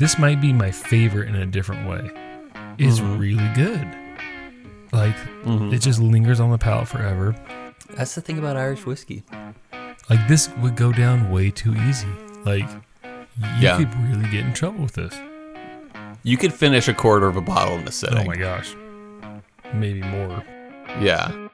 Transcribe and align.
this 0.00 0.18
might 0.18 0.40
be 0.40 0.52
my 0.52 0.72
favorite 0.72 1.28
in 1.28 1.36
a 1.36 1.46
different 1.46 1.88
way. 1.88 2.10
It's 2.78 2.98
Mm-hmm. 2.98 3.18
really 3.18 3.48
good. 3.54 3.86
Like 4.92 5.14
it 5.72 5.78
just 5.78 6.00
lingers 6.00 6.40
on 6.40 6.50
the 6.50 6.58
palate 6.58 6.88
forever. 6.88 7.36
That's 7.90 8.14
the 8.16 8.20
thing 8.20 8.38
about 8.38 8.56
Irish 8.56 8.84
whiskey. 8.86 9.22
Like 10.08 10.26
this 10.26 10.48
would 10.60 10.74
go 10.76 10.90
down 10.92 11.30
way 11.30 11.50
too 11.50 11.74
easy. 11.88 12.08
Like 12.44 12.68
you 13.04 13.44
Yeah. 13.60 13.76
could 13.76 13.94
really 14.08 14.28
get 14.30 14.44
in 14.44 14.52
trouble 14.52 14.82
with 14.82 14.94
this. 14.94 15.14
You 16.24 16.36
could 16.36 16.52
finish 16.52 16.88
a 16.88 16.94
quarter 16.94 17.26
of 17.28 17.36
a 17.36 17.40
bottle 17.40 17.76
in 17.76 17.84
this 17.84 18.02
Oh 18.04 18.24
my 18.24 18.34
gosh. 18.36 18.74
Maybe 19.72 20.02
more. 20.02 20.42
Yeah. 21.00 21.48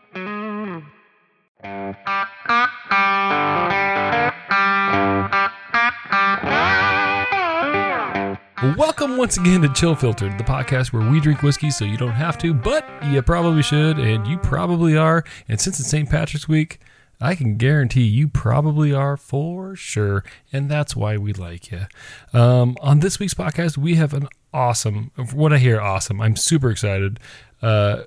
Welcome 8.75 9.17
once 9.17 9.37
again 9.37 9.63
to 9.63 9.69
Chill 9.73 9.95
Filtered, 9.95 10.37
the 10.39 10.45
podcast 10.45 10.93
where 10.93 11.09
we 11.09 11.21
drink 11.21 11.43
whiskey 11.43 11.71
so 11.71 11.85
you 11.85 11.97
don't 11.97 12.11
have 12.11 12.37
to, 12.39 12.53
but 12.53 12.85
you 13.05 13.23
probably 13.23 13.63
should, 13.63 13.99
and 13.99 14.27
you 14.27 14.39
probably 14.39 14.97
are. 14.97 15.23
And 15.49 15.61
since 15.61 15.79
it's 15.79 15.89
St. 15.89 16.11
Patrick's 16.11 16.49
Week, 16.49 16.81
I 17.21 17.35
can 17.37 17.57
guarantee 17.57 18.03
you 18.03 18.27
probably 18.27 18.93
are 18.93 19.17
for 19.17 19.77
sure, 19.77 20.25
and 20.53 20.69
that's 20.69 20.97
why 20.97 21.17
we 21.17 21.33
like 21.33 21.71
you. 21.71 21.87
Um, 22.33 22.77
on 22.81 23.01
this 23.01 23.21
week's 23.21 23.35
podcast, 23.35 23.79
we 23.79 23.95
have 23.95 24.13
an 24.13 24.27
awesome, 24.53 25.13
what 25.33 25.53
I 25.53 25.59
hear, 25.59 25.81
awesome. 25.81 26.21
I'm 26.21 26.35
super 26.35 26.71
excited. 26.71 27.21
Uh, 27.63 28.03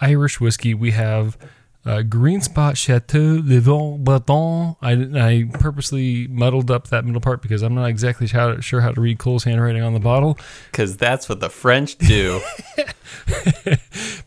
Irish 0.00 0.40
whiskey. 0.40 0.74
We 0.74 0.90
have 0.90 1.38
uh, 1.84 2.02
Green 2.02 2.40
Spot 2.40 2.76
Chateau 2.76 3.42
Le 3.44 3.60
Vin 3.60 4.02
Breton. 4.04 4.76
I, 4.80 4.92
I 4.92 5.48
purposely 5.52 6.26
muddled 6.28 6.70
up 6.70 6.88
that 6.88 7.04
middle 7.04 7.20
part 7.20 7.42
because 7.42 7.62
I'm 7.62 7.74
not 7.74 7.86
exactly 7.86 8.26
how, 8.28 8.60
sure 8.60 8.80
how 8.80 8.92
to 8.92 9.00
read 9.00 9.18
Cole's 9.18 9.44
handwriting 9.44 9.82
on 9.82 9.92
the 9.92 10.00
bottle. 10.00 10.38
Because 10.70 10.96
that's 10.96 11.28
what 11.28 11.40
the 11.40 11.50
French 11.50 11.96
do. 11.98 12.40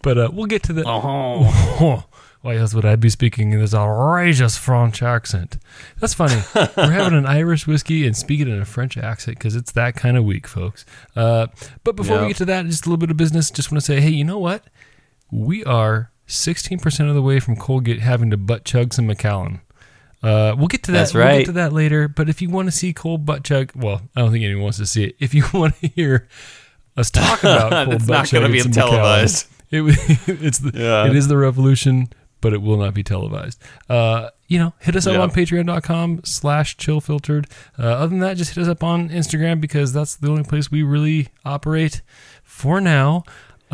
But 0.06 0.20
uh, 0.20 0.30
we'll 0.32 0.46
get 0.46 0.62
to 0.64 0.74
the. 0.74 0.84
oh. 0.86 2.04
Why 2.42 2.58
else 2.58 2.76
would 2.76 2.86
I 2.86 2.96
be 2.96 3.10
speaking 3.10 3.54
in 3.54 3.60
this 3.60 3.74
outrageous 3.74 4.56
French 4.56 5.02
accent? 5.02 5.58
That's 6.00 6.14
funny. 6.14 6.44
We're 6.54 6.68
having 6.92 7.18
an 7.18 7.26
Irish 7.26 7.66
whiskey 7.66 8.06
and 8.06 8.16
speaking 8.16 8.48
in 8.48 8.62
a 8.62 8.66
French 8.66 9.00
accent 9.00 9.40
because 9.40 9.56
it's 9.56 9.72
that 9.72 9.96
kind 9.96 10.16
of 10.16 10.26
week, 10.26 10.46
folks. 10.46 10.86
Uh, 11.16 11.48
but 11.84 11.96
before 11.96 12.22
we 12.22 12.28
get 12.28 12.38
to 12.38 12.46
that, 12.46 12.68
just 12.68 12.86
a 12.86 12.90
little 12.90 13.00
bit 13.00 13.10
of 13.10 13.18
business. 13.18 13.50
Just 13.50 13.72
want 13.72 13.82
to 13.82 13.86
say, 13.86 14.00
hey, 14.00 14.12
you 14.12 14.24
know 14.24 14.38
what? 14.38 14.64
We 15.32 15.64
are 15.64 16.12
16% 16.28 17.08
of 17.10 17.16
the 17.16 17.22
way 17.22 17.40
from 17.40 17.56
Colgate 17.56 18.00
having 18.00 18.30
to 18.32 18.38
butt 18.38 18.66
chug 18.66 18.94
some 18.94 19.08
Macallan. 19.08 19.62
Uh, 20.24 20.56
we'll 20.58 20.68
get 20.68 20.82
to 20.84 20.92
that. 20.92 20.98
That's 21.00 21.14
We'll 21.14 21.24
get 21.24 21.30
right. 21.30 21.46
to 21.46 21.52
that 21.54 21.72
later. 21.74 22.08
But 22.08 22.30
if 22.30 22.42
you 22.42 22.50
want 22.50 22.68
to 22.68 22.72
see 22.72 22.94
Cole 22.94 23.18
butt 23.20 23.44
chug, 23.44 23.72
well, 23.76 24.02
I 24.16 24.22
don't 24.22 24.32
think 24.32 24.44
anyone 24.44 24.64
wants 24.64 24.80
to 24.80 24.88
see 24.88 25.04
it. 25.06 25.16
If 25.20 25.34
you 25.36 25.44
want 25.54 25.76
to 25.82 25.88
hear 25.88 26.28
us 26.98 27.12
talk 27.12 27.40
about 27.44 27.72
Cole 27.86 27.94
It's 27.96 28.06
butt 28.08 28.14
not 28.14 28.32
gonna 28.32 28.50
be 28.52 28.60
some 28.60 28.72
Macallan, 28.72 28.92
televised. 28.96 29.48
it, 29.70 29.82
it's 30.44 30.58
the, 30.60 30.72
Yeah. 30.74 31.06
it 31.08 31.16
is 31.16 31.28
the 31.28 31.38
revolution, 31.38 32.10
but 32.42 32.54
it 32.54 32.62
will 32.64 32.78
not 32.78 32.94
be 32.96 33.04
televised. 33.04 33.62
Uh, 33.88 34.30
you 34.48 34.58
know, 34.58 34.74
hit 34.80 34.96
us 34.96 35.06
up 35.06 35.14
Yeah. 35.14 35.22
on 35.22 35.30
patreon.com 35.32 36.22
slash 36.24 36.78
chill 36.78 37.02
filtered. 37.02 37.48
Uh, 37.78 37.84
other 37.84 38.08
than 38.08 38.20
that, 38.20 38.38
just 38.38 38.56
hit 38.56 38.62
us 38.64 38.68
up 38.68 38.84
on 38.84 39.10
Instagram 39.10 39.62
because 39.62 39.94
that's 39.94 40.16
the 40.16 40.30
only 40.30 40.44
place 40.44 40.72
we 40.72 40.82
really 40.82 41.28
operate 41.44 42.02
for 42.44 42.80
now. 42.82 43.24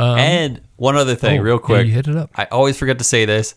Um, 0.02 0.18
and 0.18 0.62
one 0.78 0.96
other 0.96 1.16
thing, 1.16 1.40
oh, 1.40 1.44
real 1.44 1.56
yeah, 1.56 1.60
quick. 1.66 1.88
you 1.88 1.94
hit 1.94 2.08
it 2.08 2.16
up. 2.16 2.32
I 2.36 2.46
always 2.46 2.78
forget 2.78 2.98
to 3.00 3.04
say 3.04 3.26
this. 3.26 3.56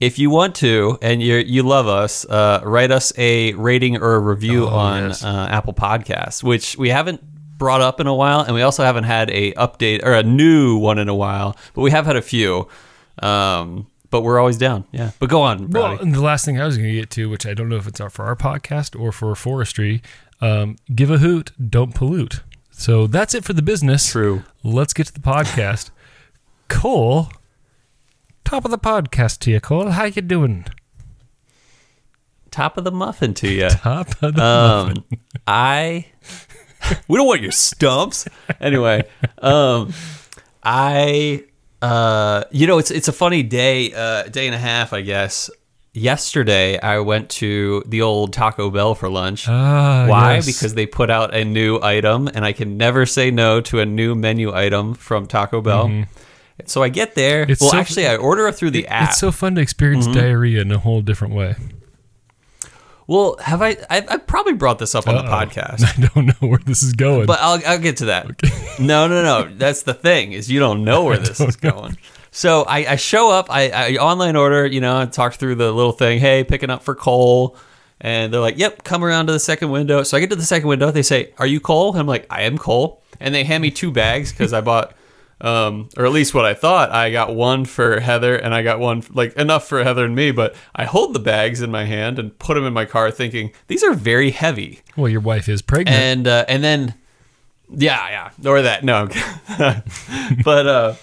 If 0.00 0.18
you 0.18 0.30
want 0.30 0.54
to 0.56 0.96
and 1.02 1.20
you 1.22 1.36
you 1.36 1.62
love 1.64 1.88
us, 1.88 2.24
uh, 2.26 2.60
write 2.64 2.90
us 2.92 3.12
a 3.18 3.52
rating 3.54 3.96
or 3.96 4.14
a 4.14 4.20
review 4.20 4.66
Oh, 4.66 4.68
on 4.68 5.02
yes. 5.08 5.24
uh, 5.24 5.48
Apple 5.50 5.72
Podcasts, 5.74 6.42
which 6.42 6.76
we 6.78 6.88
haven't 6.90 7.20
brought 7.58 7.80
up 7.80 7.98
in 8.00 8.06
a 8.06 8.14
while, 8.14 8.40
and 8.40 8.54
we 8.54 8.62
also 8.62 8.84
haven't 8.84 9.04
had 9.04 9.30
a 9.30 9.52
update 9.54 10.04
or 10.04 10.12
a 10.12 10.22
new 10.22 10.76
one 10.78 10.98
in 10.98 11.08
a 11.08 11.14
while, 11.14 11.56
but 11.74 11.80
we 11.82 11.90
have 11.90 12.06
had 12.06 12.14
a 12.14 12.22
few. 12.22 12.68
Um, 13.20 13.88
but 14.10 14.22
we're 14.22 14.38
always 14.38 14.56
down, 14.56 14.84
yeah. 14.92 15.10
But 15.18 15.28
go 15.28 15.42
on, 15.42 15.68
Well, 15.70 15.98
and 15.98 16.14
the 16.14 16.22
last 16.22 16.44
thing 16.44 16.60
I 16.60 16.64
was 16.64 16.76
going 16.78 16.88
to 16.88 16.94
get 16.94 17.10
to, 17.10 17.28
which 17.28 17.44
I 17.44 17.52
don't 17.52 17.68
know 17.68 17.76
if 17.76 17.86
it's 17.86 18.00
for 18.12 18.24
our 18.24 18.36
podcast 18.36 18.98
or 18.98 19.12
for 19.12 19.34
forestry, 19.34 20.00
um, 20.40 20.76
give 20.94 21.10
a 21.10 21.18
hoot, 21.18 21.50
don't 21.68 21.94
pollute. 21.94 22.40
So 22.78 23.08
that's 23.08 23.34
it 23.34 23.44
for 23.44 23.54
the 23.54 23.60
business. 23.60 24.12
True. 24.12 24.44
Let's 24.62 24.92
get 24.92 25.08
to 25.08 25.12
the 25.12 25.18
podcast. 25.18 25.90
Cole, 26.68 27.28
top 28.44 28.64
of 28.64 28.70
the 28.70 28.78
podcast 28.78 29.40
to 29.40 29.50
you, 29.50 29.58
Cole. 29.58 29.90
How 29.90 30.04
you 30.04 30.22
doing? 30.22 30.64
Top 32.52 32.78
of 32.78 32.84
the 32.84 32.92
muffin 32.92 33.34
to 33.34 33.48
you. 33.48 33.68
Top 33.68 34.10
of 34.22 34.36
the 34.36 34.40
muffin. 34.40 34.98
Um, 34.98 35.18
I 35.48 36.06
we 37.08 37.16
don't 37.16 37.26
want 37.26 37.42
your 37.42 37.50
stumps. 37.50 38.28
Anyway, 38.60 39.02
um, 39.38 39.92
I 40.62 41.44
uh, 41.82 42.44
you 42.52 42.68
know, 42.68 42.78
it's 42.78 42.92
it's 42.92 43.08
a 43.08 43.12
funny 43.12 43.42
day, 43.42 43.92
uh, 43.92 44.22
day 44.28 44.46
and 44.46 44.54
a 44.54 44.58
half, 44.58 44.92
I 44.92 45.00
guess. 45.00 45.50
Yesterday, 45.98 46.78
I 46.80 47.00
went 47.00 47.28
to 47.30 47.82
the 47.86 48.02
old 48.02 48.32
Taco 48.32 48.70
Bell 48.70 48.94
for 48.94 49.08
lunch. 49.08 49.48
Ah, 49.48 50.06
Why? 50.08 50.34
yes. 50.36 50.46
Because 50.46 50.74
they 50.74 50.86
put 50.86 51.10
out 51.10 51.34
a 51.34 51.44
new 51.44 51.80
item, 51.82 52.28
and 52.28 52.44
I 52.44 52.52
can 52.52 52.76
never 52.76 53.04
say 53.06 53.30
no 53.30 53.60
to 53.62 53.80
a 53.80 53.86
new 53.86 54.14
menu 54.14 54.54
item 54.54 54.94
from 54.94 55.26
Taco 55.26 55.60
Bell. 55.60 56.04
So 56.66 56.82
I 56.82 56.88
get 56.88 57.14
there. 57.14 57.42
Mm-hmm. 57.42 57.52
It's 57.52 57.60
well, 57.60 57.70
so- 57.70 57.78
actually, 57.78 58.06
I 58.08 58.16
order 58.16 58.46
it 58.48 58.54
through 58.54 58.70
the 58.70 58.86
app. 58.88 59.10
It's 59.10 59.18
so 59.18 59.30
fun 59.32 59.54
to 59.56 59.60
experience 59.60 60.06
Mm-hmm. 60.06 60.18
diarrhea 60.18 60.60
in 60.62 60.70
a 60.72 60.78
whole 60.78 61.02
different 61.02 61.34
way. 61.34 61.54
well, 63.06 63.36
have 63.40 63.62
I? 63.62 63.76
I've, 63.90 64.10
I've 64.10 64.26
probably 64.26 64.52
brought 64.54 64.78
this 64.78 64.94
up 64.94 65.06
on 65.08 65.14
the 65.14 65.22
Uh-oh. 65.22 65.30
podcast. 65.46 65.82
I 65.84 66.08
don't 66.14 66.26
know 66.26 66.48
where 66.48 66.60
this 66.64 66.82
is 66.82 66.92
going. 66.92 67.26
But 67.26 67.38
I'll, 67.40 67.60
I'll 67.66 67.78
get 67.78 67.98
to 67.98 68.06
that. 68.06 68.26
No, 68.80 69.08
no, 69.08 69.22
no. 69.22 69.48
That's 69.54 69.82
the 69.82 69.94
thing 69.94 70.32
is 70.32 70.50
you 70.50 70.60
don't 70.60 70.84
know 70.84 71.04
where 71.04 71.18
this 71.28 71.40
is 71.40 71.56
going. 71.56 71.96
So 72.38 72.62
I, 72.62 72.92
I 72.92 72.94
show 72.94 73.32
up, 73.32 73.50
I, 73.50 73.70
I 73.70 73.96
online 73.96 74.36
order, 74.36 74.64
you 74.64 74.80
know, 74.80 75.00
and 75.00 75.12
talk 75.12 75.34
through 75.34 75.56
the 75.56 75.72
little 75.72 75.90
thing. 75.90 76.20
Hey, 76.20 76.44
picking 76.44 76.70
up 76.70 76.84
for 76.84 76.94
Cole, 76.94 77.56
and 78.00 78.32
they're 78.32 78.40
like, 78.40 78.56
"Yep, 78.56 78.84
come 78.84 79.02
around 79.02 79.26
to 79.26 79.32
the 79.32 79.40
second 79.40 79.70
window." 79.70 80.04
So 80.04 80.16
I 80.16 80.20
get 80.20 80.30
to 80.30 80.36
the 80.36 80.44
second 80.44 80.68
window. 80.68 80.92
They 80.92 81.02
say, 81.02 81.32
"Are 81.38 81.48
you 81.48 81.58
Cole?" 81.58 81.90
And 81.90 81.98
I'm 81.98 82.06
like, 82.06 82.28
"I 82.30 82.42
am 82.42 82.56
Cole," 82.56 83.02
and 83.18 83.34
they 83.34 83.42
hand 83.42 83.60
me 83.60 83.72
two 83.72 83.90
bags 83.90 84.30
because 84.30 84.52
I 84.52 84.60
bought. 84.60 84.94
Um, 85.40 85.88
or 85.96 86.04
at 86.06 86.12
least 86.12 86.32
what 86.32 86.44
I 86.44 86.54
thought. 86.54 86.90
I 86.92 87.10
got 87.10 87.34
one 87.34 87.64
for 87.64 87.98
Heather, 87.98 88.36
and 88.36 88.54
I 88.54 88.62
got 88.62 88.78
one 88.78 89.02
like 89.12 89.34
enough 89.34 89.66
for 89.66 89.82
Heather 89.82 90.04
and 90.04 90.14
me. 90.14 90.30
But 90.30 90.54
I 90.76 90.84
hold 90.84 91.14
the 91.14 91.20
bags 91.20 91.60
in 91.60 91.72
my 91.72 91.86
hand 91.86 92.20
and 92.20 92.38
put 92.38 92.54
them 92.54 92.64
in 92.64 92.72
my 92.72 92.84
car, 92.84 93.10
thinking 93.10 93.50
these 93.66 93.82
are 93.82 93.94
very 93.94 94.30
heavy 94.30 94.82
well, 94.96 95.08
your 95.08 95.20
wife 95.20 95.48
is 95.48 95.60
pregnant. 95.60 95.96
and 95.96 96.28
uh, 96.28 96.44
and 96.46 96.62
then 96.62 96.94
yeah 97.68 98.30
yeah 98.40 98.50
or 98.50 98.62
that 98.62 98.82
no 98.82 99.08
but 100.44 100.66
uh 100.66 100.94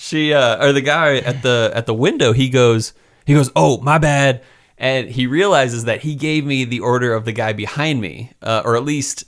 she 0.00 0.32
uh 0.32 0.64
or 0.64 0.72
the 0.72 0.80
guy 0.80 1.16
at 1.16 1.42
the 1.42 1.72
at 1.74 1.86
the 1.86 1.92
window 1.92 2.32
he 2.32 2.48
goes 2.48 2.92
he 3.26 3.34
goes 3.34 3.50
oh 3.56 3.80
my 3.80 3.98
bad 3.98 4.42
and 4.78 5.08
he 5.08 5.26
realizes 5.26 5.84
that 5.86 6.00
he 6.02 6.14
gave 6.14 6.46
me 6.46 6.64
the 6.64 6.78
order 6.78 7.12
of 7.12 7.24
the 7.24 7.32
guy 7.32 7.52
behind 7.52 8.00
me 8.00 8.32
uh, 8.40 8.62
or 8.64 8.76
at 8.76 8.84
least 8.84 9.24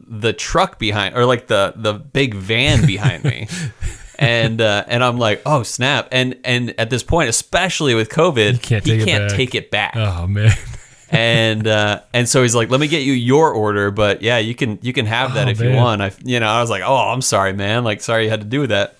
the 0.00 0.32
truck 0.32 0.76
behind 0.76 1.14
or 1.14 1.24
like 1.24 1.46
the 1.46 1.72
the 1.76 1.92
big 1.92 2.34
van 2.34 2.84
behind 2.84 3.22
me 3.22 3.46
and 4.18 4.60
uh, 4.60 4.84
and 4.88 5.04
I'm 5.04 5.18
like 5.18 5.40
oh 5.46 5.62
snap 5.62 6.08
and 6.10 6.36
and 6.44 6.74
at 6.80 6.90
this 6.90 7.04
point 7.04 7.28
especially 7.28 7.94
with 7.94 8.08
covid 8.08 8.60
can't 8.60 8.84
he 8.84 8.90
take 8.90 9.02
it 9.02 9.04
can't 9.04 9.28
back. 9.28 9.36
take 9.36 9.54
it 9.54 9.70
back 9.70 9.92
oh 9.94 10.26
man. 10.26 10.50
and 11.10 11.66
uh, 11.66 12.00
and 12.12 12.28
so 12.28 12.42
he's 12.42 12.54
like, 12.54 12.68
"Let 12.68 12.80
me 12.80 12.86
get 12.88 13.02
you 13.02 13.14
your 13.14 13.52
order, 13.52 13.90
but 13.90 14.20
yeah, 14.20 14.36
you 14.36 14.54
can 14.54 14.78
you 14.82 14.92
can 14.92 15.06
have 15.06 15.34
that 15.34 15.46
Oh, 15.46 15.50
if 15.50 15.60
you 15.60 15.72
want." 15.72 16.02
I 16.02 16.12
you 16.22 16.38
know 16.38 16.48
I 16.48 16.60
was 16.60 16.68
like, 16.68 16.82
"Oh, 16.84 16.94
I'm 16.96 17.22
sorry, 17.22 17.54
man. 17.54 17.82
Like, 17.82 18.02
sorry 18.02 18.24
you 18.24 18.30
had 18.30 18.42
to 18.42 18.46
do 18.46 18.66
that." 18.66 18.96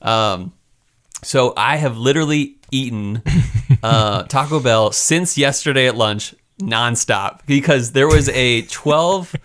Um, 0.00 0.52
so 1.22 1.52
I 1.56 1.76
have 1.76 1.96
literally 1.96 2.56
eaten 2.70 3.22
uh, 3.82 4.24
Taco 4.24 4.60
Bell 4.60 4.92
since 4.92 5.38
yesterday 5.38 5.86
at 5.86 5.96
lunch 5.96 6.34
nonstop 6.60 7.40
because 7.46 7.92
there 7.92 8.08
was 8.08 8.28
a 8.30 8.62
12, 8.62 9.36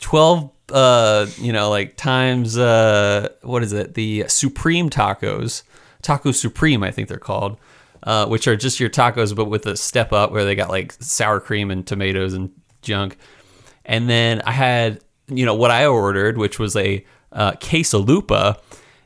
12 0.00 0.50
uh, 0.70 1.26
you 1.38 1.52
know, 1.52 1.70
like 1.70 1.96
times 1.96 2.58
uh, 2.58 3.28
what 3.42 3.62
is 3.62 3.72
it? 3.72 3.94
The 3.94 4.24
Supreme 4.28 4.90
tacos, 4.90 5.62
Taco 6.02 6.30
Supreme, 6.32 6.82
I 6.82 6.90
think 6.90 7.08
they're 7.08 7.18
called 7.18 7.58
uh, 8.02 8.26
which 8.26 8.46
are 8.46 8.56
just 8.56 8.80
your 8.80 8.90
tacos, 8.90 9.34
but 9.34 9.46
with 9.46 9.66
a 9.66 9.76
step 9.76 10.12
up 10.12 10.32
where 10.32 10.44
they 10.44 10.54
got 10.54 10.70
like 10.70 10.92
sour 11.00 11.40
cream 11.40 11.70
and 11.70 11.86
tomatoes 11.86 12.34
and 12.34 12.50
junk. 12.82 13.18
And 13.84 14.08
then 14.08 14.42
I 14.44 14.52
had, 14.52 15.00
you 15.28 15.44
know, 15.44 15.54
what 15.54 15.70
I 15.70 15.86
ordered, 15.86 16.38
which 16.38 16.58
was 16.58 16.76
a 16.76 17.04
uh, 17.32 17.52
quesalupa, 17.52 18.60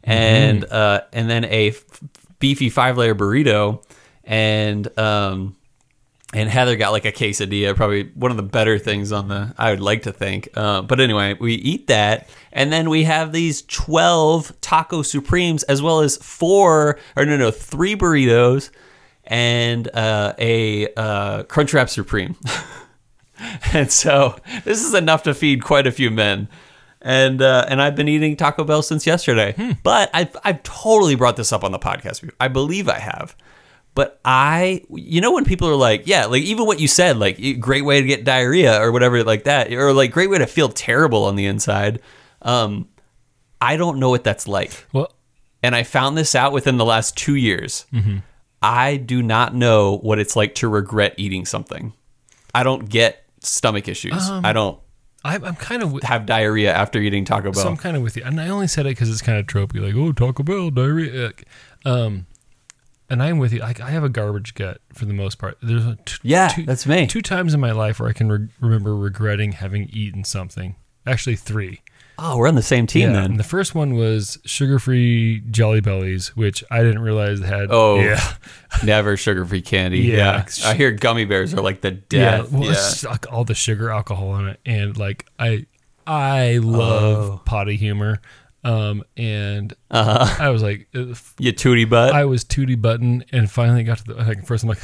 and 0.05 0.65
uh, 0.65 1.03
and 1.13 1.29
then 1.29 1.45
a 1.45 1.71
f- 1.71 1.85
beefy 2.39 2.71
five 2.71 2.99
layer 2.99 3.15
burrito, 3.15 3.85
and 4.25 4.87
um, 4.99 5.57
and 6.35 6.49
Heather 6.49 6.77
got 6.77 6.93
like 6.93 7.05
a 7.05 7.13
quesadilla, 7.13 7.77
probably 7.77 8.11
one 8.15 8.31
of 8.31 8.37
the 8.37 8.43
better 8.43 8.79
things 8.79 9.13
on 9.13 9.29
the. 9.29 9.55
I 9.59 9.71
would 9.71 9.81
like 9.81 10.03
to 10.03 10.13
think, 10.13 10.49
uh, 10.55 10.83
but 10.83 11.01
anyway, 11.01 11.35
we 11.35 11.55
eat 11.55 11.89
that, 11.89 12.29
and 12.53 12.73
then 12.73 12.89
we 12.91 13.05
have 13.05 13.33
these 13.33 13.63
twelve 13.63 14.53
taco 14.61 15.03
supremes, 15.03 15.63
as 15.65 15.83
well 15.83 16.01
as 16.01 16.17
four 16.17 16.99
or 17.17 17.25
no, 17.27 17.37
no, 17.37 17.51
three 17.51 17.97
burritos, 17.97 18.71
and 19.25 19.89
uh, 19.95 20.35
a 20.39 20.93
uh, 20.95 21.43
Crunchwrap 21.45 21.89
Supreme. 21.89 22.37
and 23.73 23.91
so 23.91 24.37
this 24.65 24.85
is 24.85 24.95
enough 24.95 25.25
to 25.25 25.35
feed 25.35 25.63
quite 25.63 25.87
a 25.87 25.93
few 25.93 26.11
men. 26.11 26.49
And 27.03 27.43
uh, 27.43 27.67
and 27.69 27.83
I've 27.83 27.97
been 27.97 28.09
eating 28.09 28.37
Taco 28.37 28.65
Bell 28.65 28.83
since 28.83 29.07
yesterday. 29.07 29.53
Hmm. 29.53 29.73
But 29.83 30.11
I've 30.15 30.37
I've 30.45 30.63
totally 30.63 31.15
brought 31.15 31.37
this 31.37 31.53
up 31.53 31.65
on 31.65 31.73
the 31.73 31.79
podcast. 31.79 32.21
before. 32.23 32.37
I 32.41 32.49
believe 32.49 32.89
I 32.89 32.99
have. 32.99 33.37
But 33.95 34.21
I, 34.25 34.83
you 34.89 35.21
know, 35.21 35.33
when 35.33 35.45
people 35.45 35.69
are 35.69 35.77
like, 35.77 36.07
yeah, 36.07 36.25
like 36.25 36.43
even 36.45 36.65
what 36.65 36.81
you 36.81 36.89
said, 36.89 37.19
like 37.19 37.61
great 37.61 37.85
way 37.85 38.01
to 38.01 38.07
get 38.07 38.25
diarrhea 38.25 38.81
or 38.81 38.91
whatever, 38.91 39.23
like 39.23 39.45
that, 39.45 39.71
or 39.71 39.93
like 39.93 40.13
great 40.13 40.31
way 40.31 40.39
to 40.39 40.47
feel 40.47 40.71
terrible 40.71 41.25
on 41.25 41.37
the 41.37 41.45
inside. 41.45 42.01
Um, 42.41 42.89
I 43.61 43.77
don't 43.77 43.99
know 43.99 44.09
what 44.09 44.25
that's 44.25 44.49
like 44.49 44.87
Well, 44.95 45.13
and 45.63 45.77
I 45.77 45.83
found 45.83 46.17
this 46.17 46.35
out 46.35 46.53
within 46.53 46.79
the 46.79 46.87
last 46.87 47.17
two 47.19 47.35
years. 47.35 47.85
I 48.63 48.97
do 48.97 49.23
not 49.23 49.55
know 49.55 49.99
what 49.99 50.19
it's 50.19 50.37
like 50.37 50.55
to 50.57 50.69
regret 50.69 51.15
eating 51.19 51.45
something. 51.45 51.93
I 52.55 52.63
don't 52.63 52.89
get 52.89 53.25
stomach 53.41 53.89
issues. 53.89 54.31
I 54.31 54.53
don't 54.53 54.79
I, 55.25 55.37
I'm 55.37 55.55
kind 55.57 55.83
of. 55.83 56.03
have 56.03 56.27
diarrhea 56.27 56.73
after 56.73 56.99
eating 56.99 57.25
Taco 57.25 57.53
Bell. 57.53 57.63
So 57.63 57.69
I'm 57.69 57.77
kind 57.77 57.97
of 57.97 58.03
with 58.03 58.17
you, 58.17 58.25
and 58.25 58.41
I 58.41 58.49
only 58.49 58.67
said 58.67 58.87
it 58.87 58.91
because 58.91 59.11
it's 59.11 59.23
kind 59.23 59.39
of 59.39 59.47
tropey, 59.47 59.81
like 59.81 59.95
oh 59.95 60.13
Taco 60.13 60.43
Bell 60.43 60.71
diarrhea. 60.71 61.33
Um, 61.85 62.27
and 63.09 63.23
I'm 63.23 63.39
with 63.39 63.53
you. 63.53 63.61
Like 63.61 63.81
I 63.81 63.91
have 63.91 64.05
a 64.05 64.09
garbage 64.09 64.55
gut 64.55 64.81
for 64.93 65.05
the 65.05 65.13
most 65.13 65.39
part. 65.39 65.59
There's 65.63 65.87
a 65.87 65.97
t- 66.05 66.17
Yeah, 66.23 66.49
two, 66.49 66.65
that's 66.65 66.87
me. 66.87 67.07
Two 67.07 67.21
times 67.23 67.53
in 67.55 67.61
my 67.61 67.73
life 67.73 68.01
where 68.01 68.09
I 68.09 68.13
can 68.13 68.31
re- 68.33 68.49
remember 68.61 68.97
regretting 68.97 69.53
having 69.53 69.89
eaten 69.93 70.25
something. 70.25 70.77
Actually, 71.07 71.37
three. 71.37 71.82
Oh, 72.19 72.37
we're 72.37 72.47
on 72.49 72.55
the 72.55 72.63
same 72.63 72.87
team 72.87 73.09
And 73.09 73.17
then. 73.17 73.37
the 73.37 73.43
first 73.45 73.75
one 73.75 73.95
was 73.95 74.39
sugar-free 74.45 75.43
Jelly 75.51 75.81
Bellies, 75.81 76.37
which 76.37 76.63
I 76.71 76.83
didn't 76.83 77.01
realize 77.03 77.41
had. 77.41 77.69
Oh, 77.71 77.99
yeah, 78.01 78.35
Never 78.85 79.17
sugar-free 79.17 79.63
candy. 79.63 80.01
Yeah. 80.01 80.45
Yeah. 80.59 80.69
I 80.69 80.75
hear 80.75 80.93
gummy 80.93 81.25
bears 81.25 81.53
are 81.55 81.63
like 81.63 81.81
the 81.81 81.93
yeah. 82.11 82.39
death. 82.39 82.53
Well, 82.53 82.65
Yeah. 82.65 82.71
it's 82.73 83.05
like 83.05 83.31
all 83.33 83.45
the 83.45 83.55
sugar, 83.55 83.91
alcohol 83.91 84.37
in 84.39 84.49
it, 84.49 84.61
and 84.67 84.97
like 84.97 85.27
I, 85.39 85.67
I 86.07 86.59
love 86.59 87.31
Oh. 87.31 87.43
potty 87.45 87.77
humor. 87.77 88.21
Um, 88.65 89.03
and 89.17 89.75
Uh-huh. 89.91 90.37
I 90.45 90.51
was 90.51 90.63
like, 90.63 90.87
uh, 90.95 91.15
You 91.39 91.53
tootie 91.53 91.89
butt. 91.89 92.13
I 92.15 92.25
was 92.27 92.45
tootie 92.45 92.81
button 92.81 93.25
and 93.33 93.51
finally 93.51 93.83
got 93.83 93.99
to 93.99 94.05
the 94.05 94.15
like, 94.15 94.47
first. 94.47 94.63
I'm 94.63 94.69
like, 94.69 94.79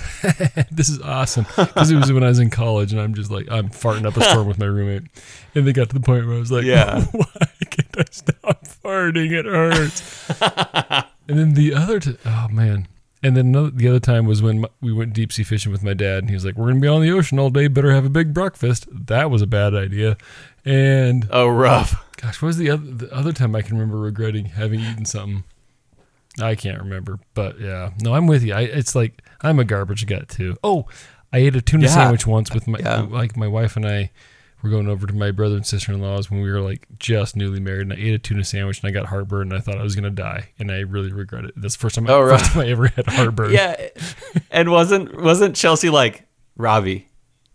this 0.71 0.89
is 0.89 1.01
awesome 1.01 1.47
because 1.57 1.91
it 1.91 1.97
was 1.97 2.13
when 2.13 2.25
I 2.25 2.29
was 2.29 2.41
in 2.41 2.51
college 2.51 2.91
and 2.93 3.01
I'm 3.01 3.15
just 3.15 3.31
like 3.31 3.49
I'm 3.51 3.69
farting 3.71 4.05
up 4.07 4.17
a 4.17 4.23
storm 4.23 4.49
with 4.49 4.59
my 4.59 4.67
roommate, 4.67 5.05
and 5.55 5.67
they 5.67 5.73
got 5.73 5.89
to 5.91 5.95
the 5.95 6.01
point 6.01 6.27
where 6.27 6.35
I 6.37 6.39
was 6.41 6.51
like, 6.51 6.65
Yeah. 6.65 7.05
why 7.13 7.25
can't 7.71 7.97
I 7.99 8.05
stop 8.11 8.65
farting? 8.67 9.31
It 9.33 9.45
hurts. 9.47 10.29
and 11.29 11.39
then 11.39 11.55
the 11.55 11.75
other, 11.75 12.01
t- 12.01 12.17
oh 12.27 12.49
man. 12.51 12.89
And 13.23 13.37
then 13.37 13.47
another, 13.47 13.71
the 13.71 13.89
other 13.89 13.99
time 14.01 14.27
was 14.27 14.43
when 14.43 14.61
my, 14.61 14.69
we 14.81 14.93
went 14.93 15.13
deep 15.13 15.33
sea 15.33 15.43
fishing 15.43 15.73
with 15.73 15.83
my 15.83 15.93
dad, 15.93 16.19
and 16.19 16.29
he 16.31 16.35
was 16.35 16.45
like, 16.45 16.55
"We're 16.57 16.69
gonna 16.69 16.79
be 16.79 16.87
on 16.87 17.03
the 17.03 17.11
ocean 17.11 17.41
all 17.41 17.51
day. 17.51 17.67
Better 17.67 17.93
have 17.93 18.05
a 18.05 18.09
big 18.11 18.33
breakfast." 18.33 18.87
That 18.93 19.29
was 19.29 19.43
a 19.43 19.47
bad 19.49 19.75
idea. 19.75 20.17
And 20.65 21.27
oh, 21.33 21.49
rough. 21.49 22.05
Gosh, 22.21 22.43
what 22.43 22.47
was 22.47 22.57
the 22.57 22.71
other 22.71 22.85
the 22.85 23.15
other 23.15 23.33
time 23.33 23.55
I 23.55 23.63
can 23.63 23.77
remember 23.79 23.99
regretting 23.99 24.47
having 24.47 24.81
eaten 24.81 25.05
something? 25.05 25.45
I 26.41 26.55
can't 26.55 26.79
remember, 26.79 27.19
but 27.35 27.59
yeah, 27.61 27.91
no, 28.03 28.15
I'm 28.15 28.27
with 28.27 28.43
you. 28.45 28.55
I, 28.55 28.63
it's 28.63 28.95
like 28.95 29.23
I'm 29.41 29.59
a 29.59 29.65
garbage 29.65 30.07
gut 30.07 30.29
too. 30.29 30.57
Oh, 30.63 30.87
I 31.33 31.39
ate 31.39 31.57
a 31.57 31.61
tuna 31.63 31.85
Yeah. 31.85 31.91
sandwich 31.91 32.27
once 32.27 32.53
with 32.53 32.67
my 32.69 32.79
Yeah. 32.79 33.01
like 33.09 33.37
my 33.37 33.47
wife 33.49 33.77
and 33.77 33.87
I 33.87 34.11
were 34.63 34.71
going 34.71 34.89
over 34.89 35.07
to 35.07 35.13
my 35.15 35.31
brother 35.31 35.55
and 35.55 35.65
sister 35.65 35.93
in 35.93 36.01
laws 36.01 36.31
when 36.31 36.41
we 36.41 36.51
were 36.51 36.61
like 36.61 36.87
just 36.99 37.37
newly 37.37 37.61
married, 37.61 37.83
and 37.83 37.93
I 37.93 37.97
ate 37.97 38.15
a 38.15 38.19
tuna 38.19 38.43
sandwich 38.45 38.81
and 38.83 38.89
I 38.89 38.93
got 38.93 39.07
heartburn 39.07 39.53
and 39.53 39.55
I 39.55 39.61
thought 39.61 39.79
I 39.79 39.83
was 39.85 39.95
gonna 39.95 40.11
die, 40.11 40.51
and 40.59 40.71
I 40.73 40.79
really 40.81 41.13
regret 41.13 41.45
it. 41.45 41.55
That's 41.57 41.77
the 41.77 41.81
first 41.81 41.95
time. 41.95 42.09
I, 42.09 42.13
Oh, 42.13 42.21
right. 42.23 42.39
first 42.41 42.53
time 42.53 42.63
I 42.63 42.69
ever 42.69 42.89
had 42.89 43.07
heartburn. 43.07 43.53
Yeah. 43.53 43.77
and 44.51 44.71
wasn't 44.71 45.21
wasn't 45.21 45.55
Chelsea 45.57 45.91
like 45.91 46.25
Robbie? 46.57 47.09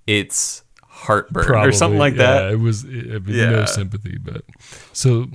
It's 0.07 0.62
heartburn 1.03 1.55
or 1.55 1.71
something 1.71 1.99
like 1.99 2.13
Yeah, 2.15 2.23
that. 2.41 2.51
it 2.53 2.59
was. 2.59 2.83
I 2.85 2.87
mean, 2.87 3.23
Yeah. 3.27 3.49
no 3.49 3.65
sympathy, 3.65 4.17
but 4.17 4.43
so 4.93 5.27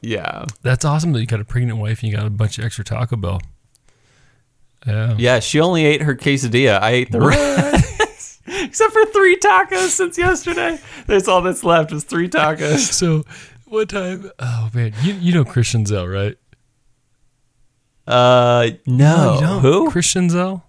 Yeah. 0.00 0.46
that's 0.62 0.84
awesome 0.84 1.12
that 1.12 1.20
you 1.20 1.26
got 1.26 1.40
a 1.40 1.44
pregnant 1.44 1.78
wife 1.78 2.02
and 2.02 2.10
you 2.10 2.16
got 2.16 2.26
a 2.26 2.30
bunch 2.30 2.58
of 2.58 2.64
extra 2.64 2.84
Taco 2.84 3.16
Bell. 3.16 3.40
Yeah. 4.86 5.14
Yeah, 5.18 5.40
she 5.40 5.60
only 5.60 5.84
ate 5.84 6.02
her 6.02 6.14
quesadilla. 6.14 6.80
I 6.80 6.90
ate 6.90 7.10
the 7.12 7.20
rest. 7.20 8.40
Except 8.46 8.92
for 8.92 9.04
three 9.06 9.36
tacos 9.38 9.88
since 9.88 10.16
yesterday. 10.16 10.78
That's 11.06 11.26
all 11.26 11.42
that's 11.42 11.64
left 11.64 11.90
is 11.92 12.04
three 12.04 12.28
tacos. 12.28 12.92
So 12.92 13.24
one 13.64 13.88
time, 13.88 14.30
oh 14.38 14.70
man, 14.72 14.92
you 15.02 15.14
you 15.14 15.32
know 15.34 15.44
Christian 15.44 15.84
Zell, 15.86 16.06
right? 16.06 16.36
Uh, 18.06 18.70
no. 18.86 19.34
you 19.34 19.40
don't. 19.40 19.60
Who? 19.62 19.90
Christian 19.90 20.30
Zell? 20.30 20.64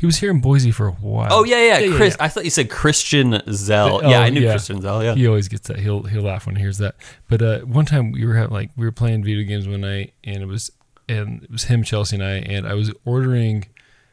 He 0.00 0.06
was 0.06 0.16
here 0.16 0.30
in 0.30 0.40
Boise 0.40 0.70
for 0.70 0.86
a 0.88 0.92
while. 0.92 1.28
Oh 1.30 1.44
yeah, 1.44 1.58
yeah, 1.58 1.78
Yeah, 1.78 1.86
yeah, 1.90 1.96
Chris. 1.96 2.16
yeah. 2.18 2.24
I 2.24 2.28
thought 2.28 2.44
you 2.44 2.50
said 2.50 2.70
Christian 2.70 3.42
Zell. 3.52 4.00
Oh, 4.02 4.08
yeah, 4.08 4.20
I 4.20 4.30
knew 4.30 4.40
yeah. 4.40 4.52
Christian 4.52 4.80
Zell. 4.80 5.04
Yeah. 5.04 5.14
He 5.14 5.26
always 5.26 5.46
gets 5.48 5.68
that. 5.68 5.78
He'll 5.78 6.02
he'll 6.04 6.22
laugh 6.22 6.46
when 6.46 6.56
he 6.56 6.62
hears 6.62 6.78
that. 6.78 6.94
But 7.28 7.42
uh, 7.42 7.58
one 7.60 7.84
time 7.84 8.10
we 8.12 8.24
were 8.26 8.34
having, 8.34 8.50
like 8.52 8.70
we 8.78 8.86
were 8.86 8.92
playing 8.92 9.22
video 9.24 9.46
games 9.46 9.68
one 9.68 9.82
night, 9.82 10.14
and 10.24 10.38
it 10.42 10.46
was 10.46 10.70
and 11.08 11.42
it 11.42 11.50
was 11.50 11.64
him, 11.64 11.82
Chelsea, 11.82 12.16
and 12.16 12.24
I, 12.24 12.30
and 12.36 12.66
I 12.66 12.72
was 12.74 12.90
ordering 13.04 13.66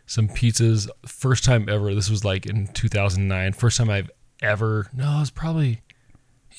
some 0.05 0.27
pizzas. 0.27 0.89
First 1.05 1.45
time 1.45 1.69
ever. 1.69 1.95
This 1.95 2.09
was 2.09 2.25
like 2.25 2.45
in 2.45 2.67
2009. 2.67 3.53
First 3.53 3.77
time 3.77 3.89
I've 3.89 4.11
ever. 4.41 4.87
No, 4.93 5.17
it 5.17 5.19
was 5.21 5.31
probably 5.31 5.81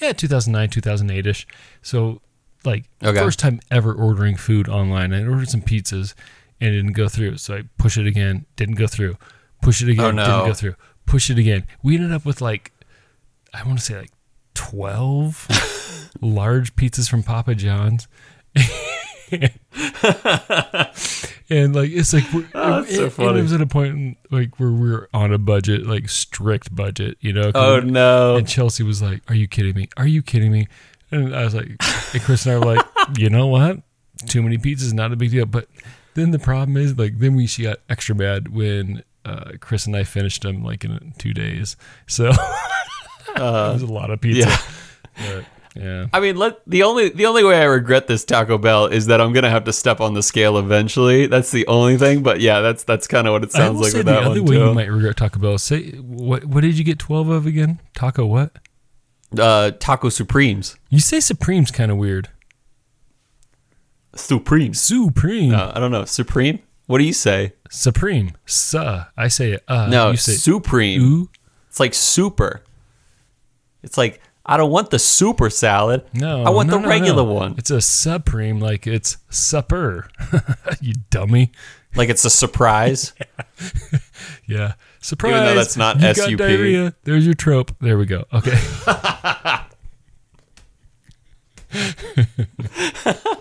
yeah 0.00 0.12
2009, 0.12 0.70
2008 0.70 1.26
ish. 1.26 1.46
So 1.82 2.22
like 2.64 2.84
Okay. 3.04 3.18
first 3.18 3.38
time 3.38 3.60
ever 3.70 3.92
ordering 3.92 4.36
food 4.36 4.68
online. 4.70 5.12
I 5.12 5.22
ordered 5.26 5.48
some 5.50 5.60
pizzas 5.62 6.14
and 6.60 6.70
it 6.70 6.76
didn't 6.76 6.92
go 6.92 7.08
through. 7.08 7.36
So 7.38 7.56
I 7.56 7.62
push 7.78 7.96
it 7.98 8.06
again, 8.06 8.46
didn't 8.56 8.76
go 8.76 8.86
through. 8.86 9.16
Push 9.62 9.82
it 9.82 9.88
again, 9.88 10.04
Oh, 10.04 10.10
no. 10.10 10.24
didn't 10.24 10.46
go 10.46 10.54
through. 10.54 10.74
Push 11.06 11.30
it 11.30 11.38
again. 11.38 11.64
We 11.82 11.94
ended 11.96 12.12
up 12.12 12.24
with 12.24 12.40
like 12.40 12.72
I 13.54 13.62
want 13.64 13.78
to 13.78 13.84
say 13.84 13.96
like 13.98 14.12
12 14.54 16.10
large 16.20 16.76
pizzas 16.76 17.08
from 17.08 17.22
Papa 17.22 17.54
John's. 17.54 18.08
and 21.50 21.74
like 21.74 21.90
it's 21.90 22.12
like 22.12 22.24
we're, 22.32 22.46
Oh, 22.54 22.82
that's 22.82 22.94
so 22.96 23.06
it 23.36 23.42
was 23.42 23.52
at 23.52 23.60
a 23.60 23.66
point 23.66 23.94
in, 23.94 24.16
like 24.30 24.58
where 24.58 24.70
we 24.70 24.90
were 24.90 25.08
on 25.14 25.32
a 25.32 25.38
budget, 25.38 25.86
like 25.86 26.08
strict 26.08 26.74
budget, 26.74 27.16
you 27.20 27.32
know 27.32 27.50
Oh 27.54 27.80
no. 27.80 28.36
and 28.36 28.46
Chelsea 28.48 28.82
was 28.82 29.00
like, 29.02 29.22
"Are 29.30 29.34
you 29.34 29.48
kidding 29.48 29.74
me? 29.74 29.88
Are 29.96 30.06
you 30.06 30.22
kidding 30.22 30.52
me?" 30.52 30.68
And 31.10 31.34
I 31.34 31.44
was 31.44 31.54
like, 31.54 31.68
and 32.12 32.22
Chris 32.22 32.44
and 32.46 32.54
I 32.54 32.58
were 32.58 32.74
like, 32.76 32.86
"You 33.18 33.30
know 33.30 33.46
what? 33.46 33.78
Too 34.26 34.42
many 34.42 34.58
pizzas, 34.58 34.92
not 34.92 35.12
a 35.12 35.16
big 35.16 35.30
deal." 35.30 35.46
But 35.46 35.68
then 36.14 36.30
the 36.30 36.38
problem 36.38 36.76
is, 36.76 36.98
like, 36.98 37.18
then 37.18 37.34
we 37.36 37.46
she 37.46 37.62
got 37.64 37.78
extra 37.88 38.14
mad 38.14 38.48
when 38.48 39.02
uh, 39.24 39.52
Chris 39.60 39.86
and 39.86 39.96
I 39.96 40.04
finished 40.04 40.42
them 40.42 40.62
like 40.62 40.84
in 40.84 41.12
two 41.18 41.34
days. 41.34 41.76
So 42.06 42.28
it 43.36 43.38
was 43.38 43.82
a 43.82 43.86
lot 43.86 44.10
of 44.10 44.20
pizza. 44.20 44.48
yeah. 44.48 44.58
But, 45.16 45.44
yeah. 45.76 46.06
I 46.12 46.20
mean, 46.20 46.36
let 46.36 46.60
the 46.66 46.82
only 46.82 47.10
the 47.10 47.26
only 47.26 47.44
way 47.44 47.60
I 47.60 47.64
regret 47.64 48.08
this 48.08 48.24
Taco 48.24 48.58
Bell 48.58 48.86
is 48.86 49.06
that 49.06 49.20
I'm 49.20 49.32
gonna 49.32 49.50
have 49.50 49.64
to 49.64 49.72
step 49.72 50.00
on 50.00 50.14
the 50.14 50.22
scale 50.22 50.58
eventually. 50.58 51.26
That's 51.26 51.52
the 51.52 51.66
only 51.68 51.96
thing. 51.96 52.22
But 52.22 52.40
yeah, 52.40 52.60
that's 52.60 52.82
that's 52.82 53.06
kind 53.06 53.28
of 53.28 53.32
what 53.32 53.44
it 53.44 53.52
sounds 53.52 53.78
like 53.78 53.92
say 53.92 53.98
with 53.98 54.06
the 54.06 54.12
that 54.12 54.24
other 54.24 54.42
one 54.42 54.50
way 54.50 54.56
you 54.56 54.74
might 54.74 54.90
regret 54.90 55.16
Taco 55.16 55.38
Bell. 55.38 55.58
Say 55.58 55.90
what? 55.92 56.46
What 56.46 56.62
did 56.62 56.78
you 56.78 56.84
get 56.84 56.98
twelve 56.98 57.28
of 57.28 57.46
again? 57.46 57.80
Taco 57.94 58.26
what? 58.26 58.52
Uh, 59.38 59.70
Taco 59.72 60.08
Supremes. 60.08 60.76
You 60.88 61.00
say 61.00 61.20
Supreme's 61.20 61.70
kind 61.70 61.92
of 61.92 61.98
weird. 61.98 62.28
Supremes. 64.14 64.80
Supreme. 64.80 65.54
Uh, 65.54 65.72
I 65.74 65.80
don't 65.80 65.90
know. 65.90 66.04
Supreme. 66.04 66.60
What 66.86 66.98
do 66.98 67.04
you 67.04 67.12
say? 67.12 67.52
Supreme. 67.70 68.32
Suh. 68.46 69.04
I 69.16 69.28
say 69.28 69.52
it. 69.52 69.64
Uh, 69.68 69.86
No, 69.88 70.10
you 70.12 70.16
say 70.16 70.32
Supreme. 70.32 71.02
ooh. 71.02 71.28
It's 71.68 71.78
like 71.78 71.94
super. 71.94 72.62
It's 73.82 73.98
like 73.98 74.20
I 74.50 74.56
don't 74.56 74.70
want 74.70 74.90
the 74.90 74.98
super 74.98 75.50
salad. 75.50 76.04
No, 76.14 76.42
I 76.42 76.48
want 76.50 76.70
no, 76.70 76.76
the 76.76 76.82
no, 76.82 76.88
regular 76.88 77.22
no. 77.22 77.32
one. 77.32 77.54
It's 77.58 77.70
a 77.70 77.82
supreme, 77.82 78.60
like 78.60 78.86
it's 78.86 79.18
supper. 79.28 80.08
you 80.80 80.94
dummy. 81.10 81.52
Like 81.94 82.08
it's 82.08 82.24
a 82.24 82.30
surprise. 82.30 83.12
Yeah, 84.46 84.74
surprise. 85.00 85.32
Even 85.32 85.44
though 85.44 85.54
that's 85.54 85.76
not 85.76 85.96
you 85.96 86.02
got 86.14 86.16
SUP. 86.16 86.38
diarrhea. 86.38 86.94
There's 87.04 87.26
your 87.26 87.34
trope. 87.34 87.76
There 87.80 87.98
we 87.98 88.06
go. 88.06 88.24
Okay. 88.32 88.58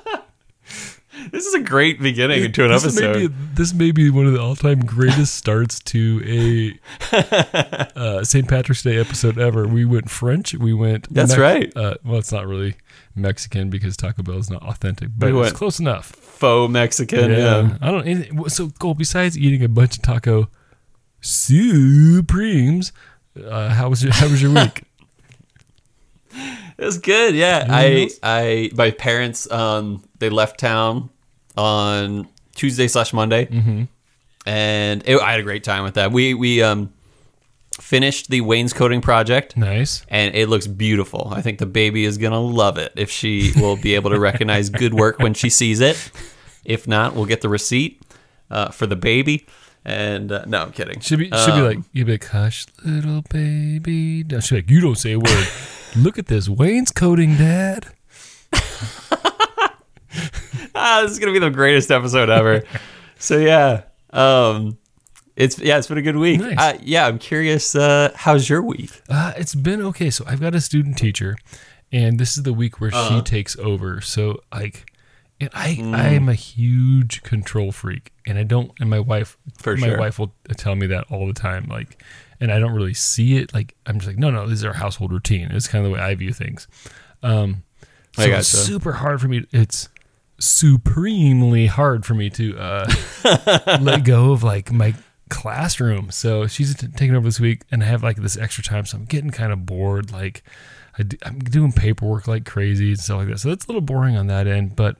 this 1.32 1.46
is 1.46 1.54
a 1.54 1.60
great 1.60 2.00
beginning 2.02 2.52
to 2.52 2.66
an 2.66 2.72
this 2.72 3.00
May 3.00 3.08
episode. 3.08 3.30
be, 3.30 3.36
this 3.54 3.74
may 3.74 3.92
be 3.92 4.10
one 4.10 4.26
of 4.28 4.34
the 4.34 4.42
all-time 4.42 4.86
greatest 4.86 5.36
starts 5.36 5.80
to 5.82 6.80
a 7.12 7.16
uh, 7.96 8.24
St. 8.24 8.48
Patrick's 8.48 8.84
Day 8.84 8.98
episode 8.98 9.38
ever. 9.38 9.68
We 9.68 9.86
went 9.86 10.10
French. 10.10 10.54
We 10.54 10.74
went. 10.74 11.12
That's 11.14 11.38
right. 11.38 11.72
Uh, 11.76 11.96
well, 12.04 12.20
it's 12.20 12.32
not 12.32 12.48
really 12.48 12.76
Mexican 13.16 13.70
because 13.70 13.98
Taco 13.98 14.24
Bell 14.24 14.38
is 14.38 14.50
not 14.50 14.64
authentic, 14.64 15.10
but 15.18 15.28
We 15.28 15.32
it 15.34 15.42
was 15.42 15.54
close 15.54 15.80
enough. 15.80 16.08
Faux 16.08 16.72
Mexican. 16.72 17.32
Yeah. 17.32 17.78
I 17.82 17.92
don't. 17.92 18.50
So, 18.50 18.70
Cole, 18.70 18.94
besides 18.94 19.38
eating 19.38 19.64
a 19.64 19.70
bunch 19.70 19.98
of 19.98 20.04
taco 20.04 20.50
supremes, 21.22 22.92
uh, 23.44 23.70
how 23.70 23.90
was 23.90 24.04
your 24.04 24.14
how 24.14 24.28
was 24.28 24.42
your 24.42 24.52
week? 24.56 24.84
It 26.78 26.86
was 26.86 27.00
good. 27.00 27.36
Yeah. 27.36 27.66
Anything 27.68 27.74
I 27.74 28.02
else? 28.04 28.20
I 28.24 28.72
my 28.76 28.92
parents 28.92 29.50
um 29.52 30.04
they 30.20 30.30
left 30.30 30.60
town 30.60 31.10
on 31.58 32.28
Tuesday 32.56 32.88
slash 32.88 33.14
Monday, 33.14 33.46
mm-hmm. 33.48 33.84
and 34.46 35.04
it, 35.06 35.20
I 35.20 35.32
had 35.32 35.40
a 35.40 35.44
great 35.44 35.64
time 35.64 35.84
with 35.84 35.96
that. 35.96 36.12
We 36.12 36.34
we 36.34 36.62
um 36.62 36.94
finished 37.80 38.30
the 38.30 38.42
wainscoting 38.42 39.02
project. 39.02 39.56
Nice. 39.56 40.04
and 40.10 40.34
it 40.36 40.50
looks 40.50 40.66
beautiful. 40.68 41.32
I 41.32 41.42
think 41.42 41.60
the 41.60 41.66
baby 41.68 42.06
is 42.06 42.18
gonna 42.18 42.40
love 42.42 42.78
it 42.78 42.92
if 42.96 43.12
she 43.12 43.52
will 43.56 43.76
be 43.78 43.96
able 43.96 44.10
to 44.12 44.20
recognize 44.20 44.70
good 44.70 44.94
work 44.94 45.20
when 45.20 45.34
she 45.34 45.50
sees 45.50 45.80
it. 45.80 46.12
If 46.66 46.88
not, 46.88 47.14
we'll 47.16 47.26
get 47.26 47.42
the 47.42 47.50
receipt 47.50 48.02
uh, 48.50 48.70
for 48.70 48.88
the 48.88 48.96
baby. 48.96 49.46
And 49.86 50.32
uh, 50.32 50.44
no, 50.48 50.64
I'm 50.64 50.72
kidding. 50.74 51.00
Should 51.00 51.20
be 51.20 51.26
should 51.30 51.54
be 51.54 51.62
Um, 51.62 51.64
like 51.64 51.78
you'd 51.94 52.08
be 52.08 52.14
like, 52.14 52.26
hush, 52.28 52.66
little 52.84 53.22
baby. 53.30 54.24
No, 54.24 54.40
be 54.40 54.56
like, 54.56 54.70
you 54.70 54.82
don't 54.82 54.98
say 54.98 55.14
a 55.14 55.20
word. 55.20 55.48
Look 55.96 56.18
at 56.20 56.26
this 56.28 56.50
wainscoting, 56.50 57.38
Dad. 57.38 57.88
ah, 60.80 61.02
this 61.02 61.12
is 61.12 61.20
gonna 61.20 61.34
be 61.34 61.40
the 61.40 61.50
greatest 61.50 61.92
episode 61.92 62.30
ever. 62.30 62.64
so 63.20 63.38
yeah, 63.38 63.84
um, 64.12 64.78
it's 65.36 65.60
yeah, 65.60 65.78
it's 65.78 65.88
been 65.88 65.98
a 65.98 66.02
good 66.02 66.16
week. 66.18 66.40
Nice. 66.40 66.58
Uh, 66.58 66.78
yeah, 66.82 67.08
I'm 67.08 67.20
curious. 67.20 67.76
Uh, 67.76 68.12
how's 68.16 68.50
your 68.50 68.62
week? 68.62 69.02
Uh, 69.10 69.34
it's 69.38 69.56
been 69.56 69.82
okay. 69.82 70.10
So 70.10 70.24
I've 70.28 70.42
got 70.42 70.56
a 70.56 70.62
student 70.62 70.98
teacher, 70.98 71.38
and 71.92 72.20
this 72.20 72.38
is 72.38 72.44
the 72.44 72.54
week 72.54 72.80
where 72.82 72.92
Uh-huh. 72.94 73.18
she 73.18 73.22
takes 73.22 73.58
over. 73.58 74.02
So 74.02 74.42
like, 74.54 74.92
and 75.40 75.50
I 75.54 75.76
Mm. 75.76 75.96
I 75.96 76.08
am 76.10 76.30
a 76.30 76.34
huge 76.34 77.22
control 77.24 77.72
freak, 77.72 78.12
and 78.26 78.38
I 78.38 78.44
don't. 78.44 78.72
And 78.80 78.90
my 78.90 79.00
wife, 79.00 79.38
For 79.60 79.78
my 79.78 79.88
sure. 79.90 80.00
wife 80.00 80.18
will 80.20 80.34
tell 80.58 80.76
me 80.76 80.88
that 80.88 81.06
all 81.12 81.28
the 81.28 81.34
time. 81.34 81.68
Like, 81.70 82.02
and 82.40 82.52
I 82.52 82.58
don't 82.60 82.74
really 82.74 82.94
see 82.96 83.38
it. 83.38 83.54
Like 83.54 83.76
I'm 83.86 83.96
just 84.00 84.08
like, 84.08 84.18
no, 84.18 84.32
no, 84.32 84.48
this 84.48 84.60
is 84.60 84.66
our 84.66 84.74
household 84.74 85.12
routine. 85.12 85.50
It's 85.52 85.68
kind 85.68 85.86
of 85.86 85.92
the 85.92 85.96
way 85.96 86.02
I 86.02 86.16
view 86.16 86.34
things. 86.34 86.68
Um, 87.22 87.64
so 88.16 88.24
it's 88.24 88.48
super 88.48 88.94
hard 88.94 89.22
for 89.22 89.28
me. 89.28 89.46
It's 89.52 89.90
supremely 90.40 91.68
hard 91.68 92.06
for 92.06 92.14
me 92.14 92.30
to 92.32 92.58
uh, 92.58 92.92
let 93.82 94.04
go 94.04 94.32
of 94.32 94.44
like 94.44 94.72
my 94.72 94.94
classroom. 95.30 96.12
So 96.12 96.48
she's 96.48 96.76
t- 96.76 96.88
taking 96.88 97.16
over 97.16 97.26
this 97.26 97.40
week, 97.40 97.64
and 97.72 97.84
I 97.84 97.88
have 97.88 98.04
like 98.04 98.18
this 98.18 98.38
extra 98.38 98.64
time, 98.64 98.86
so 98.86 98.98
I'm 98.98 99.06
getting 99.06 99.32
kind 99.32 99.52
of 99.52 99.66
bored. 99.66 100.12
Like 100.12 100.44
I 100.98 101.04
do, 101.04 101.18
I'm 101.24 101.40
doing 101.40 101.72
paperwork 101.72 102.28
like 102.28 102.46
crazy 102.46 102.90
and 102.90 103.00
stuff 103.00 103.18
like 103.18 103.28
that. 103.30 103.40
So 103.40 103.50
that's 103.50 103.66
a 103.66 103.68
little 103.68 103.82
boring 103.82 104.18
on 104.18 104.28
that 104.28 104.48
end, 104.48 104.76
but. 104.76 104.98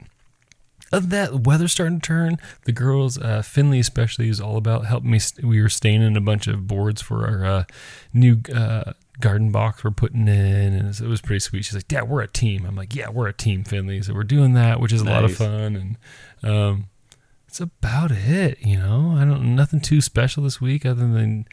Other 0.90 1.02
than 1.02 1.10
that, 1.10 1.32
the 1.32 1.38
weather's 1.50 1.74
starting 1.74 2.00
to 2.00 2.08
turn. 2.08 2.38
The 2.64 2.72
girls, 2.72 3.18
uh, 3.18 3.42
Finley 3.42 3.80
especially, 3.80 4.30
is 4.30 4.40
all 4.40 4.56
about 4.56 4.86
helping 4.86 5.12
me. 5.12 5.20
St- 5.20 5.46
we 5.46 5.62
were 5.62 5.68
staining 5.68 6.16
a 6.16 6.22
bunch 6.22 6.48
of 6.48 6.66
boards 6.66 7.02
for 7.02 7.28
our 7.28 7.46
uh, 7.46 7.64
new 8.14 8.40
uh, 8.56 8.94
garden 9.20 9.52
box 9.52 9.84
we're 9.84 9.92
putting 9.92 10.28
in, 10.28 10.74
and 10.74 10.90
it 11.00 11.08
was 11.08 11.22
pretty 11.22 11.40
sweet. 11.40 11.66
She's 11.66 11.76
like, 11.76 11.88
"Dad, 11.88 12.08
we're 12.10 12.22
a 12.22 12.28
team." 12.28 12.66
I'm 12.66 12.76
like, 12.76 12.96
"Yeah, 12.96 13.10
we're 13.10 13.28
a 13.28 13.34
team, 13.34 13.64
Finley." 13.64 14.02
So 14.02 14.14
we're 14.14 14.24
doing 14.24 14.54
that, 14.54 14.80
which 14.80 14.94
is 14.94 15.02
a 15.02 15.06
lot 15.06 15.24
of 15.24 15.36
fun, 15.36 15.98
and 16.44 16.50
um, 16.50 16.86
it's 17.48 17.60
about 17.60 18.12
it. 18.12 18.60
You 18.62 18.78
know, 18.78 19.14
I 19.18 19.26
don't 19.26 19.56
nothing 19.56 19.80
too 19.82 20.02
special 20.02 20.44
this 20.44 20.62
week 20.62 20.86
other 20.86 21.08
than 21.08 21.46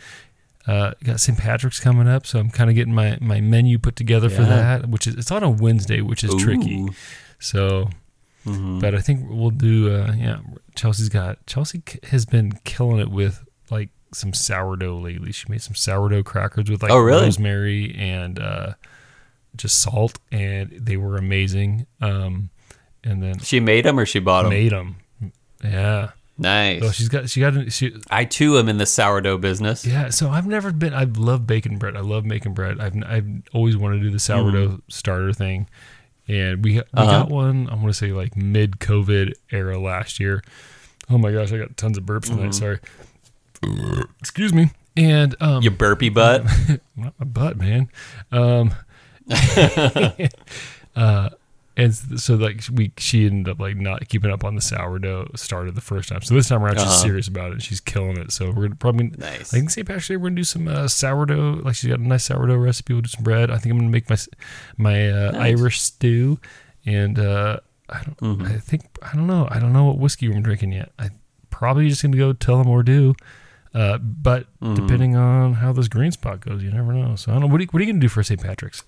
uh, 0.66 0.92
got 1.02 1.21
St. 1.21 1.37
Patrick's 1.38 1.80
coming 1.80 2.09
up, 2.09 2.26
so 2.26 2.38
I'm 2.38 2.50
kind 2.50 2.71
of 2.71 2.76
getting 2.76 2.94
my 2.94 3.18
my 3.21 3.40
menu 3.40 3.78
put 3.78 3.97
together 3.97 4.28
for 4.30 4.42
that, 4.42 4.88
which 4.88 5.06
is 5.06 5.14
it's 5.16 5.30
on 5.30 5.42
a 5.42 5.50
Wednesday, 5.50 6.00
which 6.00 6.25
is 6.25 6.35
tricky. 6.37 6.80
Ooh. 6.83 6.90
So, 7.38 7.90
Mhm. 8.47 8.80
but 8.80 8.94
I 8.94 9.00
think 9.00 9.26
we'll 9.28 9.50
do. 9.50 9.94
Uh, 9.94 10.14
yeah, 10.16 10.38
Chelsea's 10.75 11.09
got 11.09 11.44
Chelsea 11.47 11.83
has 12.11 12.25
been 12.26 12.52
killing 12.64 12.99
it 12.99 13.11
with 13.11 13.42
like 13.71 13.88
some 14.14 14.33
sourdough 14.33 14.99
lately. 14.99 15.33
She 15.33 15.47
made 15.49 15.62
some 15.62 15.75
sourdough 15.75 16.23
crackers 16.25 16.71
with 16.71 16.83
like 16.83 16.92
Oh, 16.92 16.99
really? 16.99 17.23
rosemary 17.25 17.94
and 17.99 18.38
uh, 18.38 18.75
just 19.56 19.80
salt, 19.80 20.18
and 20.33 20.71
they 20.71 20.97
were 20.97 21.16
amazing. 21.16 21.87
Um, 22.00 22.50
and 23.02 23.23
then 23.23 23.38
She 23.40 23.61
made 23.61 23.85
them 23.85 23.99
or 23.99 24.06
she 24.06 24.18
bought 24.18 24.42
them? 24.42 24.50
made 24.50 24.73
them. 24.73 24.97
Yeah. 25.62 26.11
Nice. 26.37 26.83
So 26.83 26.90
she's 26.90 27.09
got 27.09 27.30
she 27.30 27.38
got 27.40 27.71
she 27.73 27.94
I 28.11 28.25
too 28.25 28.59
am 28.59 28.68
in 28.68 28.78
the 28.78 28.87
sourdough 28.87 29.38
business. 29.38 29.87
yeah. 29.87 30.11
So 30.11 30.30
I've 30.30 30.49
never 30.49 30.73
been. 30.73 30.92
I 30.92 31.04
love 31.04 31.47
baking 31.47 31.78
bread. 31.78 31.97
I 31.97 32.00
love 32.00 32.25
making 32.25 32.54
bread. 32.54 32.80
I've 32.80 32.97
I've 33.06 33.26
always 33.52 33.76
wanted 33.76 33.99
to 33.99 34.02
do 34.04 34.11
the 34.11 34.18
sourdough 34.18 34.80
starter 34.88 35.33
thing, 35.33 35.68
and 36.26 36.64
we 36.64 36.73
we 36.73 36.78
Mm-hmm. 36.80 36.99
Uh-huh. 36.99 37.11
got 37.23 37.28
one. 37.30 37.68
I 37.68 37.75
want 37.75 37.87
to 37.87 37.92
say 37.94 38.11
like 38.11 38.37
mid 38.37 38.80
COVID 38.80 39.33
era 39.52 39.78
last 39.78 40.18
year. 40.18 40.42
Oh 41.09 41.18
my 41.18 41.30
gosh, 41.30 41.52
I 41.52 41.59
got 41.59 41.76
tons 41.76 41.99
of 41.99 42.04
burps 42.04 42.26
tonight. 42.26 42.52
Sorry. 42.54 42.80
Excuse 44.21 44.52
me. 44.52 44.71
And 44.97 45.35
um, 45.40 45.62
Your 45.62 45.73
burpee 45.73 46.09
butt. 46.09 46.44
not 46.97 47.14
my 47.18 47.25
butt, 47.25 47.56
man. 47.56 47.88
Um, 48.30 48.75
uh, 50.97 51.30
and 51.76 51.92
so 51.94 52.37
like 52.37 52.61
we, 52.73 52.92
she 52.99 53.26
ended 53.26 53.50
up 53.50 53.59
like 53.59 53.76
not 53.76 54.09
keeping 54.09 54.30
up 54.30 54.44
on 54.44 54.54
the 54.54 54.61
sourdough 54.61 55.30
starter 55.35 55.73
the 55.73 55.80
first 55.80 56.09
time. 56.09 56.23
So 56.23 56.35
this 56.35 56.49
time 56.49 56.62
around, 56.62 56.75
she's 56.76 56.85
Uh-huh. 56.85 57.02
serious 57.02 57.26
about 57.26 57.52
it. 57.52 57.62
She's 57.62 57.80
killing 57.80 58.16
it. 58.16 58.30
So 58.30 58.47
we're 58.52 58.64
gonna 58.64 58.76
probably 58.76 59.09
Nice. 59.18 59.52
I 59.52 59.56
think 59.59 59.71
St. 59.71 59.85
Patrick's 59.87 60.06
Day 60.09 60.16
we're 60.16 60.28
gonna 60.28 60.37
do 60.37 60.44
some 60.44 60.68
uh, 60.68 60.87
sourdough. 60.87 61.61
Like 61.64 61.75
she's 61.75 61.90
got 61.90 61.99
a 61.99 62.06
nice 62.06 62.25
sourdough 62.25 62.56
recipe. 62.56 62.92
We'll 62.92 63.02
do 63.02 63.09
some 63.09 63.25
bread. 63.25 63.50
I 63.50 63.59
think 63.59 63.73
I'm 63.73 63.78
gonna 63.78 63.90
make 63.90 64.09
my 64.09 64.16
my 64.76 65.11
uh, 65.11 65.30
Nice. 65.33 65.59
Irish 65.59 65.80
stew, 65.80 66.38
and 66.87 67.18
uh, 67.18 67.59
I 67.88 68.02
don't. 68.04 68.18
Mhm. 68.38 68.47
I 68.54 68.59
think 68.61 68.83
I 69.02 69.12
don't 69.16 69.26
know. 69.26 69.49
I 69.50 69.59
don't 69.59 69.73
know 69.73 69.87
what 69.87 69.99
whiskey 69.99 70.30
I'm 70.33 70.42
drinking 70.42 70.71
yet. 70.73 70.92
I 70.97 71.11
probably 71.50 71.88
just 71.88 72.02
gonna 72.02 72.16
go 72.16 72.33
tell 72.33 72.59
them 72.59 72.68
or 72.68 72.85
do. 72.85 73.16
Uh, 73.75 73.99
but 73.99 74.47
Mhm. 74.62 74.76
depending 74.76 75.16
on 75.16 75.54
how 75.54 75.73
this 75.73 75.88
green 75.88 76.12
spot 76.12 76.40
goes, 76.40 76.62
you 76.62 76.71
never 76.71 76.93
know. 76.93 77.16
So 77.16 77.33
I 77.33 77.35
don't 77.35 77.43
know. 77.43 77.49
What 77.49 77.59
are 77.61 77.64
you, 77.64 77.69
what 77.73 77.81
are 77.81 77.85
you 77.85 77.93
gonna 77.93 78.00
do 78.00 78.09
for 78.09 78.23
St. 78.23 78.40
Patrick's? 78.40 78.83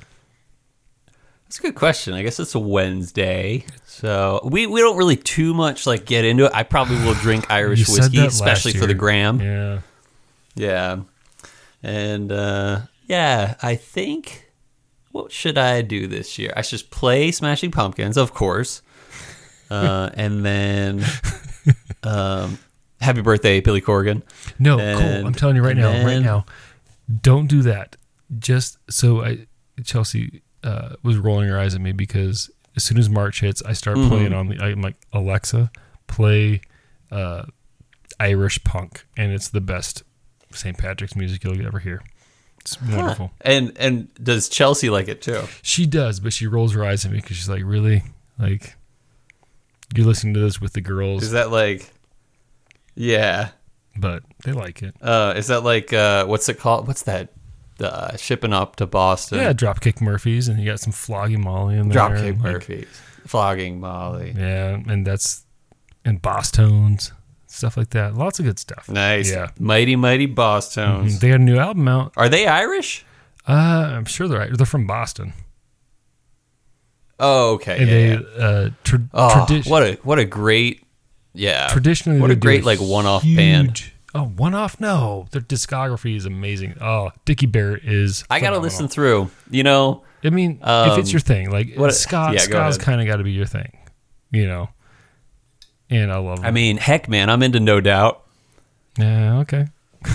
That's 1.44 1.58
a 1.58 1.62
good 1.62 1.74
question. 1.76 2.12
I 2.14 2.22
guess 2.22 2.40
it's 2.40 2.54
a 2.54 2.58
Wednesday, 2.58 3.64
so 3.86 4.40
we, 4.44 4.66
we 4.66 4.80
don't 4.80 4.96
really 4.96 5.16
too 5.16 5.54
much 5.54 5.86
like 5.86 6.04
get 6.04 6.24
into 6.24 6.46
it. 6.46 6.52
I 6.54 6.62
probably 6.64 6.96
will 7.04 7.14
drink 7.14 7.46
Irish 7.50 7.88
whiskey, 7.88 8.18
especially 8.18 8.72
for 8.72 8.86
the 8.86 8.94
gram. 8.94 9.40
Yeah. 9.40 9.80
Yeah, 10.56 11.00
and 11.82 12.32
uh, 12.32 12.80
yeah, 13.06 13.54
I 13.62 13.74
think 13.76 14.50
what 15.12 15.30
should 15.30 15.58
I 15.58 15.82
do 15.82 16.06
this 16.06 16.38
year? 16.38 16.52
I 16.56 16.62
should 16.62 16.78
just 16.78 16.90
play 16.90 17.30
Smashing 17.30 17.70
Pumpkins, 17.72 18.16
of 18.16 18.32
course, 18.34 18.82
uh, 19.70 20.10
and 20.14 20.44
then 20.44 21.04
um, 22.02 22.58
Happy 23.00 23.20
Birthday, 23.20 23.60
Billy 23.60 23.80
Corgan. 23.80 24.22
No, 24.58 24.78
And- 24.78 24.98
cool. 24.98 25.26
I'm 25.26 25.34
telling 25.34 25.56
you 25.56 25.62
right 25.62 25.76
now, 25.76 26.04
right 26.04 26.20
now, 26.20 26.46
don't 27.22 27.46
do 27.46 27.62
that. 27.62 27.96
Just 28.38 28.78
so 28.90 29.22
I, 29.24 29.46
Chelsea 29.84 30.42
uh, 30.64 30.96
was 31.02 31.16
rolling 31.16 31.48
her 31.48 31.58
eyes 31.58 31.74
at 31.74 31.80
me 31.80 31.92
because 31.92 32.50
as 32.74 32.82
soon 32.84 32.98
as 32.98 33.08
March 33.08 33.40
hits, 33.40 33.62
I 33.64 33.72
start 33.74 33.96
Mhm. 33.98 34.08
playing 34.08 34.32
on 34.32 34.48
the. 34.48 34.58
I'm 34.62 34.80
like 34.82 34.96
Alexa, 35.12 35.70
play 36.08 36.60
uh, 37.12 37.44
Irish 38.18 38.62
punk, 38.64 39.06
and 39.16 39.30
it's 39.32 39.48
the 39.48 39.60
best 39.60 40.02
St. 40.52 40.76
Patrick's 40.76 41.14
music 41.14 41.44
you'll 41.44 41.64
ever 41.64 41.78
hear. 41.78 42.02
It's 42.62 42.80
wonderful. 42.82 43.30
And 43.42 43.72
and 43.76 44.12
does 44.14 44.48
Chelsea 44.48 44.90
like 44.90 45.06
it 45.06 45.22
too? 45.22 45.42
She 45.62 45.86
does, 45.86 46.18
but 46.18 46.32
she 46.32 46.46
rolls 46.48 46.74
her 46.74 46.84
eyes 46.84 47.04
at 47.04 47.12
me 47.12 47.18
because 47.20 47.36
she's 47.36 47.48
like, 47.48 47.62
"Really? 47.64 48.02
Like, 48.40 48.74
you're 49.94 50.06
listening 50.06 50.34
to 50.34 50.40
this 50.40 50.60
with 50.60 50.72
the 50.72 50.80
girls?" 50.80 51.22
Is 51.22 51.30
that 51.30 51.52
like, 51.52 51.92
yeah? 52.96 53.50
but 53.98 54.22
they 54.44 54.52
like 54.52 54.82
it. 54.82 54.94
Uh, 55.00 55.32
is 55.36 55.46
that 55.46 55.60
like 55.62 55.92
uh, 55.92 56.26
what's 56.26 56.48
it 56.50 56.58
called? 56.58 56.86
What's 56.88 57.02
that? 57.04 57.30
Uh, 57.80 58.14
shipping 58.16 58.52
up 58.52 58.76
to 58.76 58.86
Boston. 58.86 59.38
Yeah, 59.38 59.52
Dropkick 59.52 60.00
Murphys, 60.02 60.48
and 60.48 60.58
you 60.58 60.66
got 60.70 60.80
some 60.80 60.92
Flogging 60.92 61.42
Molly 61.42 61.76
in 61.78 61.88
there. 61.88 61.98
Dropkick 62.02 62.24
like, 62.26 62.38
Murphys, 62.38 62.86
flogging 63.26 63.80
Molly. 63.80 64.34
Yeah, 64.36 64.80
and 64.86 65.06
that's 65.06 65.44
and 66.04 66.20
Bosstones, 66.22 67.12
stuff 67.46 67.76
like 67.76 67.90
that. 67.90 68.14
Lots 68.14 68.38
of 68.38 68.44
good 68.44 68.58
stuff. 68.58 68.88
Nice. 68.90 69.30
Yeah. 69.30 69.48
Mighty 69.58 69.94
mighty 69.96 70.26
Bosstones. 70.26 71.04
Mhm. 71.16 71.20
They 71.20 71.28
got 71.28 71.34
a 71.40 71.42
new 71.42 71.58
album 71.58 71.88
out. 71.88 72.12
Are 72.16 72.28
they 72.28 72.46
Irish? 72.46 73.04
Uh, 73.48 73.52
I'm 73.96 74.04
sure 74.06 74.26
they're 74.28 74.40
Irish. 74.42 74.56
they're 74.58 74.66
from 74.66 74.86
Boston, 74.86 75.32
Oh, 77.18 77.54
okay. 77.54 77.78
and 77.78 77.88
yeah, 77.88 77.94
they 77.94 78.08
yeah. 78.10 78.44
uh 78.44 78.70
tra- 78.84 79.08
Oh, 79.14 79.46
tradi- 79.48 79.68
what 79.70 79.82
a 79.82 79.94
what 80.02 80.18
a 80.18 80.24
great 80.26 80.82
yeah. 81.36 81.68
traditionally 81.68 82.20
what 82.20 82.30
a 82.30 82.36
great 82.36 82.64
like 82.64 82.78
one-off 82.80 83.22
band. 83.22 83.90
Oh, 84.14 84.24
one 84.24 84.54
off? 84.54 84.80
No, 84.80 85.26
their 85.30 85.42
discography 85.42 86.16
is 86.16 86.24
amazing. 86.24 86.74
Oh, 86.80 87.10
Dickie 87.26 87.46
Barrett 87.46 87.84
is. 87.84 88.24
I 88.30 88.40
gotta 88.40 88.58
listen 88.58 88.88
through. 88.88 89.30
You 89.50 89.62
know, 89.62 90.02
I 90.24 90.30
mean, 90.30 90.58
if 90.62 90.66
Um, 90.66 90.98
it's 91.00 91.12
your 91.12 91.20
thing, 91.20 91.50
like 91.50 91.74
what- 91.74 91.94
ska, 91.94 92.32
yeah, 92.34 92.42
ahead. 92.44 92.80
kind 92.80 93.00
of 93.00 93.06
got 93.06 93.16
to 93.16 93.24
be 93.24 93.32
your 93.32 93.46
thing, 93.46 93.76
you 94.30 94.46
know. 94.46 94.70
And 95.90 96.10
I 96.10 96.16
love. 96.16 96.44
I 96.44 96.50
mean, 96.50 96.78
heck, 96.78 97.08
man, 97.08 97.28
I'm 97.30 97.42
into 97.42 97.60
No 97.60 97.80
Doubt. 97.80 98.22
Yeah, 98.98 99.38
okay. 99.40 99.66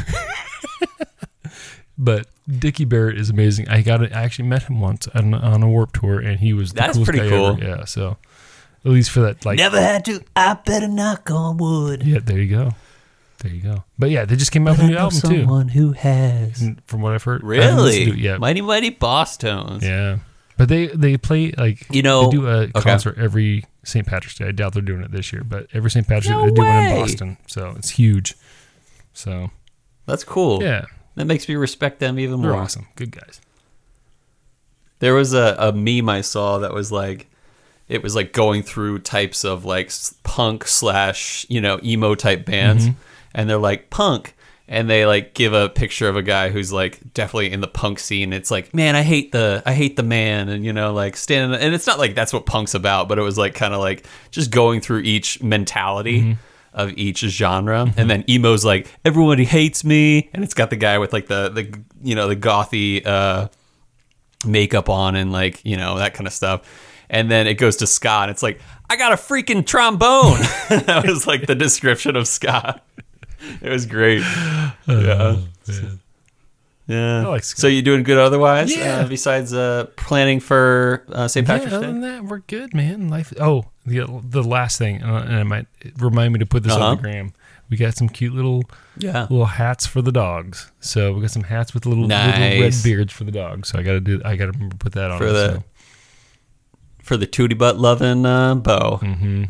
but 1.97 2.25
Dickie 2.49 2.85
Barrett 2.85 3.17
is 3.17 3.29
amazing. 3.29 3.69
I 3.69 3.81
got 3.81 4.01
I 4.01 4.23
actually 4.23 4.47
met 4.47 4.63
him 4.63 4.79
once 4.81 5.07
on, 5.13 5.33
on 5.33 5.63
a 5.63 5.69
Warp 5.69 5.93
tour, 5.93 6.19
and 6.19 6.39
he 6.39 6.53
was 6.53 6.73
the 6.73 6.81
That's 6.81 6.93
coolest 6.97 7.11
pretty 7.11 7.29
guy 7.29 7.35
cool. 7.35 7.47
ever. 7.47 7.59
Yeah, 7.63 7.85
so 7.85 8.17
at 8.85 8.91
least 8.91 9.11
for 9.11 9.21
that, 9.21 9.45
like, 9.45 9.57
Never 9.57 9.79
had 9.79 10.05
to. 10.05 10.21
I 10.35 10.53
better 10.55 10.87
knock 10.87 11.29
on 11.31 11.57
wood. 11.57 12.03
yeah, 12.03 12.19
there 12.23 12.39
you 12.39 12.47
go, 12.49 12.71
there 13.39 13.51
you 13.51 13.61
go. 13.61 13.83
But 13.99 14.09
yeah, 14.09 14.25
they 14.25 14.35
just 14.35 14.51
came 14.51 14.67
out 14.67 14.77
with 14.77 14.81
a 14.85 14.87
new 14.87 14.97
album 14.97 15.19
too. 15.21 15.45
who 15.73 15.91
has. 15.93 16.61
and 16.61 16.81
From 16.85 17.01
what 17.01 17.13
I've 17.13 17.23
heard, 17.23 17.43
I 17.43 17.61
haven't 17.63 17.83
listened 17.83 18.05
Really? 18.05 18.05
to 18.05 18.11
it 18.11 18.17
yet. 18.23 18.39
Mighty 18.39 18.61
mighty 18.61 18.89
Boss 18.89 19.37
Tones. 19.37 19.83
yeah, 19.83 20.17
but 20.57 20.67
they 20.69 20.87
they 20.87 21.17
play 21.17 21.51
like 21.57 21.85
You 21.93 22.01
know- 22.01 22.25
they 22.29 22.37
do 22.37 22.47
a 22.47 22.57
okay. 22.63 22.81
concert 22.81 23.17
every 23.17 23.65
St. 23.83 24.05
Patrick's 24.05 24.37
Day. 24.37 24.47
I 24.47 24.51
doubt 24.51 24.73
they're 24.73 24.81
doing 24.81 25.01
it 25.03 25.11
this 25.11 25.31
year, 25.33 25.43
but 25.43 25.67
every 25.73 25.89
St. 25.89 26.07
Patrick's 26.07 26.29
No 26.29 26.41
Day 26.41 26.45
they 26.49 26.53
do 26.53 26.61
one 26.61 26.69
way. 26.69 26.91
in 26.91 26.99
Boston, 27.01 27.37
so 27.47 27.73
it's 27.77 27.89
huge. 27.91 28.35
So 29.13 29.49
That's 30.05 30.23
cool. 30.23 30.61
yeah, 30.63 30.85
That 31.15 31.25
makes 31.25 31.47
me 31.49 31.55
respect 31.55 31.99
them 31.99 32.17
even 32.19 32.41
They're 32.41 32.51
more. 32.51 32.61
awesome. 32.61 32.87
Good 32.95 33.11
guys. 33.11 33.41
There 34.99 35.13
was 35.15 35.33
a, 35.33 35.55
a 35.57 35.71
meme 35.73 36.09
I 36.09 36.21
saw 36.21 36.59
that 36.59 36.73
was 36.73 36.91
like, 36.91 37.27
it 37.91 38.01
was 38.01 38.15
like 38.15 38.31
going 38.31 38.63
through 38.63 38.99
types 38.99 39.43
of 39.43 39.65
like 39.65 39.91
punk 40.23 40.65
slash 40.65 41.45
you 41.49 41.59
know 41.59 41.77
emo 41.83 42.15
type 42.15 42.45
bands, 42.45 42.85
mm-hmm. 42.85 42.97
and 43.35 43.49
they're 43.49 43.57
like 43.57 43.89
punk, 43.89 44.33
and 44.69 44.89
they 44.89 45.05
like 45.05 45.33
give 45.33 45.51
a 45.51 45.67
picture 45.67 46.07
of 46.07 46.15
a 46.15 46.21
guy 46.21 46.49
who's 46.49 46.71
like 46.71 47.13
definitely 47.13 47.51
in 47.51 47.59
the 47.59 47.67
punk 47.67 47.99
scene. 47.99 48.31
It's 48.31 48.49
like, 48.49 48.73
man, 48.73 48.95
I 48.95 49.01
hate 49.01 49.33
the 49.33 49.61
I 49.65 49.73
hate 49.73 49.97
the 49.97 50.03
man, 50.03 50.47
and 50.47 50.63
you 50.63 50.71
know 50.71 50.93
like 50.93 51.17
standing, 51.17 51.59
and 51.59 51.75
it's 51.75 51.85
not 51.85 51.99
like 51.99 52.15
that's 52.15 52.31
what 52.31 52.45
punk's 52.45 52.73
about, 52.73 53.09
but 53.09 53.19
it 53.19 53.23
was 53.23 53.37
like 53.37 53.55
kind 53.55 53.73
of 53.73 53.81
like 53.81 54.05
just 54.31 54.51
going 54.51 54.79
through 54.79 54.99
each 54.99 55.43
mentality. 55.43 56.21
Mm-hmm. 56.21 56.33
Of 56.73 56.97
each 56.97 57.19
genre, 57.19 57.83
mm-hmm. 57.83 57.99
and 57.99 58.09
then 58.09 58.23
emo's 58.29 58.63
like 58.63 58.87
everybody 59.03 59.43
hates 59.43 59.83
me, 59.83 60.29
and 60.33 60.41
it's 60.41 60.53
got 60.53 60.69
the 60.69 60.77
guy 60.77 60.99
with 60.99 61.11
like 61.11 61.27
the 61.27 61.49
the 61.49 61.77
you 62.01 62.15
know 62.15 62.29
the 62.29 62.35
gothy 62.37 63.05
uh, 63.05 63.49
makeup 64.45 64.87
on 64.87 65.17
and 65.17 65.33
like 65.33 65.59
you 65.65 65.75
know 65.75 65.97
that 65.97 66.13
kind 66.13 66.27
of 66.27 66.31
stuff 66.31 66.61
and 67.11 67.29
then 67.29 67.45
it 67.45 67.55
goes 67.55 67.75
to 67.75 67.85
ska 67.85 68.09
and 68.23 68.31
it's 68.31 68.41
like 68.41 68.59
i 68.89 68.95
got 68.95 69.11
a 69.11 69.15
freaking 69.15 69.63
trombone 69.65 70.39
that 70.87 71.03
was 71.05 71.27
like 71.27 71.45
the 71.45 71.53
description 71.55 72.15
of 72.15 72.27
ska 72.27 72.81
it 73.61 73.69
was 73.69 73.85
great 73.85 74.23
yeah 74.87 75.35
yeah 76.87 77.21
I 77.21 77.27
like 77.27 77.43
ska. 77.43 77.61
so 77.61 77.67
you 77.67 77.81
doing 77.81 78.03
good 78.03 78.17
otherwise 78.17 78.75
Yeah. 78.75 79.01
uh, 79.01 79.07
besides 79.07 79.53
uh 79.53 79.85
planning 79.95 80.39
for 80.39 81.05
uh, 81.11 81.27
st 81.27 81.47
Yeah, 81.47 81.53
patrick's 81.55 81.73
other 81.73 81.87
than 81.87 82.01
that, 82.01 82.23
we're 82.25 82.39
good, 82.39 82.73
man. 82.73 83.07
Life. 83.09 83.33
Oh, 83.39 83.65
the 83.85 84.03
the 84.23 84.43
last 84.43 84.77
thing, 84.77 85.01
uh, 85.03 85.25
and 85.27 85.39
it 85.39 85.43
might 85.45 85.67
remind 85.97 86.33
me 86.33 86.39
to 86.39 86.45
put 86.45 86.63
this 86.63 86.73
on 86.73 86.81
Uh-huh. 86.81 86.95
the 86.95 87.01
gram. 87.01 87.33
We 87.69 87.77
got 87.77 87.95
some 87.95 88.09
cute 88.09 88.33
little 88.33 88.63
yeah 88.97 89.21
little 89.29 89.45
hats 89.45 89.85
for 89.85 90.01
the 90.01 90.11
dogs. 90.11 90.71
So 90.81 91.13
we 91.13 91.21
got 91.21 91.31
some 91.31 91.43
hats 91.43 91.73
with 91.73 91.85
little, 91.85 92.05
little 92.05 92.27
red 92.61 92.73
beards 92.83 93.13
for 93.13 93.23
the 93.23 93.31
dogs. 93.31 93.69
So 93.69 93.79
I 93.79 93.83
got 93.83 93.93
to 93.93 94.01
do. 94.01 94.21
I 94.25 94.35
got 94.35 94.51
to 94.51 94.69
put 94.77 94.91
that 94.93 95.11
on 95.11 95.17
For 95.19 95.31
the- 95.31 95.53
so. 95.53 95.63
For 97.11 97.17
the 97.17 97.27
tootie 97.27 97.57
butt 97.57 97.77
loving 97.77 98.25
uh, 98.25 98.55
bow 98.55 98.97
Mm-hmm. 99.01 99.43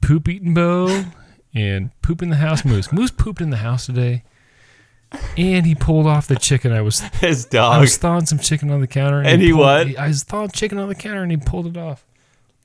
poop 0.00 0.28
eating 0.28 0.54
bow 0.54 1.04
and 1.54 1.90
poop 2.02 2.20
in 2.20 2.30
the 2.30 2.36
house 2.36 2.64
moose. 2.64 2.92
Moose 2.92 3.12
pooped 3.12 3.40
in 3.40 3.50
the 3.50 3.58
house 3.58 3.86
today, 3.86 4.24
and 5.36 5.64
he 5.64 5.76
pulled 5.76 6.08
off 6.08 6.26
the 6.26 6.34
chicken. 6.34 6.72
I 6.72 6.80
was 6.80 6.98
his 7.20 7.44
dog. 7.44 7.74
I 7.76 7.80
was 7.80 7.96
thawing 7.96 8.26
some 8.26 8.40
chicken 8.40 8.72
on 8.72 8.80
the 8.80 8.88
counter, 8.88 9.22
And 9.22 9.40
he 9.40 9.50
pulled- 9.52 9.60
what? 9.60 9.98
I 9.98 10.08
was 10.08 10.24
thawing 10.24 10.50
chicken 10.50 10.78
on 10.78 10.88
the 10.88 10.96
counter, 10.96 11.22
and 11.22 11.30
he 11.30 11.36
pulled 11.36 11.68
it 11.68 11.76
off. 11.76 12.04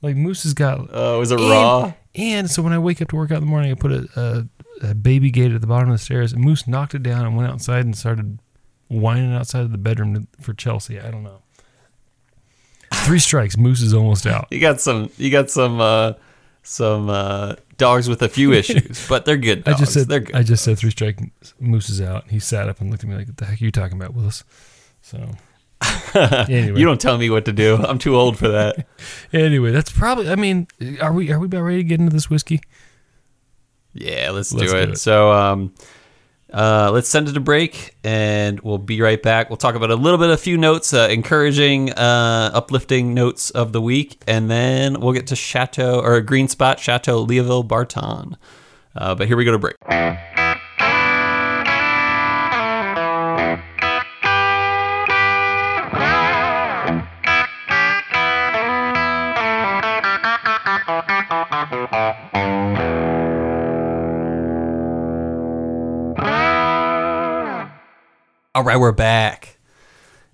Like 0.02 0.16
Moose 0.16 0.42
has 0.42 0.56
got. 0.56 0.80
uh, 0.92 1.18
was 1.20 1.32
it 1.32 1.40
and, 1.40 1.48
raw 1.50 1.94
And 2.16 2.50
so 2.50 2.64
when 2.64 2.74
I 2.74 2.80
wake 2.80 3.00
up 3.04 3.10
to 3.10 3.16
work 3.16 3.30
out 3.30 3.36
in 3.38 3.42
the 3.44 3.50
morning, 3.50 3.70
I 3.72 3.76
put 3.76 3.92
a, 3.92 4.48
a, 4.82 4.88
a 4.90 4.96
baby 4.96 5.30
gate 5.30 5.52
at 5.52 5.62
the 5.62 5.68
bottom 5.68 5.90
of 5.90 5.94
the 6.00 6.04
stairs, 6.04 6.34
and 6.34 6.44
Moose 6.44 6.68
knocked 6.68 6.96
it 6.96 7.04
down 7.04 7.28
and 7.28 7.38
went 7.38 7.48
outside 7.52 7.86
and 7.86 7.96
started 7.96 8.40
whining 8.88 9.32
outside 9.32 9.62
of 9.62 9.72
the 9.72 9.78
bedroom 9.78 10.16
to- 10.16 10.44
for 10.44 10.56
Chelsea. 10.56 11.00
I 11.00 11.12
don't 11.12 11.22
know. 11.24 11.44
Three 13.06 13.20
strikes, 13.20 13.58
Moose 13.58 13.82
is 13.82 13.94
almost 13.94 14.26
out. 14.28 14.48
you 14.52 14.60
got 14.60 14.80
some 14.82 15.10
you 15.18 15.30
got 15.32 15.50
some 15.50 15.82
uh 15.82 16.14
some 16.64 17.10
uh 17.10 17.56
dogs 17.78 18.08
with 18.08 18.22
a 18.22 18.30
few 18.30 18.54
issues 18.62 19.08
but 19.10 19.26
they're 19.26 19.38
good 19.38 19.64
Dogs. 19.64 19.76
I 19.76 19.80
just 19.80 19.94
said 19.94 20.08
they're 20.08 20.20
good 20.20 20.36
I 20.36 20.44
just 20.44 20.64
said 20.64 20.78
three 20.78 20.92
strike 20.92 21.20
Moose 21.60 21.90
is 21.90 22.00
out. 22.02 22.30
He 22.30 22.40
sat 22.40 22.70
up 22.70 22.80
and 22.82 22.92
looked 22.92 23.04
at 23.04 23.10
me 23.10 23.16
like, 23.16 23.28
"What 23.28 23.38
the 23.38 23.46
heck 23.46 23.62
are 23.62 23.66
you 23.66 23.72
talking 23.72 23.98
about, 24.00 24.14
Willis?" 24.14 24.44
So 25.02 25.18
anyway, 26.14 26.80
You 26.80 26.86
don't 26.86 27.02
tell 27.02 27.18
me 27.18 27.30
what 27.32 27.46
to 27.46 27.52
do. 27.54 27.76
I'm 27.78 27.98
too 27.98 28.16
old 28.16 28.38
for 28.38 28.50
that. 28.50 28.86
anyway, 29.34 29.72
that's 29.72 29.92
probably. 29.92 30.30
I 30.30 30.36
mean, 30.36 30.68
are 31.02 31.12
we 31.12 31.32
are 31.32 31.40
we 31.40 31.48
about 31.48 31.62
ready 31.64 31.78
to 31.78 31.84
get 31.84 32.00
into 32.00 32.14
this 32.14 32.30
whiskey? 32.30 32.62
Yeah, 33.94 34.30
let's, 34.30 34.54
Let's 34.54 34.72
do, 34.72 34.78
do 34.78 34.84
it. 34.84 34.90
it. 34.92 34.98
So, 35.00 35.32
um, 35.34 35.74
uh, 36.54 36.92
let's 36.94 37.08
send 37.08 37.30
it 37.30 37.38
a 37.38 37.40
break, 37.40 37.96
and 38.04 38.60
we'll 38.62 38.78
be 38.78 39.02
right 39.02 39.22
back. 39.22 39.50
We'll 39.50 39.58
talk 39.58 39.76
about 39.76 39.92
a 39.92 39.96
little 39.96 40.18
bit, 40.18 40.30
a 40.30 40.38
few 40.38 40.58
notes, 40.58 40.94
uh, 40.94 41.08
encouraging, 41.10 41.92
uh, 41.92 42.52
uplifting 42.54 43.14
notes 43.14 43.50
of 43.52 43.72
the 43.72 43.82
week, 43.82 44.22
and 44.28 44.50
then 44.50 45.00
we'll 45.00 45.14
get 45.14 45.28
to 45.28 45.36
Chateau 45.36 46.00
or 46.02 46.20
Green 46.22 46.48
Spot 46.48 46.80
Chateau 46.80 47.26
Leoville 47.26 47.68
Barton. 47.68 48.38
Uh, 48.96 49.16
but 49.16 49.28
here 49.28 49.38
we 49.38 49.46
go 49.46 49.52
to 49.52 49.60
break. 49.60 50.41
All 68.54 68.66
right, 68.66 68.78
we're 68.78 68.92
back. 68.92 69.58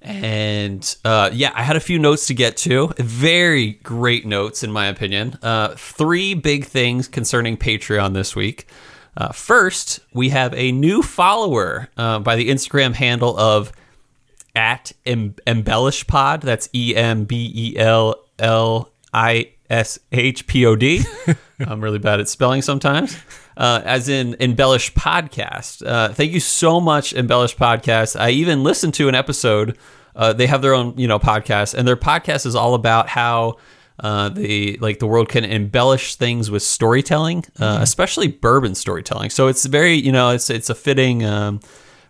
And 0.01 0.95
uh, 1.05 1.29
yeah, 1.31 1.51
I 1.53 1.61
had 1.61 1.75
a 1.75 1.79
few 1.79 1.99
notes 1.99 2.25
to 2.27 2.33
get 2.33 2.57
to. 2.57 2.91
Very 2.97 3.73
great 3.73 4.25
notes, 4.25 4.63
in 4.63 4.71
my 4.71 4.87
opinion. 4.87 5.37
Uh, 5.43 5.75
three 5.75 6.33
big 6.33 6.65
things 6.65 7.07
concerning 7.07 7.57
Patreon 7.57 8.15
this 8.15 8.35
week. 8.35 8.67
Uh, 9.15 9.31
first, 9.31 9.99
we 10.13 10.29
have 10.29 10.51
a 10.55 10.71
new 10.71 11.03
follower 11.03 11.89
uh, 11.95 12.17
by 12.17 12.35
the 12.35 12.49
Instagram 12.49 12.95
handle 12.95 13.37
of 13.37 13.71
at 14.55 14.93
em- 15.05 15.35
embellish 15.45 16.07
pod. 16.07 16.41
That's 16.41 16.69
E 16.73 16.95
M 16.95 17.25
B 17.25 17.51
E 17.53 17.77
L 17.77 18.15
L 18.39 18.91
I 19.13 19.51
S 19.69 19.99
H 20.11 20.47
P 20.47 20.65
O 20.65 20.75
D. 20.75 21.03
I'm 21.59 21.81
really 21.81 21.99
bad 21.99 22.19
at 22.19 22.29
spelling 22.29 22.63
sometimes. 22.63 23.15
Uh, 23.57 23.81
as 23.85 24.07
in 24.07 24.35
embellish 24.39 24.93
podcast. 24.93 25.83
Uh, 25.83 26.13
thank 26.13 26.31
you 26.31 26.39
so 26.39 26.79
much, 26.79 27.11
embellish 27.13 27.57
podcast. 27.57 28.19
I 28.19 28.29
even 28.29 28.63
listened 28.63 28.93
to 28.93 29.09
an 29.09 29.15
episode. 29.15 29.79
Uh, 30.15 30.31
they 30.31 30.45
have 30.45 30.61
their 30.61 30.75
own, 30.75 30.93
you 30.95 31.07
know, 31.07 31.17
podcast, 31.17 31.73
and 31.73 31.87
their 31.87 31.97
podcast 31.97 32.45
is 32.45 32.53
all 32.53 32.75
about 32.75 33.09
how 33.09 33.57
uh, 33.99 34.29
the 34.29 34.77
like 34.79 34.99
the 34.99 35.07
world 35.07 35.27
can 35.27 35.43
embellish 35.43 36.15
things 36.15 36.51
with 36.51 36.61
storytelling, 36.61 37.45
uh, 37.59 37.79
especially 37.81 38.27
bourbon 38.27 38.75
storytelling. 38.75 39.31
So 39.31 39.47
it's 39.47 39.65
very, 39.65 39.93
you 39.95 40.11
know, 40.11 40.29
it's 40.29 40.49
it's 40.49 40.69
a 40.69 40.75
fitting. 40.75 41.25
Um, 41.25 41.59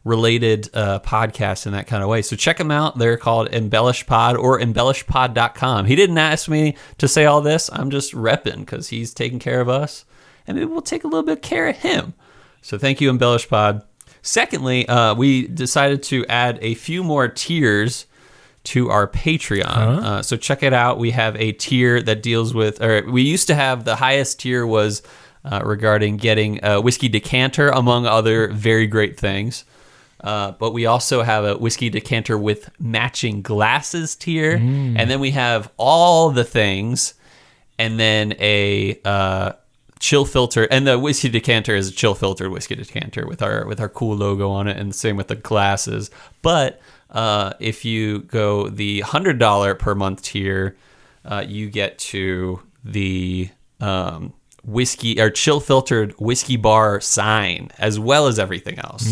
related 0.03 0.69
uh, 0.73 0.99
podcasts 1.01 1.65
in 1.65 1.73
that 1.73 1.85
kind 1.85 2.01
of 2.01 2.07
way. 2.07 2.21
So 2.21 2.37
check 2.37 2.57
them 2.57 2.71
out. 2.71 2.97
They're 2.97 3.17
called 3.17 3.49
Embellish 3.53 4.07
Pod 4.07 4.37
or 4.37 4.57
embellishpod.com. 4.57 5.85
He 5.85 5.97
didn't 5.97 6.17
ask 6.17 6.47
me 6.47 6.77
to 6.97 7.09
say 7.09 7.25
all 7.25 7.41
this. 7.41 7.69
I'm 7.73 7.91
just 7.91 8.13
repping 8.13 8.59
because 8.59 8.87
he's 8.87 9.13
taking 9.13 9.37
care 9.37 9.59
of 9.59 9.67
us. 9.67 10.05
And 10.47 10.57
maybe 10.57 10.71
we'll 10.71 10.81
take 10.81 11.03
a 11.03 11.07
little 11.07 11.23
bit 11.23 11.39
of 11.39 11.41
care 11.41 11.67
of 11.67 11.75
him. 11.75 12.13
So 12.61 12.77
thank 12.77 13.01
you, 13.01 13.09
Embellish 13.09 13.47
Pod. 13.47 13.83
Secondly, 14.21 14.87
uh, 14.87 15.13
we 15.15 15.47
decided 15.47 16.03
to 16.03 16.25
add 16.27 16.57
a 16.61 16.73
few 16.75 17.03
more 17.03 17.27
tiers 17.27 18.07
to 18.65 18.89
our 18.89 19.07
Patreon. 19.07 19.65
Uh, 20.03 20.21
so 20.21 20.35
check 20.35 20.63
it 20.63 20.73
out. 20.73 20.99
We 20.99 21.11
have 21.11 21.35
a 21.37 21.53
tier 21.53 22.01
that 22.01 22.21
deals 22.21 22.53
with, 22.53 22.81
or 22.81 23.09
we 23.09 23.21
used 23.21 23.47
to 23.47 23.55
have 23.55 23.85
the 23.85 23.95
highest 23.95 24.39
tier 24.39 24.65
was 24.65 25.01
uh, 25.45 25.61
regarding 25.63 26.17
getting 26.17 26.59
a 26.63 26.81
whiskey 26.81 27.07
decanter, 27.07 27.69
among 27.69 28.05
other 28.05 28.49
very 28.49 28.85
great 28.87 29.17
things. 29.17 29.63
Uh, 30.19 30.51
but 30.51 30.73
we 30.73 30.85
also 30.85 31.21
have 31.21 31.45
a 31.45 31.57
whiskey 31.57 31.89
decanter 31.89 32.37
with 32.37 32.69
matching 32.79 33.41
glasses 33.41 34.15
tier, 34.15 34.57
and 34.97 35.09
then 35.09 35.21
we 35.21 35.31
have 35.31 35.71
all 35.77 36.31
the 36.31 36.43
things, 36.43 37.13
and 37.79 37.97
then 37.97 38.33
a 38.39 38.99
uh, 39.05 39.53
chill 39.99 40.25
filter, 40.25 40.65
and 40.69 40.85
the 40.85 40.99
whiskey 40.99 41.29
decanter 41.29 41.75
is 41.75 41.89
a 41.89 41.91
chill 41.91 42.15
filtered 42.15 42.51
whiskey 42.51 42.75
decanter 42.75 43.25
with 43.25 43.41
our 43.41 43.65
with 43.65 43.79
our 43.79 43.89
cool 43.89 44.15
logo 44.15 44.49
on 44.49 44.67
it, 44.67 44.77
and 44.77 44.93
same 44.93 45.17
with 45.17 45.27
the 45.27 45.35
glasses. 45.35 46.09
But 46.41 46.79
uh, 47.09 47.53
if 47.59 47.85
you 47.85 48.19
go 48.19 48.69
the 48.69 49.01
hundred 49.01 49.39
dollar 49.39 49.75
per 49.75 49.95
month 49.95 50.23
tier, 50.23 50.75
uh, 51.25 51.43
you 51.47 51.69
get 51.69 51.97
to 51.99 52.61
the 52.83 53.49
um, 53.79 54.33
whiskey 54.63 55.19
or 55.19 55.29
chill 55.29 55.59
filtered 55.59 56.13
whiskey 56.19 56.57
bar 56.57 56.99
sign 56.99 57.69
as 57.79 57.97
well 57.99 58.27
as 58.27 58.37
everything 58.37 58.77
else. 58.79 59.07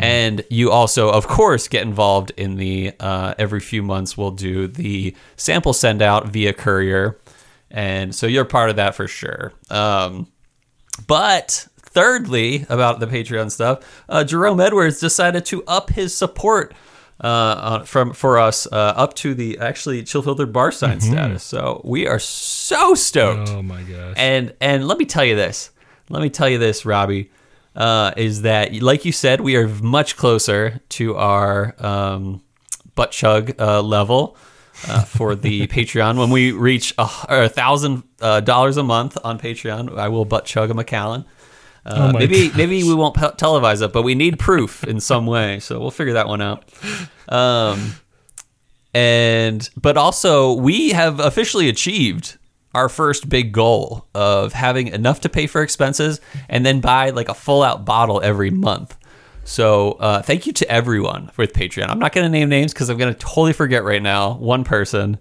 And 0.00 0.44
you 0.50 0.70
also, 0.70 1.10
of 1.10 1.26
course, 1.26 1.66
get 1.68 1.82
involved 1.82 2.32
in 2.36 2.56
the 2.56 2.92
uh, 3.00 3.34
every 3.38 3.60
few 3.60 3.82
months 3.82 4.16
we'll 4.16 4.30
do 4.30 4.68
the 4.68 5.14
sample 5.36 5.72
send 5.72 6.00
out 6.02 6.28
via 6.28 6.52
courier. 6.52 7.18
And 7.70 8.14
so 8.14 8.26
you're 8.26 8.44
part 8.44 8.70
of 8.70 8.76
that 8.76 8.94
for 8.94 9.06
sure. 9.06 9.52
Um, 9.70 10.28
but 11.06 11.68
thirdly, 11.78 12.66
about 12.68 13.00
the 13.00 13.06
Patreon 13.06 13.50
stuff, 13.50 13.80
uh, 14.08 14.24
Jerome 14.24 14.60
Edwards 14.60 15.00
decided 15.00 15.44
to 15.46 15.64
up 15.64 15.90
his 15.90 16.14
support 16.14 16.74
uh, 17.20 17.82
from 17.84 18.12
for 18.12 18.38
us 18.38 18.66
uh, 18.70 18.94
up 18.96 19.14
to 19.14 19.34
the 19.34 19.58
actually 19.58 20.02
chill 20.04 20.22
filtered 20.22 20.52
bar 20.52 20.70
sign 20.70 21.00
status. 21.00 21.42
So 21.42 21.80
we 21.84 22.06
are 22.06 22.18
so 22.18 22.94
stoked. 22.94 23.50
Oh 23.50 23.62
my 23.62 23.82
gosh. 23.82 24.14
And 24.16 24.54
and 24.60 24.86
let 24.86 24.98
me 24.98 25.04
tell 25.04 25.24
you 25.24 25.36
this. 25.36 25.70
Let 26.10 26.22
me 26.22 26.30
tell 26.30 26.48
you 26.48 26.58
this, 26.58 26.86
Robbie, 26.86 27.30
uh, 27.76 28.12
is 28.16 28.42
that 28.42 28.72
like 28.82 29.04
you 29.04 29.12
said, 29.12 29.40
we 29.40 29.56
are 29.56 29.68
much 29.68 30.16
closer 30.16 30.80
to 30.90 31.16
our 31.16 31.74
um, 31.84 32.42
butt 32.94 33.10
chug 33.10 33.60
uh, 33.60 33.82
level 33.82 34.36
uh, 34.86 35.02
for 35.04 35.34
the 35.34 35.66
Patreon. 35.66 36.18
When 36.18 36.30
we 36.30 36.52
reach 36.52 36.94
a, 36.98 37.08
a 37.28 37.48
thousand 37.48 38.02
uh, 38.20 38.40
dollars 38.40 38.76
a 38.76 38.82
month 38.82 39.16
on 39.24 39.38
Patreon, 39.38 39.98
I 39.98 40.08
will 40.08 40.24
butt 40.24 40.44
chug 40.44 40.70
a 40.70 40.74
Macallan. 40.74 41.24
Uh, 41.86 42.10
Oh 42.12 42.18
maybe 42.18 42.48
gosh. 42.48 42.56
maybe 42.56 42.84
we 42.84 42.94
won't 42.94 43.14
pe- 43.16 43.30
televise 43.32 43.82
it, 43.82 43.92
but 43.92 44.02
we 44.02 44.14
need 44.14 44.38
proof 44.38 44.84
in 44.84 45.00
some 45.00 45.24
way. 45.26 45.58
So 45.60 45.80
we'll 45.80 45.90
figure 45.90 46.12
that 46.14 46.28
one 46.28 46.42
out. 46.42 46.64
Um, 47.28 47.94
and 48.94 49.68
but 49.80 49.96
also 49.96 50.52
we 50.54 50.90
have 50.90 51.20
officially 51.20 51.68
achieved 51.68 52.36
our 52.74 52.88
first 52.88 53.28
big 53.28 53.52
goal 53.52 54.06
of 54.14 54.52
having 54.52 54.88
enough 54.88 55.20
to 55.22 55.28
pay 55.28 55.46
for 55.46 55.62
expenses 55.62 56.20
and 56.48 56.64
then 56.66 56.80
buy 56.80 57.10
like 57.10 57.28
a 57.28 57.34
full 57.34 57.62
out 57.62 57.84
bottle 57.86 58.20
every 58.22 58.50
month. 58.50 58.94
So 59.48 59.92
uh, 59.92 60.20
thank 60.20 60.46
you 60.46 60.52
to 60.52 60.70
everyone 60.70 61.30
with 61.38 61.54
Patreon. 61.54 61.88
I'm 61.88 61.98
not 61.98 62.12
going 62.12 62.24
to 62.24 62.28
name 62.28 62.50
names 62.50 62.74
because 62.74 62.90
I'm 62.90 62.98
going 62.98 63.12
to 63.14 63.18
totally 63.18 63.54
forget 63.54 63.82
right 63.82 64.02
now 64.02 64.34
one 64.34 64.62
person. 64.62 65.16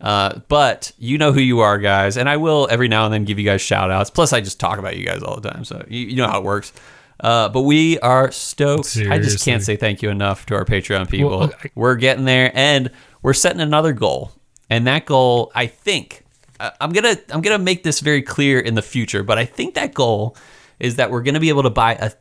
Uh, 0.00 0.40
but 0.48 0.90
you 0.98 1.16
know 1.16 1.32
who 1.32 1.38
you 1.40 1.60
are, 1.60 1.78
guys, 1.78 2.16
and 2.16 2.28
I 2.28 2.38
will 2.38 2.66
every 2.70 2.88
now 2.88 3.04
and 3.04 3.14
then 3.14 3.24
give 3.24 3.38
you 3.38 3.44
guys 3.44 3.60
shout 3.60 3.90
outs. 3.92 4.10
Plus, 4.10 4.32
I 4.32 4.40
just 4.40 4.58
talk 4.58 4.78
about 4.80 4.96
you 4.96 5.04
guys 5.06 5.22
all 5.22 5.38
the 5.40 5.48
time, 5.48 5.64
so 5.64 5.84
you, 5.88 6.06
you 6.06 6.16
know 6.16 6.26
how 6.26 6.38
it 6.38 6.44
works. 6.44 6.72
Uh, 7.20 7.48
but 7.48 7.62
we 7.62 7.98
are 8.00 8.30
stoked. 8.32 8.96
I 9.12 9.18
just 9.18 9.44
can't 9.44 9.62
say 9.62 9.76
thank 9.76 10.02
you 10.02 10.10
enough 10.10 10.46
to 10.46 10.54
our 10.56 10.64
Patreon 10.64 11.08
people. 11.08 11.30
Well, 11.38 11.52
I- 11.64 11.70
we're 11.76 11.96
getting 11.96 12.24
there, 12.24 12.50
and 12.54 12.90
we're 13.22 13.32
setting 13.32 13.60
another 13.60 13.92
goal. 13.92 14.32
And 14.70 14.86
that 14.88 15.04
goal, 15.06 15.50
I 15.54 15.66
think, 15.66 16.24
I- 16.60 16.72
I'm 16.80 16.90
gonna 16.90 17.16
I'm 17.30 17.40
gonna 17.42 17.58
make 17.58 17.82
this 17.84 18.00
very 18.00 18.22
clear 18.22 18.58
in 18.60 18.74
the 18.74 18.82
future. 18.82 19.22
But 19.24 19.38
I 19.38 19.44
think 19.44 19.74
that 19.74 19.94
goal 19.94 20.36
is 20.80 20.96
that 20.96 21.10
we're 21.12 21.22
gonna 21.22 21.40
be 21.40 21.48
able 21.48 21.62
to 21.64 21.70
buy 21.70 21.94
a 21.94 22.12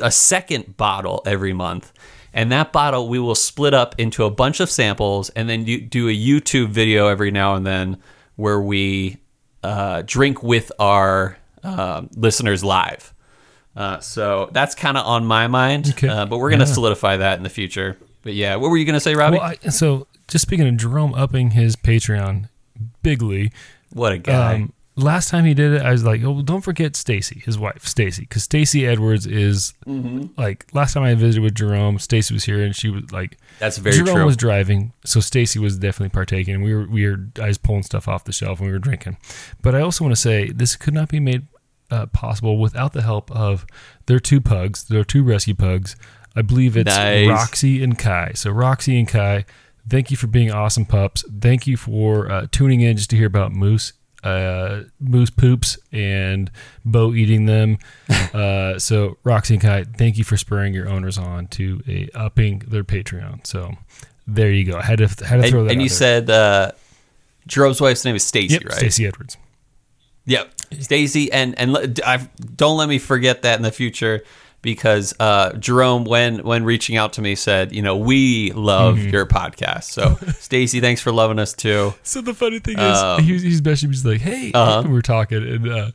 a 0.00 0.10
second 0.10 0.76
bottle 0.76 1.22
every 1.26 1.52
month. 1.52 1.92
And 2.32 2.50
that 2.50 2.72
bottle 2.72 3.08
we 3.08 3.18
will 3.20 3.34
split 3.36 3.74
up 3.74 3.94
into 3.98 4.24
a 4.24 4.30
bunch 4.30 4.58
of 4.60 4.68
samples 4.70 5.30
and 5.30 5.48
then 5.48 5.66
you 5.66 5.80
do 5.80 6.08
a 6.08 6.16
YouTube 6.16 6.68
video 6.70 7.06
every 7.08 7.30
now 7.30 7.54
and 7.54 7.64
then 7.64 7.98
where 8.36 8.60
we 8.60 9.18
uh, 9.62 10.02
drink 10.04 10.42
with 10.42 10.70
our 10.78 11.38
um 11.62 12.10
listeners 12.16 12.62
live. 12.64 13.14
Uh, 13.76 13.98
so 14.00 14.48
that's 14.52 14.74
kind 14.74 14.96
of 14.96 15.04
on 15.06 15.24
my 15.24 15.46
mind, 15.48 15.88
Okay. 15.90 16.08
uh, 16.08 16.26
but 16.26 16.38
we're 16.38 16.50
going 16.50 16.60
to 16.60 16.66
Yeah. 16.66 16.72
solidify 16.74 17.16
that 17.16 17.38
in 17.38 17.42
the 17.44 17.48
future. 17.50 17.96
But 18.22 18.34
yeah, 18.34 18.56
what 18.56 18.70
were 18.70 18.76
you 18.76 18.84
going 18.84 18.94
to 18.94 19.00
say, 19.00 19.14
Robbie? 19.14 19.38
Well, 19.38 19.54
I, 19.64 19.68
so 19.70 20.06
just 20.28 20.42
speaking 20.42 20.66
of 20.68 20.76
Jerome 20.76 21.12
upping 21.14 21.52
his 21.52 21.74
Patreon 21.76 22.48
bigly, 23.02 23.50
what 23.92 24.12
a 24.12 24.18
guy. 24.18 24.54
um, 24.54 24.72
last 24.96 25.28
time 25.28 25.44
he 25.44 25.54
did 25.54 25.72
it, 25.72 25.82
I 25.82 25.90
was 25.92 26.04
like, 26.04 26.22
oh, 26.22 26.40
don't 26.42 26.60
forget 26.60 26.94
Stacy, 26.96 27.42
his 27.44 27.58
wife, 27.58 27.86
Stacy, 27.86 28.22
because 28.22 28.42
Stacy 28.44 28.86
Edwards 28.86 29.26
is 29.26 29.74
Mm-hmm. 29.86 30.40
like 30.40 30.66
last 30.72 30.94
time 30.94 31.02
I 31.02 31.14
visited 31.14 31.42
with 31.42 31.54
Jerome, 31.54 31.98
Stacy 31.98 32.32
was 32.34 32.44
here 32.44 32.62
and 32.62 32.74
she 32.74 32.88
was 32.90 33.10
like, 33.12 33.36
That's 33.58 33.76
very 33.78 33.96
Jerome 33.96 34.14
true. 34.16 34.24
was 34.26 34.36
driving, 34.36 34.92
so 35.04 35.20
Stacy 35.20 35.58
was 35.58 35.78
definitely 35.78 36.10
partaking. 36.10 36.62
We 36.62 36.74
were 36.74 36.86
we 36.86 37.06
were 37.08 37.18
I 37.42 37.48
was 37.48 37.58
pulling 37.58 37.82
stuff 37.82 38.06
off 38.08 38.24
the 38.24 38.32
shelf 38.32 38.60
and 38.60 38.68
we 38.68 38.72
were 38.72 38.78
drinking. 38.78 39.16
But 39.62 39.74
I 39.74 39.80
also 39.80 40.04
want 40.04 40.14
to 40.14 40.20
say 40.20 40.50
this 40.50 40.76
could 40.76 40.94
not 40.94 41.08
be 41.08 41.20
made 41.20 41.46
uh, 41.90 42.06
possible 42.06 42.58
without 42.58 42.92
the 42.92 43.02
help 43.02 43.30
of 43.30 43.66
their 44.06 44.18
two 44.18 44.40
pugs, 44.40 44.84
their 44.84 45.04
two 45.04 45.22
rescue 45.22 45.54
pugs. 45.54 45.96
I 46.36 46.42
believe 46.42 46.76
it's 46.76 46.86
Nice. 46.88 47.28
Roxy 47.28 47.82
and 47.84 47.96
Kai. 47.98 48.32
So 48.34 48.50
Roxy 48.50 48.98
and 48.98 49.06
Kai, 49.06 49.44
thank 49.88 50.10
you 50.10 50.16
for 50.16 50.26
being 50.26 50.50
awesome 50.50 50.84
pups. 50.86 51.24
Thank 51.40 51.66
you 51.66 51.76
for 51.76 52.30
uh, 52.30 52.46
tuning 52.50 52.80
in 52.80 52.96
just 52.96 53.10
to 53.10 53.16
hear 53.16 53.26
about 53.26 53.52
moose. 53.52 53.92
Uh, 54.24 54.84
moose 55.00 55.28
poops 55.30 55.76
and 55.92 56.50
Bo 56.84 57.12
eating 57.14 57.46
them. 57.46 57.78
Uh, 58.34 58.80
so 58.80 59.16
Roxy 59.22 59.54
and 59.54 59.62
Kai, 59.62 59.84
thank 59.84 60.18
you 60.18 60.24
for 60.24 60.36
spurring 60.36 60.74
your 60.74 60.88
owners 60.88 61.16
on 61.18 61.46
to 61.48 61.80
a 61.86 62.08
upping 62.12 62.64
their 62.66 62.82
Patreon. 62.82 63.46
So 63.46 63.74
there 64.26 64.50
you 64.50 64.64
go. 64.64 64.76
I 64.76 64.82
had 64.82 64.98
to 64.98 65.06
had 65.24 65.40
to 65.40 65.48
throw 65.50 65.60
and 65.60 65.68
that. 65.68 65.72
and 65.74 65.82
you 65.82 65.88
there. 65.88 65.96
said 65.96 66.30
uh, 66.30 66.72
Jerome's 67.46 67.80
wife's 67.80 68.04
name 68.04 68.16
is 68.16 68.24
Stacy, 68.24 68.54
yep, 68.54 68.64
right? 68.64 68.72
Stacey 68.72 69.06
Edwards. 69.06 69.36
Yep, 70.26 70.52
Stacy, 70.80 71.30
and 71.30 71.56
and 71.60 71.72
le- 71.74 71.94
I 72.04 72.28
don't 72.56 72.76
let 72.76 72.88
me 72.88 72.98
forget 72.98 73.42
that 73.42 73.56
in 73.56 73.62
the 73.62 73.70
future 73.70 74.24
because 74.64 75.14
uh, 75.20 75.52
Jerome, 75.52 76.02
when 76.04 76.38
when 76.42 76.64
reaching 76.64 76.96
out 76.96 77.12
to 77.12 77.22
me, 77.22 77.36
said, 77.36 77.72
you 77.72 77.82
know, 77.82 77.96
we 77.96 78.50
love 78.52 78.96
Mm-hmm. 78.96 79.10
your 79.10 79.26
podcast. 79.26 79.84
So 79.84 80.16
Stacy, 80.40 80.80
thanks 80.80 81.00
for 81.00 81.12
loving 81.12 81.38
us 81.38 81.52
too. 81.52 81.94
So 82.02 82.20
the 82.20 82.34
funny 82.34 82.58
thing 82.58 82.78
is, 82.78 82.98
Um, 82.98 83.22
he 83.22 83.32
was, 83.34 83.42
he's 83.42 83.60
messaging 83.62 83.84
me. 83.84 83.90
He's 83.90 84.04
like, 84.04 84.20
"Hey," 84.20 84.50
Uh-huh. 84.52 84.82
we 84.84 84.92
were 84.92 85.02
talking, 85.02 85.38
and 85.46 85.68
uh, 85.68 85.90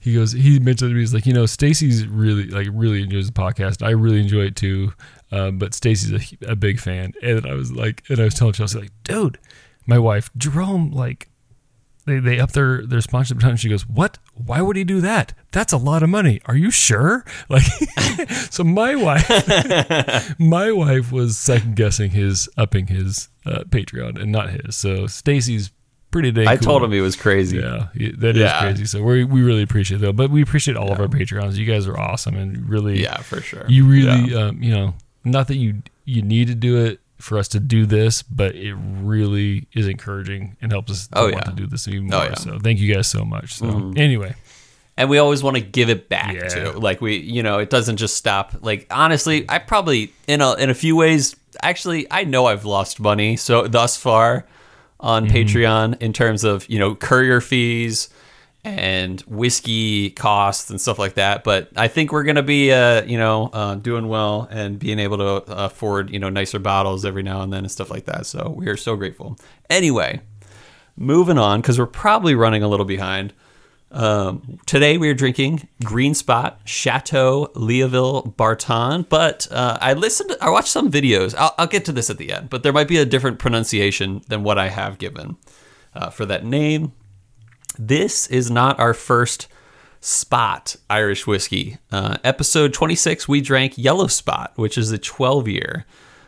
he 0.00 0.14
goes, 0.14 0.32
he 0.32 0.58
mentioned 0.58 0.90
to 0.90 0.94
me, 0.94 1.00
he's 1.00 1.14
like, 1.14 1.24
you 1.26 1.32
know, 1.32 1.46
Stacy's 1.46 2.06
really 2.06 2.44
like 2.48 2.66
really 2.72 3.02
enjoys 3.02 3.26
the 3.26 3.32
podcast. 3.32 3.82
I 3.84 3.90
really 3.90 4.20
enjoy 4.20 4.42
it 4.42 4.56
too, 4.56 4.92
um, 5.32 5.58
but 5.58 5.72
Stacy's 5.74 6.12
a, 6.42 6.52
a 6.52 6.56
big 6.56 6.78
fan. 6.80 7.12
And 7.22 7.46
I 7.46 7.54
was 7.54 7.72
like, 7.72 8.02
and 8.10 8.20
I 8.20 8.24
was 8.24 8.34
telling 8.34 8.52
Chelsea, 8.52 8.78
like, 8.80 8.92
dude, 9.04 9.38
my 9.86 9.98
wife 9.98 10.30
Jerome, 10.36 10.90
like, 10.92 11.28
they 12.08 12.18
they 12.18 12.40
up 12.40 12.52
their 12.52 12.84
their 12.86 13.00
sponsorship 13.00 13.40
time. 13.40 13.56
She 13.56 13.68
goes, 13.68 13.86
"What? 13.88 14.18
Why 14.34 14.60
would 14.62 14.76
he 14.76 14.84
do 14.84 15.00
that? 15.02 15.34
That's 15.52 15.72
a 15.72 15.76
lot 15.76 16.02
of 16.02 16.08
money. 16.08 16.40
Are 16.46 16.56
you 16.56 16.70
sure?" 16.70 17.24
Like, 17.48 17.62
so 18.50 18.64
my 18.64 18.94
wife, 18.96 19.28
my 20.38 20.72
wife 20.72 21.12
was 21.12 21.38
second 21.38 21.76
guessing 21.76 22.10
his 22.10 22.48
upping 22.56 22.88
his 22.88 23.28
uh, 23.46 23.64
Patreon 23.68 24.20
and 24.20 24.32
not 24.32 24.50
his. 24.50 24.76
So 24.76 25.06
Stacy's 25.06 25.70
pretty 26.10 26.32
dang. 26.32 26.48
I 26.48 26.56
cool. 26.56 26.64
told 26.66 26.82
him 26.84 26.92
he 26.92 27.00
was 27.00 27.16
crazy. 27.16 27.58
Yeah, 27.58 27.88
that 28.18 28.36
is 28.36 28.42
Yeah. 28.42 28.60
crazy. 28.60 28.84
So 28.86 29.02
we 29.02 29.24
we 29.24 29.42
really 29.42 29.62
appreciate 29.62 30.00
that, 30.00 30.14
but 30.14 30.30
we 30.30 30.42
appreciate 30.42 30.76
all 30.76 30.92
of 30.92 31.00
our 31.00 31.08
Patreons. 31.08 31.54
You 31.56 31.66
guys 31.66 31.86
are 31.86 31.98
awesome 31.98 32.36
and 32.36 32.68
really, 32.68 33.02
Yeah, 33.02 33.18
for 33.18 33.40
sure. 33.40 33.64
you 33.68 33.86
really, 33.86 34.32
Yeah. 34.32 34.46
um, 34.46 34.62
you 34.62 34.72
know, 34.72 34.94
not 35.24 35.48
that 35.48 35.56
you 35.56 35.82
you 36.04 36.22
need 36.22 36.48
to 36.48 36.54
do 36.54 36.84
it 36.84 37.00
for 37.18 37.38
us 37.38 37.48
to 37.48 37.60
do 37.60 37.84
this, 37.86 38.22
but 38.22 38.54
it 38.54 38.74
really 38.74 39.66
is 39.74 39.88
encouraging 39.88 40.56
and 40.62 40.70
helps 40.72 40.92
us 40.92 41.06
to 41.08 41.18
Oh, 41.18 41.30
want 41.30 41.44
to 41.46 41.52
do 41.52 41.66
this 41.66 41.88
even 41.88 42.12
Oh, 42.12 42.18
more. 42.18 42.26
yeah. 42.26 42.32
Mm-hmm. 42.32 42.50
So 42.50 42.58
thank 42.60 42.78
you 42.78 42.94
guys 42.94 43.06
so 43.08 43.24
much. 43.24 43.54
So 43.54 43.92
anyway, 43.96 44.34
and 44.96 45.08
we 45.10 45.18
always 45.18 45.42
want 45.42 45.56
to 45.56 45.62
give 45.62 45.90
it 45.90 46.08
back 46.08 46.34
Yeah. 46.34 46.48
too. 46.48 46.72
Like 46.78 47.00
we, 47.00 47.16
you 47.16 47.42
know, 47.42 47.58
it 47.58 47.70
doesn't 47.70 47.96
just 47.96 48.16
stop. 48.16 48.54
Like 48.60 48.86
honestly, 48.90 49.44
I 49.48 49.58
probably 49.58 50.12
in 50.26 50.40
a 50.40 50.54
in 50.54 50.70
a 50.70 50.74
few 50.74 50.96
ways. 50.96 51.34
Actually, 51.62 52.06
I 52.10 52.24
know 52.24 52.46
I've 52.46 52.64
lost 52.64 53.00
money 53.00 53.36
so 53.36 53.66
thus 53.66 53.96
far 53.96 54.46
on 55.00 55.26
Mm-hmm. 55.26 55.36
Patreon 55.36 56.02
in 56.02 56.12
terms 56.12 56.44
of 56.44 56.68
you 56.68 56.78
know 56.78 56.94
courier 56.94 57.40
fees 57.40 58.08
and 58.64 59.20
whiskey 59.22 60.10
costs 60.10 60.70
and 60.70 60.80
stuff 60.80 60.98
like 60.98 61.14
that. 61.14 61.44
But 61.44 61.70
I 61.76 61.88
think 61.88 62.12
we're 62.12 62.24
gonna 62.24 62.42
be, 62.42 62.72
uh, 62.72 63.04
you 63.04 63.18
know, 63.18 63.50
uh, 63.52 63.76
doing 63.76 64.08
well 64.08 64.48
and 64.50 64.78
being 64.78 64.98
able 64.98 65.18
to 65.18 65.52
afford 65.52 66.10
you 66.10 66.18
know 66.18 66.28
nicer 66.28 66.58
bottles 66.58 67.04
every 67.04 67.22
now 67.22 67.42
and 67.42 67.52
then 67.52 67.64
and 67.64 67.70
stuff 67.70 67.90
like 67.90 68.04
that. 68.06 68.26
So 68.26 68.54
we 68.56 68.68
are 68.68 68.76
so 68.76 68.96
grateful. 68.96 69.38
Anyway, 69.70 70.20
moving 70.96 71.38
on 71.38 71.60
because 71.60 71.78
we're 71.78 71.86
probably 71.86 72.34
running 72.34 72.62
a 72.62 72.68
little 72.68 72.86
behind. 72.86 73.32
Um, 73.90 74.58
today 74.66 74.98
we 74.98 75.08
are 75.08 75.14
drinking 75.14 75.66
Green 75.82 76.12
Spot 76.12 76.60
Chateau 76.64 77.50
Leoville 77.54 78.36
Barton, 78.36 79.06
but 79.08 79.48
uh, 79.50 79.78
I 79.80 79.94
listened, 79.94 80.36
I 80.42 80.50
watched 80.50 80.68
some 80.68 80.90
videos. 80.90 81.34
I'll, 81.36 81.54
I'll 81.56 81.66
get 81.66 81.86
to 81.86 81.92
this 81.92 82.10
at 82.10 82.18
the 82.18 82.32
end, 82.32 82.50
but 82.50 82.62
there 82.62 82.72
might 82.72 82.88
be 82.88 82.98
a 82.98 83.06
different 83.06 83.38
pronunciation 83.38 84.20
than 84.28 84.42
what 84.42 84.58
I 84.58 84.68
have 84.68 84.98
given 84.98 85.36
uh, 85.94 86.10
for 86.10 86.26
that 86.26 86.44
name. 86.44 86.92
This 87.78 88.26
is 88.26 88.50
not 88.50 88.80
our 88.80 88.92
first 88.92 89.46
spot 90.00 90.76
Irish 90.90 91.26
whiskey. 91.26 91.78
Uh, 91.92 92.16
episode 92.24 92.72
26, 92.72 93.28
we 93.28 93.40
drank 93.40 93.78
Yellow 93.78 94.08
Spot, 94.08 94.52
which 94.56 94.76
is 94.76 94.90
a 94.90 94.98
12 94.98 95.48
year 95.48 95.86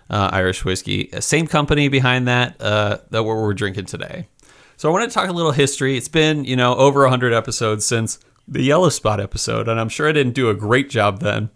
uh, 0.08 0.30
Irish 0.32 0.64
whiskey. 0.64 1.10
Same 1.20 1.46
company 1.46 1.88
behind 1.88 2.28
that, 2.28 2.60
uh, 2.60 2.98
that 3.10 3.24
what 3.24 3.36
we're 3.36 3.54
drinking 3.54 3.86
today. 3.86 4.28
So 4.76 4.88
I 4.88 4.92
want 4.92 5.10
to 5.10 5.14
talk 5.14 5.28
a 5.28 5.32
little 5.32 5.52
history. 5.52 5.96
It's 5.96 6.08
been, 6.08 6.44
you 6.44 6.56
know, 6.56 6.74
over 6.76 7.00
100 7.02 7.32
episodes 7.32 7.84
since 7.84 8.18
the 8.46 8.62
Yellow 8.62 8.88
Spot 8.88 9.20
episode, 9.20 9.68
and 9.68 9.78
I'm 9.78 9.88
sure 9.88 10.08
I 10.08 10.12
didn't 10.12 10.32
do 10.32 10.50
a 10.50 10.54
great 10.54 10.88
job 10.88 11.20
then. 11.20 11.50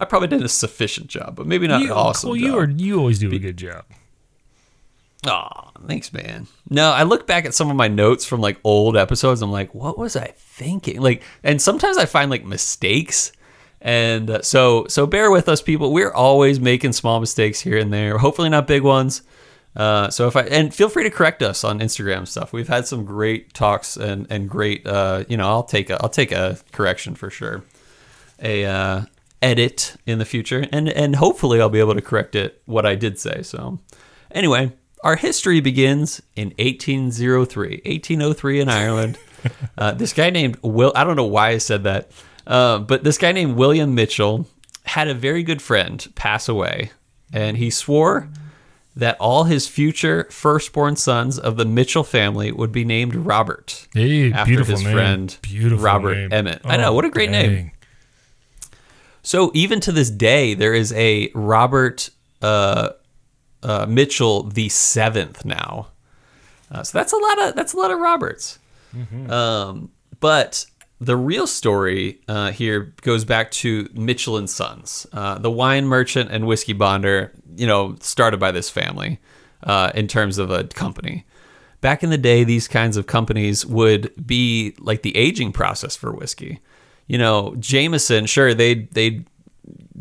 I 0.00 0.04
probably 0.04 0.28
did 0.28 0.42
a 0.42 0.48
sufficient 0.48 1.08
job, 1.08 1.36
but 1.36 1.46
maybe 1.46 1.66
not 1.66 1.82
you, 1.82 1.86
an 1.86 1.92
awesome 1.92 2.30
well, 2.30 2.38
job. 2.38 2.46
you 2.46 2.58
are 2.58 2.68
you 2.68 2.98
always 2.98 3.18
do 3.18 3.32
a 3.32 3.38
good 3.38 3.56
job. 3.56 3.84
Oh, 5.26 5.70
thanks, 5.86 6.12
man. 6.12 6.46
No, 6.70 6.90
I 6.92 7.02
look 7.02 7.26
back 7.26 7.44
at 7.44 7.54
some 7.54 7.70
of 7.70 7.76
my 7.76 7.88
notes 7.88 8.24
from 8.24 8.40
like 8.40 8.58
old 8.62 8.96
episodes. 8.96 9.42
I'm 9.42 9.50
like, 9.50 9.74
what 9.74 9.98
was 9.98 10.14
I 10.16 10.32
thinking? 10.36 11.00
Like, 11.00 11.22
and 11.42 11.60
sometimes 11.60 11.98
I 11.98 12.06
find 12.06 12.30
like 12.30 12.44
mistakes. 12.44 13.32
And 13.80 14.30
uh, 14.30 14.42
so, 14.42 14.86
so 14.88 15.06
bear 15.06 15.30
with 15.30 15.48
us, 15.48 15.60
people. 15.60 15.92
We're 15.92 16.12
always 16.12 16.60
making 16.60 16.92
small 16.92 17.20
mistakes 17.20 17.60
here 17.60 17.78
and 17.78 17.92
there. 17.92 18.18
Hopefully, 18.18 18.48
not 18.48 18.66
big 18.66 18.82
ones. 18.82 19.22
Uh, 19.76 20.10
so 20.10 20.26
if 20.26 20.34
I 20.34 20.42
and 20.42 20.74
feel 20.74 20.88
free 20.88 21.04
to 21.04 21.10
correct 21.10 21.42
us 21.42 21.62
on 21.62 21.78
Instagram 21.78 22.26
stuff. 22.26 22.52
We've 22.52 22.68
had 22.68 22.86
some 22.86 23.04
great 23.04 23.54
talks 23.54 23.96
and 23.96 24.26
and 24.30 24.48
great. 24.48 24.86
Uh, 24.86 25.24
you 25.28 25.36
know, 25.36 25.48
I'll 25.48 25.62
take 25.62 25.88
a 25.90 26.02
I'll 26.02 26.08
take 26.08 26.32
a 26.32 26.58
correction 26.72 27.14
for 27.14 27.30
sure. 27.30 27.62
A 28.42 28.64
uh, 28.64 29.02
edit 29.40 29.96
in 30.04 30.18
the 30.18 30.24
future, 30.24 30.66
and 30.72 30.88
and 30.88 31.14
hopefully 31.16 31.60
I'll 31.60 31.68
be 31.68 31.78
able 31.78 31.94
to 31.94 32.02
correct 32.02 32.34
it 32.34 32.60
what 32.66 32.86
I 32.86 32.96
did 32.96 33.20
say. 33.20 33.42
So 33.42 33.78
anyway, 34.32 34.72
our 35.04 35.16
history 35.16 35.60
begins 35.60 36.20
in 36.36 36.48
1803, 36.58 37.82
1803 37.84 38.60
in 38.60 38.68
Ireland. 38.68 39.18
uh, 39.78 39.92
this 39.92 40.12
guy 40.12 40.30
named 40.30 40.58
Will, 40.62 40.92
I 40.94 41.04
don't 41.04 41.16
know 41.16 41.24
why 41.26 41.50
I 41.50 41.58
said 41.58 41.84
that, 41.84 42.10
uh, 42.46 42.78
but 42.78 43.04
this 43.04 43.18
guy 43.18 43.32
named 43.32 43.56
William 43.56 43.94
Mitchell 43.94 44.46
had 44.84 45.08
a 45.08 45.14
very 45.14 45.42
good 45.42 45.60
friend 45.62 46.10
pass 46.14 46.48
away, 46.48 46.90
and 47.32 47.56
he 47.56 47.70
swore 47.70 48.28
that 48.96 49.16
all 49.20 49.44
his 49.44 49.68
future 49.68 50.26
firstborn 50.30 50.96
sons 50.96 51.38
of 51.38 51.56
the 51.56 51.64
Mitchell 51.64 52.02
family 52.02 52.50
would 52.50 52.72
be 52.72 52.84
named 52.84 53.14
Robert 53.14 53.86
Hey, 53.94 54.32
after 54.32 54.46
beautiful 54.46 54.74
his 54.74 54.82
name. 54.84 54.92
friend 54.92 55.38
beautiful 55.42 55.84
Robert 55.84 56.14
name. 56.16 56.32
Emmett. 56.32 56.62
I 56.64 56.76
know, 56.78 56.88
Oh, 56.90 56.94
what 56.94 57.04
a 57.04 57.10
great 57.10 57.30
name. 57.30 57.70
So 59.22 59.50
even 59.54 59.78
to 59.80 59.92
this 59.92 60.10
day, 60.10 60.54
there 60.54 60.74
is 60.74 60.92
a 60.94 61.30
Robert 61.34 62.10
uh, 62.42 62.90
uh, 63.62 63.86
Mitchell 63.88 64.44
the 64.44 64.68
seventh 64.68 65.44
now. 65.44 65.88
Uh, 66.70 66.82
so 66.82 66.98
that's 66.98 67.12
a 67.12 67.16
lot 67.16 67.42
of 67.42 67.54
that's 67.54 67.72
a 67.72 67.76
lot 67.76 67.90
of 67.90 67.98
Roberts. 67.98 68.58
Um, 69.30 69.90
but 70.20 70.66
the 71.00 71.16
real 71.16 71.46
story 71.46 72.20
uh, 72.28 72.50
here 72.50 72.92
goes 73.02 73.24
back 73.24 73.50
to 73.52 73.88
Mitchell 73.94 74.36
and 74.36 74.50
Sons, 74.50 75.06
uh, 75.12 75.38
the 75.38 75.50
wine 75.50 75.86
merchant 75.86 76.30
and 76.30 76.46
whiskey 76.46 76.72
bonder. 76.72 77.32
You 77.56 77.66
know, 77.66 77.96
started 78.00 78.38
by 78.38 78.52
this 78.52 78.70
family 78.70 79.18
uh, 79.62 79.90
in 79.94 80.08
terms 80.08 80.38
of 80.38 80.50
a 80.50 80.64
company. 80.64 81.24
Back 81.80 82.02
in 82.02 82.10
the 82.10 82.18
day, 82.18 82.44
these 82.44 82.66
kinds 82.66 82.96
of 82.96 83.06
companies 83.06 83.64
would 83.64 84.12
be 84.26 84.74
like 84.78 85.02
the 85.02 85.16
aging 85.16 85.52
process 85.52 85.94
for 85.96 86.12
whiskey. 86.12 86.60
You 87.06 87.18
know, 87.18 87.54
Jameson, 87.58 88.26
sure 88.26 88.52
they 88.52 88.74
they 88.74 89.24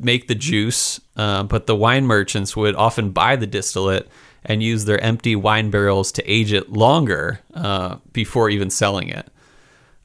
make 0.04 0.28
the 0.28 0.36
juice, 0.36 1.00
uh, 1.16 1.44
but 1.44 1.68
the 1.68 1.76
wine 1.76 2.06
merchants 2.06 2.56
would 2.56 2.76
often 2.76 3.12
buy 3.12 3.36
the 3.36 3.48
distillate 3.48 4.08
and 4.44 4.64
use 4.64 4.86
their 4.86 5.00
empty 5.02 5.36
wine 5.36 5.70
barrels 5.70 6.12
to 6.14 6.32
age 6.32 6.54
it 6.54 6.72
longer 6.72 7.40
uh, 7.54 7.98
before 8.14 8.50
even 8.50 8.70
selling 8.70 9.10
it. 9.10 9.28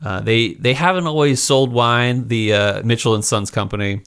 Uh, 0.05 0.21
they 0.21 0.55
they 0.55 0.75
haven't 0.75 1.07
always 1.07 1.41
sold 1.41 1.73
wine, 1.73 2.27
the 2.29 2.53
uh, 2.53 2.83
Mitchell 2.83 3.15
and 3.15 3.25
Sons 3.25 3.51
company, 3.51 4.03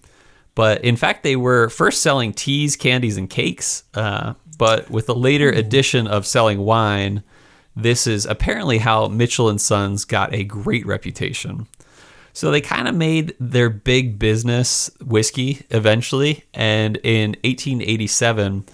but 0.53 0.83
in 0.83 0.97
fact 0.97 1.23
they 1.23 1.37
were 1.37 1.69
first 1.69 2.01
selling 2.01 2.33
teas, 2.33 2.75
candies, 2.75 3.17
and 3.17 3.29
cakes. 3.29 3.83
Uh, 3.93 4.33
but 4.57 4.89
with 4.89 5.05
the 5.05 5.15
later 5.15 5.49
addition 5.49 6.07
of 6.07 6.25
selling 6.25 6.59
wine, 6.59 7.23
this 7.75 8.07
is 8.07 8.25
apparently 8.25 8.79
how 8.79 9.07
Mitchell 9.07 9.49
and 9.49 9.59
Sons 9.59 10.05
got 10.05 10.33
a 10.33 10.43
great 10.43 10.85
reputation. 10.85 11.67
So 12.35 12.51
they 12.51 12.59
kind 12.59 12.89
of 12.89 12.93
made 12.95 13.33
their 13.39 13.69
big 13.69 14.19
business 14.19 14.91
whiskey 14.99 15.65
eventually, 15.69 16.43
and 16.53 16.97
in 16.97 17.29
1887 17.45 18.65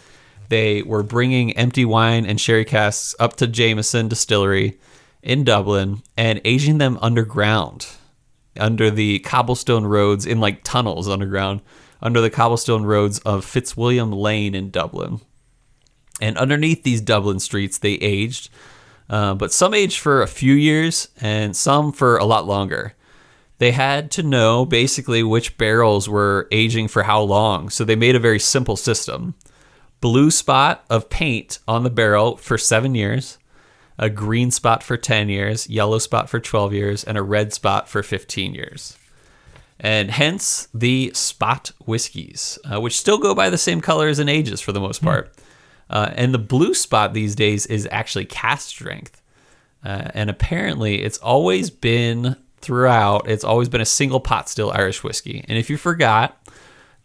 they 0.49 0.81
were 0.81 1.03
bringing 1.03 1.55
empty 1.55 1.85
wine 1.85 2.25
and 2.25 2.41
sherry 2.41 2.65
casks 2.65 3.13
up 3.19 3.35
to 3.35 3.45
Jameson 3.45 4.07
Distillery 4.07 4.79
in 5.21 5.43
Dublin 5.43 6.01
and 6.17 6.41
aging 6.43 6.79
them 6.79 6.97
underground 7.03 7.85
under 8.59 8.89
the 8.89 9.19
cobblestone 9.19 9.85
roads 9.85 10.25
in 10.25 10.39
like 10.39 10.63
tunnels 10.63 11.07
underground 11.07 11.61
under 12.01 12.19
the 12.19 12.31
cobblestone 12.31 12.83
roads 12.83 13.19
of 13.19 13.45
Fitzwilliam 13.45 14.11
Lane 14.11 14.55
in 14.55 14.71
Dublin. 14.71 15.21
And 16.19 16.35
underneath 16.35 16.81
these 16.81 16.99
Dublin 16.99 17.39
streets, 17.39 17.77
they 17.77 17.93
aged, 17.93 18.49
uh, 19.07 19.35
but 19.35 19.53
some 19.53 19.75
aged 19.75 19.99
for 19.99 20.23
a 20.23 20.27
few 20.27 20.55
years 20.55 21.09
and 21.21 21.55
some 21.55 21.91
for 21.91 22.17
a 22.17 22.25
lot 22.25 22.47
longer. 22.47 22.95
They 23.61 23.73
had 23.73 24.09
to 24.13 24.23
know 24.23 24.65
basically 24.65 25.21
which 25.21 25.55
barrels 25.55 26.09
were 26.09 26.47
aging 26.51 26.87
for 26.87 27.03
how 27.03 27.21
long, 27.21 27.69
so 27.69 27.85
they 27.85 27.95
made 27.95 28.15
a 28.15 28.19
very 28.19 28.39
simple 28.39 28.75
system 28.75 29.35
blue 29.99 30.31
spot 30.31 30.83
of 30.89 31.11
paint 31.11 31.59
on 31.67 31.83
the 31.83 31.91
barrel 31.91 32.37
for 32.37 32.57
seven 32.57 32.95
years, 32.95 33.37
a 33.99 34.09
green 34.09 34.49
spot 34.49 34.81
for 34.81 34.97
10 34.97 35.29
years, 35.29 35.69
yellow 35.69 35.99
spot 35.99 36.27
for 36.27 36.39
12 36.39 36.73
years, 36.73 37.03
and 37.03 37.19
a 37.19 37.21
red 37.21 37.53
spot 37.53 37.87
for 37.87 38.01
15 38.01 38.55
years. 38.55 38.97
And 39.79 40.09
hence 40.09 40.67
the 40.73 41.11
spot 41.13 41.71
whiskeys, 41.85 42.57
uh, 42.65 42.81
which 42.81 42.97
still 42.97 43.19
go 43.19 43.35
by 43.35 43.51
the 43.51 43.59
same 43.59 43.79
colors 43.79 44.17
and 44.17 44.27
ages 44.27 44.59
for 44.59 44.71
the 44.71 44.81
most 44.81 45.03
part. 45.03 45.35
Uh, 45.87 46.09
and 46.15 46.33
the 46.33 46.39
blue 46.39 46.73
spot 46.73 47.13
these 47.13 47.35
days 47.35 47.67
is 47.67 47.87
actually 47.91 48.25
cast 48.25 48.69
strength. 48.69 49.21
Uh, 49.85 50.09
and 50.15 50.31
apparently, 50.31 51.03
it's 51.03 51.19
always 51.19 51.69
been 51.69 52.37
throughout, 52.61 53.29
it's 53.29 53.43
always 53.43 53.69
been 53.69 53.81
a 53.81 53.85
single 53.85 54.19
pot 54.19 54.49
still 54.49 54.71
Irish 54.71 55.03
whiskey. 55.03 55.43
And 55.47 55.57
if 55.57 55.69
you 55.69 55.77
forgot, 55.77 56.37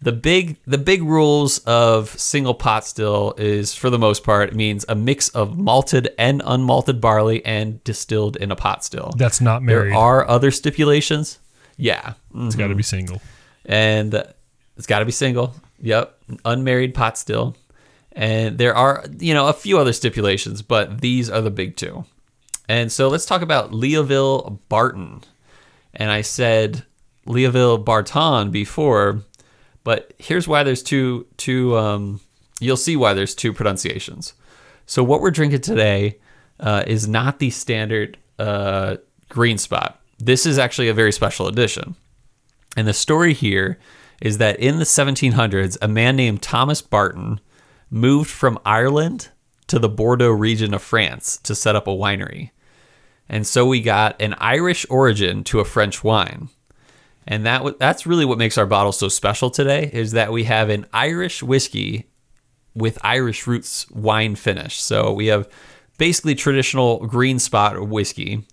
the 0.01 0.13
big 0.13 0.59
the 0.67 0.79
big 0.79 1.03
rules 1.03 1.59
of 1.61 2.09
single 2.11 2.55
pot 2.55 2.85
still 2.85 3.35
is 3.39 3.75
for 3.75 3.89
the 3.89 3.99
most 3.99 4.25
part 4.25 4.51
it 4.51 4.55
means 4.55 4.85
a 4.89 4.95
mix 4.95 5.31
of 5.31 5.57
malted 5.57 6.11
and 6.19 6.43
unmalted 6.43 7.01
barley 7.01 7.45
and 7.47 7.83
distilled 7.83 8.37
in 8.37 8.51
a 8.51 8.57
pot 8.57 8.85
still. 8.85 9.13
That's 9.17 9.41
not 9.41 9.63
married. 9.63 9.93
There 9.93 9.99
are 9.99 10.29
other 10.29 10.51
stipulations. 10.51 11.39
Yeah. 11.77 12.15
it's 12.35 12.57
got 12.57 12.69
to 12.69 12.75
be 12.75 12.83
single. 12.83 13.21
And 13.65 14.15
it's 14.77 14.87
got 14.87 15.01
to 15.01 15.05
be 15.05 15.13
single. 15.13 15.55
Yep. 15.81 16.19
Unmarried 16.45 16.95
pot 16.95 17.19
still. 17.19 17.57
And 18.13 18.57
there 18.57 18.75
are, 18.75 19.05
you 19.19 19.35
know, 19.35 19.49
a 19.49 19.53
few 19.53 19.79
other 19.79 19.93
stipulations, 19.93 20.63
but 20.63 21.03
these 21.03 21.29
are 21.29 21.43
the 21.43 21.51
big 21.51 21.77
two. 21.77 22.05
And 22.69 22.91
so 22.91 23.09
let's 23.09 23.27
talk 23.27 23.43
about 23.43 23.73
Leoville 23.73 24.59
Barton. 24.69 25.23
And 25.97 26.11
I 26.11 26.21
said 26.21 26.85
Leoville 27.27 27.85
Barton 27.85 28.51
before, 28.51 29.23
but 29.83 30.13
here's 30.19 30.47
why 30.47 30.63
there's 30.63 30.83
two 30.83 31.27
two 31.37 31.77
um, 31.77 32.21
you'll 32.61 32.77
see 32.77 32.97
why 32.97 33.15
there's 33.15 33.35
two 33.35 33.53
pronunciations. 33.53 34.35
So 34.87 35.03
what 35.03 35.21
we're 35.21 35.31
drinking 35.31 35.63
today 35.63 36.19
uh, 36.61 36.85
is 36.87 37.09
not 37.09 37.39
the 37.39 37.51
standard 37.51 38.19
uh, 38.39 38.97
green 39.29 39.59
spot. 39.59 40.01
This 40.19 40.47
is 40.47 40.59
actually 40.59 40.89
a 40.89 40.95
very 40.95 41.13
special 41.13 41.49
edition. 41.49 41.97
And 42.77 42.87
the 42.87 42.95
story 42.95 43.33
here 43.33 43.79
is 44.23 44.39
that 44.39 44.59
in 44.61 44.79
the 44.79 44.85
1700s, 44.85 45.77
a 45.83 45.89
man 45.89 46.17
named 46.17 46.43
Thomas 46.43 46.81
Barton 46.83 47.41
moved 47.91 48.31
from 48.31 48.59
Ireland 48.65 49.31
to 49.67 49.79
the 49.79 49.89
Bordeaux 49.89 50.31
region 50.31 50.73
of 50.73 50.83
France 50.83 51.39
to 51.39 51.55
set 51.55 51.77
up 51.77 51.87
a 51.87 51.91
winery. 51.91 52.51
And 53.29 53.47
so 53.47 53.67
we 53.67 53.81
got 53.81 54.21
an 54.21 54.35
Irish 54.39 54.87
origin 54.89 55.45
to 55.45 55.61
a 55.61 55.65
French 55.65 56.05
wine. 56.05 56.49
And 57.27 57.45
that 57.45 57.59
w- 57.59 57.77
that's 57.79 58.07
really 58.07 58.25
what 58.25 58.39
makes 58.39 58.57
our 58.57 58.67
bottle 58.67 58.93
so 58.93 59.09
special 59.09 59.51
today 59.51 59.91
is 59.93 60.13
that 60.13 60.33
we 60.33 60.45
have 60.45 60.69
an 60.71 60.87
Irish 60.93 61.43
whiskey 61.43 62.07
with 62.75 62.99
Irish 63.03 63.47
roots 63.47 63.91
wine 63.91 64.37
finish. 64.37 64.81
So 64.81 65.13
we 65.13 65.27
have 65.27 65.49
basically 65.99 66.35
traditional 66.35 67.05
green 67.07 67.39
spot 67.39 67.89
whiskey, 67.89 68.47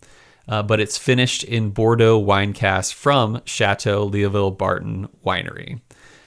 uh, 0.48 0.64
but 0.64 0.80
it's 0.80 0.98
finished 0.98 1.44
in 1.44 1.70
Bordeaux 1.70 2.18
wine 2.18 2.54
cask 2.54 2.96
from 2.96 3.42
Chateau 3.46 4.10
Leoville 4.10 4.58
Barton 4.58 5.08
Winery. 5.26 5.82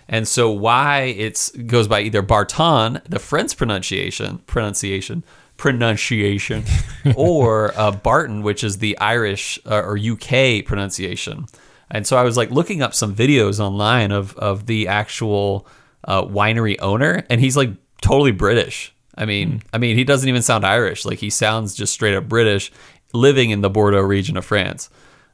And 0.09 0.29
so 0.29 0.51
why 0.51 1.03
it 1.03 1.51
goes 1.67 1.89
by 1.89 2.03
either 2.03 2.23
Barton, 2.23 3.01
the 3.09 3.19
French 3.19 3.57
pronunciation, 3.57 4.39
pronunciation, 4.47 5.25
pronunciation, 5.57 6.65
or 7.17 7.73
uh, 7.79 7.93
Barton, 7.93 8.43
which 8.43 8.63
is 8.65 8.79
the 8.79 8.99
Irish 8.99 9.59
uh, 9.67 9.83
or 9.83 9.99
UK 9.99 10.65
pronunciation. 10.65 11.47
And 11.91 12.07
so 12.07 12.17
I 12.17 12.23
was 12.23 12.37
like 12.37 12.51
looking 12.51 12.83
up 12.83 12.95
some 12.95 13.15
videos 13.15 13.61
online 13.61 14.13
of 14.13 14.37
of 14.37 14.67
the 14.67 14.89
actual 14.89 15.67
uh, 16.05 16.23
winery 16.23 16.77
owner, 16.81 17.25
and 17.31 17.41
he's 17.41 17.57
like 17.57 17.71
totally 18.01 18.33
British. 18.33 18.93
I 19.17 19.25
mean, 19.25 19.63
I 19.73 19.79
mean, 19.79 19.97
he 19.97 20.05
doesn't 20.05 20.29
even 20.29 20.43
sound 20.43 20.67
Irish. 20.67 21.05
Like 21.05 21.19
he 21.19 21.31
sounds 21.31 21.75
just 21.75 21.93
straight 21.93 22.15
up 22.15 22.29
British, 22.29 22.71
living 23.13 23.51
in 23.51 23.61
the 23.61 23.71
Bordeaux 23.71 24.03
region 24.03 24.37
of 24.37 24.45
France. 24.45 24.91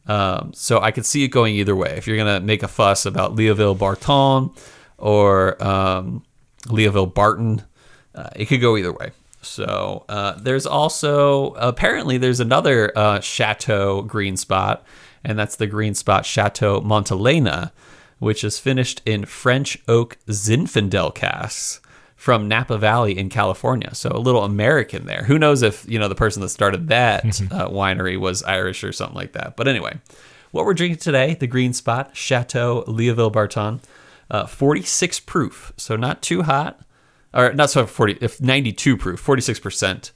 Um, 0.07 0.53
so 0.53 0.81
I 0.81 0.91
could 0.91 1.07
see 1.07 1.25
it 1.25 1.29
going 1.29 1.55
either 1.57 1.77
way. 1.77 1.95
If 1.97 2.07
you're 2.07 2.17
gonna 2.17 2.41
make 2.41 2.63
a 2.63 2.69
fuss 2.69 3.07
about 3.07 3.37
Leoville 3.37 3.79
Barton 3.79 4.51
or 4.99 5.63
um, 5.63 6.25
Leoville 6.67 7.13
Barton, 7.13 7.63
uh, 8.15 8.31
it 8.37 8.47
could 8.47 8.61
go 8.61 8.77
either 8.77 8.93
way. 8.93 9.13
So 9.43 10.05
uh, 10.09 10.35
there's 10.39 10.67
also 10.67 11.53
apparently 11.55 12.17
there's 12.17 12.41
another 12.41 12.97
uh, 12.97 13.21
Chateau 13.21 14.03
green 14.03 14.37
spot, 14.37 14.85
and 15.25 15.39
that's 15.39 15.57
the 15.57 15.67
green 15.67 15.95
spot 15.95 16.25
Chateau 16.25 16.81
Montelena, 16.81 17.73
which 18.19 18.45
is 18.45 18.59
finished 18.59 19.03
in 19.05 19.25
French 19.27 19.79
oak 19.89 20.17
Zinfandel 20.29 21.15
casks 21.15 21.81
from 22.15 22.47
Napa 22.47 22.79
Valley 22.79 23.19
in 23.19 23.29
California. 23.29 23.93
So 23.97 24.09
a 24.15 24.19
little 24.19 24.45
American 24.45 25.07
there. 25.07 25.25
Who 25.25 25.41
knows 25.41 25.63
if 25.63 25.85
you 25.89 25.99
know 25.99 26.07
the 26.07 26.15
person 26.15 26.41
that 26.43 26.51
started 26.51 26.87
that 26.89 27.25
uh, 27.51 27.69
winery 27.69 28.17
was 28.17 28.45
Irish 28.45 28.85
or 28.85 28.93
something 28.93 29.17
like 29.17 29.33
that. 29.33 29.57
But 29.57 29.67
anyway, 29.67 29.99
what 30.53 30.65
we're 30.65 30.75
drinking 30.75 31.01
today, 31.01 31.35
the 31.35 31.49
green 31.49 31.73
spot 31.73 32.17
Chateau 32.17 32.85
Leoville 32.87 33.33
Barton, 33.33 33.81
uh, 34.31 34.47
46 34.47 35.19
proof, 35.21 35.73
so 35.77 35.97
not 35.97 36.23
too 36.23 36.43
hot, 36.43 36.81
or 37.35 37.53
not 37.53 37.71
so 37.71 37.87
40, 37.87 38.19
if 38.21 38.41
92 38.41 38.97
proof, 38.97 39.21
46 39.21 39.61
percent. 39.61 40.13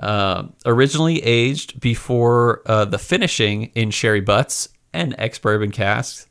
Uh, 0.00 0.48
originally 0.66 1.22
aged 1.22 1.78
before 1.78 2.62
uh, 2.66 2.84
the 2.84 2.98
finishing 2.98 3.70
in 3.76 3.92
sherry 3.92 4.20
butts 4.20 4.68
and 4.92 5.14
ex 5.18 5.38
bourbon 5.38 5.70
casks, 5.70 6.26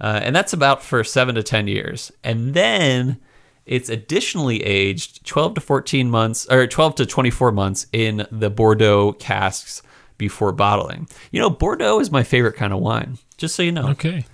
uh, 0.00 0.20
and 0.22 0.36
that's 0.36 0.52
about 0.52 0.84
for 0.84 1.02
seven 1.02 1.34
to 1.34 1.42
ten 1.42 1.66
years, 1.66 2.12
and 2.22 2.54
then 2.54 3.18
it's 3.66 3.88
additionally 3.88 4.62
aged 4.62 5.24
12 5.26 5.54
to 5.54 5.60
14 5.60 6.10
months 6.10 6.46
or 6.50 6.66
12 6.66 6.96
to 6.96 7.06
24 7.06 7.52
months 7.52 7.86
in 7.92 8.26
the 8.30 8.50
Bordeaux 8.50 9.12
casks 9.12 9.82
before 10.18 10.52
bottling. 10.52 11.08
You 11.30 11.40
know, 11.40 11.50
Bordeaux 11.50 12.00
is 12.00 12.10
my 12.10 12.22
favorite 12.22 12.56
kind 12.56 12.72
of 12.72 12.80
wine, 12.80 13.18
just 13.36 13.54
so 13.54 13.62
you 13.62 13.72
know. 13.72 13.90
Okay. 13.90 14.24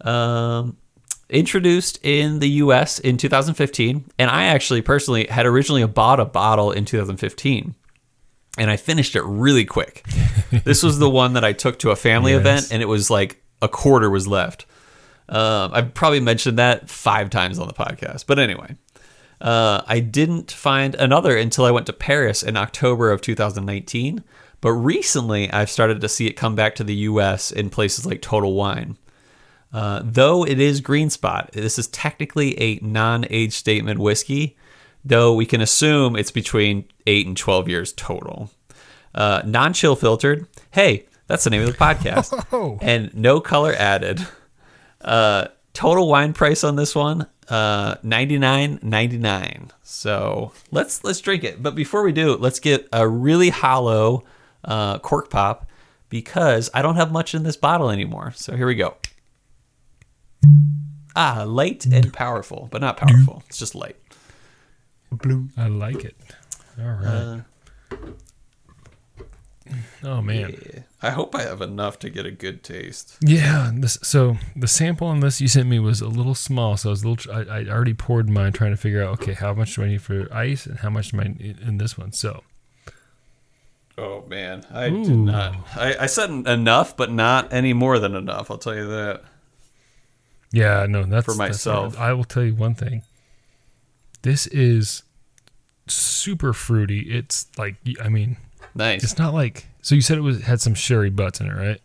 Um, 0.00 0.76
introduced 1.30 1.98
in 2.02 2.38
the 2.40 2.48
US 2.48 2.98
in 2.98 3.16
2015, 3.16 4.04
and 4.18 4.30
I 4.30 4.44
actually 4.44 4.82
personally 4.82 5.26
had 5.26 5.46
originally 5.46 5.86
bought 5.86 6.20
a 6.20 6.24
bottle 6.24 6.70
in 6.72 6.84
2015. 6.84 7.74
And 8.58 8.70
I 8.70 8.76
finished 8.76 9.14
it 9.16 9.22
really 9.22 9.64
quick. 9.64 10.04
this 10.64 10.82
was 10.82 10.98
the 10.98 11.08
one 11.10 11.34
that 11.34 11.44
I 11.44 11.52
took 11.52 11.78
to 11.80 11.90
a 11.90 11.96
family 11.96 12.32
Yes. 12.32 12.40
event, 12.40 12.68
and 12.72 12.82
it 12.82 12.86
was 12.86 13.08
like 13.10 13.42
a 13.62 13.68
quarter 13.68 14.10
was 14.10 14.26
left. 14.26 14.66
Um, 15.28 15.70
I've 15.72 15.94
probably 15.94 16.20
mentioned 16.20 16.58
that 16.58 16.90
five 16.90 17.30
times 17.30 17.58
on 17.58 17.68
the 17.68 17.74
podcast. 17.74 18.24
But 18.26 18.38
anyway, 18.40 18.74
uh, 19.40 19.82
I 19.86 20.00
didn't 20.00 20.50
find 20.50 20.94
another 20.96 21.36
until 21.36 21.64
I 21.64 21.70
went 21.70 21.86
to 21.86 21.92
Paris 21.92 22.42
in 22.42 22.56
October 22.56 23.12
of 23.12 23.20
2019. 23.20 24.24
But 24.60 24.72
recently, 24.72 25.50
I've 25.52 25.70
started 25.70 26.00
to 26.00 26.08
see 26.08 26.26
it 26.26 26.32
come 26.32 26.54
back 26.56 26.74
to 26.74 26.84
the 26.84 26.94
US 26.94 27.50
in 27.52 27.70
places 27.70 28.04
like 28.04 28.20
Total 28.20 28.52
Wine. 28.52 28.96
Uh, 29.72 30.02
though 30.04 30.44
it 30.44 30.58
is 30.58 30.80
Green 30.80 31.10
Spot, 31.10 31.50
this 31.52 31.78
is 31.78 31.86
technically 31.88 32.60
a 32.60 32.78
non 32.82 33.24
age 33.30 33.52
statement 33.52 34.00
whiskey, 34.00 34.56
though 35.04 35.34
we 35.34 35.46
can 35.46 35.60
assume 35.60 36.16
it's 36.16 36.32
between 36.32 36.84
8 37.06 37.26
and 37.26 37.36
12 37.36 37.68
years 37.68 37.92
total. 37.92 38.50
Uh, 39.14 39.42
non 39.44 39.72
chill 39.72 39.96
filtered. 39.96 40.46
Hey, 40.70 41.06
that's 41.26 41.44
the 41.44 41.50
name 41.50 41.62
of 41.62 41.68
the 41.68 41.78
podcast. 41.78 42.34
Oh. 42.52 42.78
And 42.82 43.14
no 43.14 43.40
color 43.40 43.72
added. 43.72 44.26
Uh, 45.00 45.46
total 45.72 46.08
wine 46.08 46.32
price 46.32 46.64
on 46.64 46.74
this 46.76 46.94
one, 46.94 47.26
uh, 47.48 47.94
ninety 48.02 48.38
nine 48.38 48.80
ninety 48.82 49.18
nine. 49.18 49.70
So 49.82 50.52
let's 50.72 51.04
let's 51.04 51.20
drink 51.20 51.44
it. 51.44 51.62
But 51.62 51.74
before 51.74 52.02
we 52.02 52.12
do, 52.12 52.36
let's 52.36 52.58
get 52.60 52.88
a 52.92 53.06
really 53.06 53.50
hollow 53.50 54.24
uh, 54.64 54.98
cork 54.98 55.30
pop 55.30 55.70
because 56.08 56.68
I 56.74 56.82
don't 56.82 56.96
have 56.96 57.12
much 57.12 57.34
in 57.34 57.44
this 57.44 57.56
bottle 57.56 57.90
anymore. 57.90 58.32
So 58.34 58.56
here 58.56 58.66
we 58.66 58.74
go. 58.74 58.96
Ah, 61.16 61.44
light 61.46 61.86
and 61.86 62.12
powerful, 62.12 62.68
but 62.70 62.80
not 62.80 62.96
powerful. 62.96 63.42
It's 63.48 63.58
just 63.58 63.74
light. 63.74 63.96
Blue. 65.10 65.48
I 65.56 65.66
like 65.66 66.04
it. 66.04 66.16
All 66.78 66.86
right. 66.86 67.42
oh 70.04 70.22
man. 70.22 70.50
Yeah. 70.50 70.80
I 71.02 71.10
hope 71.10 71.34
I 71.34 71.42
have 71.42 71.60
enough 71.60 71.98
to 72.00 72.10
get 72.10 72.26
a 72.26 72.30
good 72.30 72.62
taste. 72.62 73.16
Yeah. 73.20 73.70
This, 73.74 73.98
so 74.02 74.36
the 74.54 74.68
sample 74.68 75.08
on 75.08 75.20
this 75.20 75.40
you 75.40 75.48
sent 75.48 75.68
me 75.68 75.78
was 75.78 76.00
a 76.00 76.08
little 76.08 76.34
small, 76.34 76.76
so 76.76 76.90
I 76.90 76.92
was 76.92 77.02
a 77.02 77.08
little. 77.08 77.32
I, 77.32 77.40
I 77.40 77.64
already 77.66 77.94
poured 77.94 78.28
mine, 78.28 78.52
trying 78.52 78.70
to 78.70 78.76
figure 78.76 79.02
out 79.02 79.20
okay, 79.20 79.32
how 79.32 79.52
much 79.52 79.74
do 79.74 79.82
I 79.82 79.88
need 79.88 80.02
for 80.02 80.32
ice 80.32 80.66
and 80.66 80.78
how 80.78 80.90
much 80.90 81.10
do 81.10 81.20
I 81.20 81.24
need 81.24 81.58
in 81.60 81.78
this 81.78 81.98
one. 81.98 82.12
So 82.12 82.42
Oh 84.00 84.24
man, 84.28 84.64
I 84.72 84.88
did 84.88 85.10
not. 85.10 85.56
I, 85.76 85.94
I 86.00 86.06
said 86.06 86.30
enough, 86.30 86.96
but 86.96 87.12
not 87.12 87.52
any 87.52 87.74
more 87.74 87.98
than 87.98 88.14
enough. 88.14 88.50
I'll 88.50 88.56
tell 88.56 88.74
you 88.74 88.88
that. 88.88 89.22
Yeah, 90.52 90.86
no, 90.88 91.04
that's 91.04 91.24
For 91.26 91.32
that's- 91.34 91.38
myself. 91.38 91.98
I 91.98 92.12
will 92.12 92.24
tell 92.24 92.42
you 92.44 92.54
one 92.54 92.74
thing. 92.74 93.02
This 94.22 94.46
is 94.48 95.02
super 95.86 96.52
fruity. 96.52 97.00
It's 97.10 97.46
like 97.56 97.76
I 98.02 98.08
mean, 98.08 98.36
Nice. 98.74 99.02
it's 99.04 99.18
not 99.18 99.32
like. 99.34 99.66
So 99.82 99.94
you 99.94 100.02
said 100.02 100.18
it 100.18 100.22
was 100.22 100.42
had 100.42 100.60
some 100.60 100.74
sherry 100.74 101.10
butts 101.10 101.40
in 101.40 101.46
it, 101.46 101.54
right? 101.54 101.80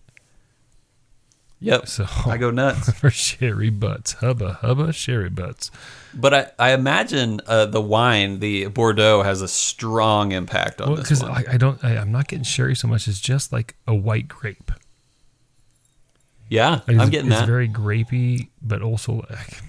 Yep. 1.61 1.87
So 1.87 2.05
I 2.25 2.37
go 2.37 2.51
nuts. 2.51 2.91
for 2.99 3.09
sherry 3.09 3.69
butts, 3.69 4.13
hubba 4.13 4.53
hubba 4.61 4.91
sherry 4.91 5.29
butts. 5.29 5.71
But 6.13 6.33
I, 6.33 6.51
I 6.59 6.71
imagine 6.73 7.39
uh, 7.47 7.65
the 7.65 7.81
wine, 7.81 8.39
the 8.39 8.67
Bordeaux, 8.67 9.23
has 9.23 9.41
a 9.41 9.47
strong 9.47 10.31
impact 10.33 10.81
on 10.81 10.89
Well, 10.89 10.97
this 10.97 11.09
because. 11.19 11.23
I, 11.23 11.53
I 11.53 11.57
don't, 11.57 11.83
I, 11.83 11.97
I'm 11.97 12.11
not 12.11 12.27
getting 12.27 12.43
sherry 12.43 12.75
so 12.75 12.87
much. 12.87 13.07
It's 13.07 13.19
just 13.21 13.51
like 13.53 13.75
a 13.87 13.95
white 13.95 14.27
grape. 14.27 14.71
Yeah, 16.49 16.81
Like, 16.87 16.97
I'm 16.97 17.09
getting 17.09 17.31
it's 17.31 17.39
that. 17.41 17.47
very 17.47 17.67
grapey, 17.67 18.49
but 18.61 18.81
also 18.81 19.25
like, 19.29 19.61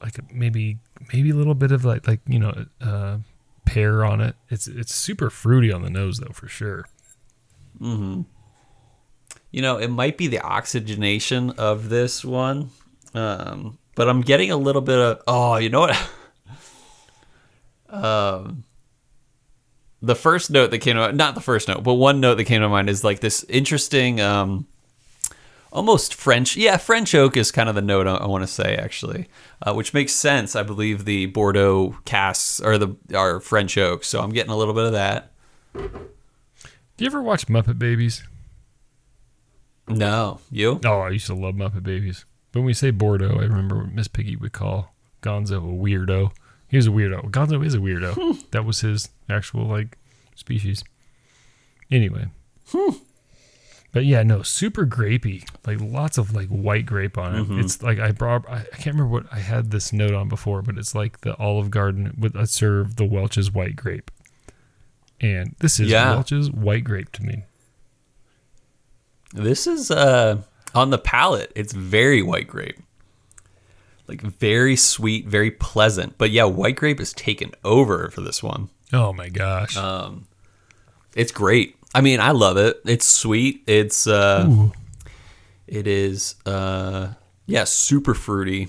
like 0.00 0.32
maybe 0.32 0.78
maybe 1.12 1.30
a 1.30 1.34
little 1.34 1.54
bit 1.54 1.72
of 1.72 1.84
like 1.84 2.06
like 2.06 2.20
you 2.26 2.38
know 2.38 2.64
uh, 2.80 3.18
pear 3.64 4.04
on 4.04 4.20
it. 4.20 4.36
It's 4.48 4.66
it's 4.66 4.94
super 4.94 5.30
fruity 5.30 5.72
on 5.72 5.82
the 5.82 5.90
nose 5.90 6.18
though 6.18 6.32
for 6.32 6.48
sure. 6.48 6.86
Hmm. 7.78 8.22
You 9.50 9.60
know, 9.60 9.76
it 9.76 9.88
might 9.88 10.16
be 10.16 10.28
the 10.28 10.40
oxygenation 10.40 11.50
of 11.50 11.90
this 11.90 12.24
one, 12.24 12.70
um, 13.14 13.78
but 13.94 14.08
I'm 14.08 14.22
getting 14.22 14.50
a 14.50 14.56
little 14.56 14.80
bit 14.80 14.98
of. 14.98 15.22
Oh, 15.26 15.56
you 15.56 15.68
know 15.68 15.80
what? 15.80 16.10
um, 17.90 18.64
the 20.00 20.14
first 20.14 20.50
note 20.50 20.70
that 20.70 20.78
came 20.78 20.94
to 20.96 21.00
mind, 21.02 21.18
not 21.18 21.34
the 21.34 21.40
first 21.40 21.68
note, 21.68 21.82
but 21.82 21.94
one 21.94 22.20
note 22.20 22.36
that 22.36 22.44
came 22.44 22.62
to 22.62 22.68
mind 22.68 22.88
is 22.88 23.04
like 23.04 23.20
this 23.20 23.44
interesting, 23.44 24.20
um, 24.20 24.66
almost 25.72 26.14
French. 26.14 26.56
Yeah, 26.56 26.76
French 26.76 27.14
oak 27.14 27.36
is 27.36 27.50
kind 27.50 27.68
of 27.68 27.74
the 27.74 27.82
note 27.82 28.06
I, 28.06 28.14
I 28.16 28.26
want 28.26 28.44
to 28.44 28.46
say 28.46 28.76
actually, 28.76 29.28
uh, 29.62 29.74
which 29.74 29.92
makes 29.92 30.12
sense. 30.12 30.54
I 30.54 30.62
believe 30.62 31.04
the 31.04 31.26
Bordeaux 31.26 31.96
casks 32.04 32.60
are 32.60 32.78
the 32.78 32.96
are 33.14 33.40
French 33.40 33.76
oak, 33.76 34.04
so 34.04 34.20
I'm 34.20 34.30
getting 34.30 34.52
a 34.52 34.56
little 34.56 34.74
bit 34.74 34.84
of 34.84 34.92
that. 34.92 35.32
Do 35.74 35.90
you 36.98 37.06
ever 37.06 37.22
watch 37.22 37.48
Muppet 37.48 37.78
Babies? 37.78 38.22
No, 39.88 40.38
you? 40.50 40.80
Oh, 40.84 41.00
I 41.00 41.10
used 41.10 41.26
to 41.26 41.34
love 41.34 41.54
Muppet 41.54 41.82
Babies. 41.82 42.24
But 42.52 42.60
when 42.60 42.66
we 42.66 42.74
say 42.74 42.90
Bordeaux, 42.90 43.38
I 43.38 43.44
remember 43.44 43.78
what 43.78 43.92
Miss 43.92 44.08
Piggy 44.08 44.36
would 44.36 44.52
call 44.52 44.94
Gonzo 45.22 45.56
a 45.56 45.60
weirdo. 45.60 46.32
He 46.68 46.76
was 46.76 46.86
a 46.86 46.90
weirdo. 46.90 47.30
Gonzo 47.30 47.64
is 47.64 47.74
a 47.74 47.78
weirdo. 47.78 48.50
that 48.50 48.64
was 48.64 48.80
his 48.82 49.08
actual 49.28 49.66
like 49.66 49.98
species. 50.34 50.84
Anyway. 51.90 52.26
But 53.92 54.06
yeah, 54.06 54.22
no, 54.22 54.40
super 54.42 54.86
grapey. 54.86 55.46
Like 55.66 55.78
lots 55.80 56.16
of 56.16 56.34
like 56.34 56.48
white 56.48 56.86
grape 56.86 57.18
on 57.18 57.34
it. 57.34 57.60
It's 57.64 57.82
like 57.82 57.98
I 57.98 58.10
brought 58.12 58.48
I, 58.48 58.64
can't 58.72 58.96
remember 58.96 59.08
what 59.08 59.26
I 59.30 59.38
had 59.38 59.70
this 59.70 59.92
note 59.92 60.14
on 60.14 60.28
before, 60.30 60.62
but 60.62 60.78
it's 60.78 60.94
like 60.94 61.20
the 61.20 61.36
Olive 61.36 61.70
Garden 61.70 62.14
with 62.18 62.34
I 62.34 62.44
serve 62.44 62.96
the 62.96 63.04
Welch's 63.04 63.50
white 63.52 63.76
grape. 63.76 64.10
And 65.20 65.54
this 65.58 65.78
is 65.78 65.90
Yeah. 65.90 66.14
Welch's 66.14 66.50
white 66.50 66.84
grape 66.84 67.12
to 67.12 67.22
me. 67.22 67.44
This 69.34 69.66
is 69.66 69.90
uh 69.90 70.38
on 70.74 70.90
the 70.90 70.98
palate. 70.98 71.52
It's 71.54 71.72
very 71.74 72.22
white 72.22 72.48
grape. 72.48 72.78
Like 74.08 74.22
very 74.22 74.76
sweet, 74.76 75.26
very 75.26 75.50
pleasant. 75.50 76.16
But 76.18 76.30
yeah, 76.30 76.44
white 76.44 76.76
grape 76.76 77.00
is 77.00 77.12
taken 77.12 77.52
over 77.64 78.10
for 78.10 78.20
this 78.22 78.42
one. 78.42 78.68
Oh 78.92 79.12
my 79.12 79.28
gosh. 79.28 79.76
um, 79.76 80.26
It's 81.14 81.32
great. 81.32 81.76
I 81.94 82.00
mean, 82.00 82.20
I 82.20 82.30
love 82.30 82.56
it. 82.56 82.80
It's 82.86 83.06
sweet. 83.06 83.62
It's 83.66 84.06
uh 84.06 84.46
Ooh. 84.48 84.72
it 85.66 85.86
is 85.86 86.36
uh 86.46 87.12
yeah, 87.46 87.64
super 87.64 88.14
fruity. 88.14 88.68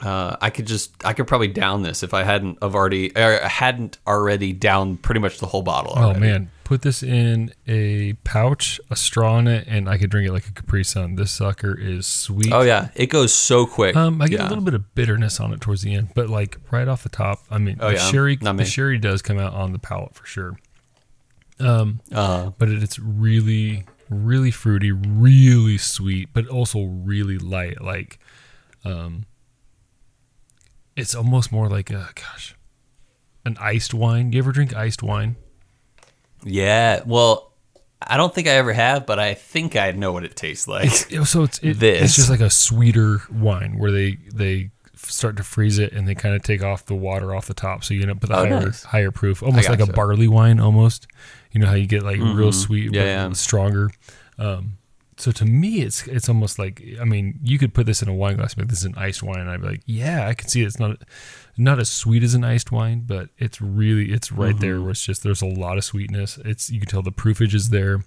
Uh, 0.00 0.34
I 0.40 0.48
could 0.48 0.66
just 0.66 0.92
I 1.04 1.12
could 1.12 1.26
probably 1.26 1.48
down 1.48 1.82
this 1.82 2.02
if 2.02 2.14
I 2.14 2.22
hadn't 2.22 2.62
have 2.62 2.74
already 2.74 3.14
or 3.14 3.38
hadn't 3.40 3.98
already 4.06 4.54
down 4.54 4.96
pretty 4.96 5.20
much 5.20 5.38
the 5.38 5.46
whole 5.46 5.60
bottle. 5.60 5.92
Oh 5.94 6.14
man, 6.14 6.50
put 6.64 6.80
this 6.80 7.02
in 7.02 7.52
a 7.68 8.14
pouch, 8.24 8.80
a 8.88 8.96
straw 8.96 9.36
in 9.38 9.46
it, 9.46 9.66
and 9.68 9.90
I 9.90 9.98
could 9.98 10.08
drink 10.08 10.26
it 10.26 10.32
like 10.32 10.46
a 10.48 10.52
Capri 10.52 10.84
Sun. 10.84 11.16
This 11.16 11.30
sucker 11.30 11.78
is 11.78 12.06
sweet. 12.06 12.50
Oh 12.50 12.62
yeah, 12.62 12.88
it 12.94 13.08
goes 13.08 13.34
so 13.34 13.66
quick. 13.66 13.94
Um, 13.94 14.22
I 14.22 14.28
get 14.28 14.40
yeah. 14.40 14.46
a 14.46 14.48
little 14.48 14.64
bit 14.64 14.72
of 14.72 14.94
bitterness 14.94 15.38
on 15.38 15.52
it 15.52 15.60
towards 15.60 15.82
the 15.82 15.92
end, 15.92 16.08
but 16.14 16.30
like 16.30 16.56
right 16.70 16.88
off 16.88 17.02
the 17.02 17.10
top, 17.10 17.40
I 17.50 17.58
mean, 17.58 17.76
Oh, 17.78 17.88
the 17.88 17.96
yeah? 17.96 18.10
sherry, 18.10 18.38
Not 18.40 18.56
the 18.56 18.62
me. 18.62 18.68
sherry 18.70 18.96
does 18.96 19.20
come 19.20 19.38
out 19.38 19.52
on 19.52 19.72
the 19.74 19.78
palate 19.78 20.14
for 20.14 20.24
sure. 20.24 20.56
Uh, 21.60 22.50
But 22.58 22.68
it, 22.68 22.82
it's 22.82 22.98
really, 22.98 23.84
really 24.08 24.50
fruity, 24.50 24.92
really 24.92 25.78
sweet, 25.78 26.30
but 26.32 26.46
also 26.48 26.82
really 26.84 27.38
light. 27.38 27.80
Like, 27.82 28.18
um, 28.84 29.26
it's 30.96 31.14
almost 31.14 31.52
more 31.52 31.68
like 31.68 31.90
a 31.90 32.08
gosh, 32.14 32.54
an 33.44 33.56
iced 33.60 33.94
wine. 33.94 34.32
You 34.32 34.38
ever 34.40 34.52
drink 34.52 34.74
iced 34.74 35.02
wine? 35.02 35.36
Yeah. 36.44 37.02
Well, 37.06 37.52
I 38.02 38.16
don't 38.16 38.34
think 38.34 38.48
I 38.48 38.52
ever 38.52 38.72
have, 38.72 39.06
but 39.06 39.18
I 39.18 39.34
think 39.34 39.76
I 39.76 39.90
know 39.92 40.12
what 40.12 40.24
it 40.24 40.34
tastes 40.36 40.66
like. 40.66 41.10
Yeah, 41.10 41.24
so 41.24 41.42
it's 41.44 41.58
it, 41.58 41.78
This. 41.78 42.02
it's 42.02 42.16
just 42.16 42.30
like 42.30 42.40
a 42.40 42.50
sweeter 42.50 43.20
wine 43.30 43.78
where 43.78 43.90
they 43.90 44.16
they 44.32 44.70
start 44.96 45.36
to 45.36 45.42
freeze 45.42 45.78
it 45.78 45.92
and 45.92 46.06
they 46.06 46.14
kind 46.14 46.34
of 46.34 46.42
take 46.42 46.62
off 46.62 46.84
the 46.86 46.94
water 46.94 47.34
off 47.34 47.46
the 47.46 47.54
top, 47.54 47.84
so 47.84 47.94
you 47.94 48.02
end 48.02 48.10
up 48.10 48.20
with 48.22 48.30
a 48.30 48.34
Oh, 48.36 48.44
higher 48.46 48.60
nice. 48.60 48.82
higher 48.84 49.10
proof, 49.10 49.42
almost 49.42 49.68
like 49.68 49.80
a 49.80 49.86
barley 49.86 50.28
wine, 50.28 50.60
almost. 50.60 51.06
You 51.52 51.60
know 51.60 51.66
how 51.66 51.74
you 51.74 51.86
get 51.86 52.02
like 52.02 52.18
real 52.20 52.52
sweet, 52.52 52.86
Mm-hmm. 52.86 52.94
Yeah, 52.94 53.22
but 53.24 53.28
yeah. 53.28 53.32
stronger. 53.34 53.90
Um, 54.38 54.78
so 55.16 55.30
to 55.32 55.44
me, 55.44 55.82
it's 55.82 56.06
it's 56.06 56.28
almost 56.28 56.58
like 56.58 56.82
I 57.00 57.04
mean, 57.04 57.38
you 57.42 57.58
could 57.58 57.74
put 57.74 57.86
this 57.86 58.00
in 58.02 58.08
a 58.08 58.14
wine 58.14 58.36
glass, 58.36 58.54
but 58.54 58.68
this 58.68 58.78
is 58.78 58.84
an 58.84 58.94
iced 58.96 59.22
wine, 59.22 59.40
and 59.40 59.50
I'd 59.50 59.60
be 59.60 59.68
like, 59.68 59.82
yeah, 59.84 60.26
I 60.28 60.34
can 60.34 60.48
see 60.48 60.62
it's 60.62 60.78
not 60.78 60.96
not 61.58 61.78
as 61.78 61.90
sweet 61.90 62.22
as 62.22 62.34
an 62.34 62.42
iced 62.44 62.72
wine, 62.72 63.04
but 63.06 63.28
it's 63.38 63.60
really 63.60 64.12
it's 64.12 64.32
right 64.32 64.50
Mm-hmm. 64.52 64.60
there 64.60 64.80
where 64.80 64.90
it's 64.92 65.04
just 65.04 65.22
there's 65.22 65.42
a 65.42 65.46
lot 65.46 65.76
of 65.76 65.84
sweetness. 65.84 66.38
It's 66.44 66.70
you 66.70 66.80
can 66.80 66.88
tell 66.88 67.02
the 67.02 67.12
proofage 67.12 67.52
is 67.52 67.68
there 67.70 68.02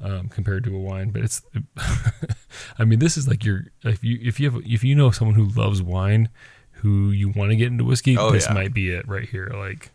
um, 0.00 0.28
compared 0.28 0.62
to 0.64 0.76
a 0.76 0.78
wine, 0.78 1.10
but 1.10 1.22
it's. 1.22 1.42
I 2.78 2.84
mean, 2.84 2.98
this 3.00 3.16
is 3.16 3.26
like 3.26 3.44
your 3.44 3.64
if 3.82 4.04
you 4.04 4.18
if 4.22 4.38
you 4.38 4.50
have 4.50 4.62
if 4.64 4.84
you 4.84 4.94
know 4.94 5.10
someone 5.10 5.34
who 5.36 5.46
loves 5.60 5.82
wine, 5.82 6.28
who 6.72 7.10
you 7.10 7.30
want 7.30 7.50
to 7.50 7.56
get 7.56 7.68
into 7.68 7.84
whiskey, 7.84 8.16
Oh, 8.16 8.30
this 8.30 8.46
yeah. 8.46 8.54
might 8.54 8.72
be 8.74 8.90
it 8.90 9.08
right 9.08 9.28
here. 9.28 9.50
Like, 9.52 9.90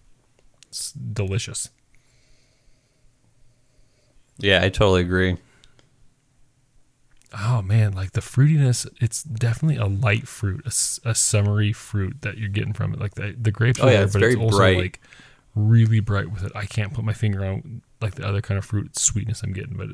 it's 0.67 0.91
delicious. 0.91 1.69
Yeah, 4.39 4.63
I 4.63 4.69
totally 4.69 5.01
agree. 5.01 5.37
Oh 7.31 7.61
man, 7.61 7.93
like 7.93 8.13
the 8.13 8.21
fruitiness, 8.21 8.87
it's 8.99 9.21
definitely 9.21 9.77
a 9.77 9.85
light 9.85 10.27
fruit, 10.27 10.65
a 10.65 11.13
summery 11.13 11.71
fruit 11.73 12.21
that 12.21 12.39
you're 12.39 12.49
getting 12.49 12.73
from 12.73 12.93
it. 12.93 12.99
Like 12.99 13.13
the 13.15 13.35
the 13.39 13.51
grapes 13.51 13.79
Oh, 13.79 13.83
are 13.87 13.91
yeah, 13.91 13.97
there, 13.97 14.03
it's 14.05 14.13
but 14.13 14.23
it's 14.23 14.35
also 14.35 14.57
bright. 14.57 14.77
like 14.77 15.01
really 15.53 15.99
bright 15.99 16.31
with 16.31 16.43
it. 16.43 16.51
I 16.55 16.65
can't 16.65 16.91
put 16.93 17.05
my 17.05 17.13
finger 17.13 17.45
on 17.45 17.81
like 18.01 18.15
the 18.15 18.25
other 18.25 18.41
kind 18.41 18.57
of 18.57 18.65
fruit 18.65 18.97
sweetness 18.97 19.43
I'm 19.43 19.53
getting, 19.53 19.77
but 19.77 19.89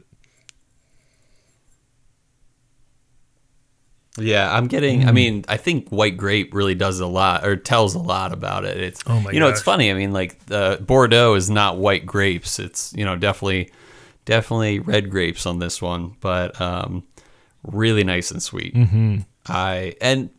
Yeah, 4.18 4.50
I'm 4.56 4.68
getting. 4.68 5.02
Mm. 5.02 5.08
I 5.08 5.12
mean, 5.12 5.46
I 5.50 5.58
think 5.58 5.90
white 5.90 6.16
grape 6.16 6.54
really 6.54 6.76
does 6.76 7.02
a 7.02 7.06
lot 7.08 7.46
or 7.46 7.58
tells 7.58 7.96
a 7.96 8.00
lot 8.00 8.32
about 8.32 8.64
it. 8.64 8.78
It's 8.78 9.04
Oh 9.08 9.20
my 9.20 9.32
you 9.32 9.42
know, 9.42 9.50
it's 9.50 9.62
funny. 9.62 9.92
I 9.92 9.94
mean, 9.94 10.14
like 10.14 10.46
the 10.46 10.80
Bordeaux 10.86 11.34
is 11.34 11.50
not 11.50 11.78
white 11.78 12.06
grapes. 12.06 12.60
It's 12.60 12.94
you 12.96 13.04
know 13.04 13.18
definitely 13.18 13.72
definitely 14.26 14.80
red 14.80 15.10
grapes 15.10 15.46
on 15.46 15.60
this 15.60 15.82
one, 15.82 16.16
but 16.20 16.60
um, 16.60 17.04
really 17.64 18.04
nice 18.04 18.32
and 18.32 18.42
sweet. 18.42 18.74
Mm-hmm. 18.76 19.20
I 19.48 19.96
and 20.02 20.30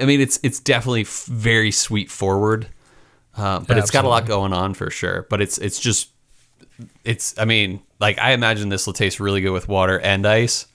I 0.00 0.04
mean 0.04 0.20
it's 0.20 0.38
it's 0.42 0.60
definitely 0.60 1.02
f- 1.02 1.24
very 1.26 1.70
sweet 1.70 2.10
forward, 2.10 2.68
uh, 3.36 3.60
but 3.60 3.78
it's 3.78 3.90
got 3.90 4.04
a 4.04 4.08
lot 4.08 4.26
going 4.26 4.52
on 4.52 4.74
for 4.74 4.90
sure. 4.90 5.26
But 5.30 5.40
it's 5.40 5.58
it's 5.58 5.80
just 5.80 6.10
it's. 7.04 7.38
I 7.38 7.44
mean, 7.44 7.80
like 8.00 8.18
I 8.18 8.32
imagine 8.32 8.68
this 8.68 8.86
will 8.86 8.92
taste 8.94 9.20
really 9.20 9.40
good 9.40 9.52
with 9.52 9.68
water 9.68 9.98
and 10.00 10.26
ice. 10.26 10.66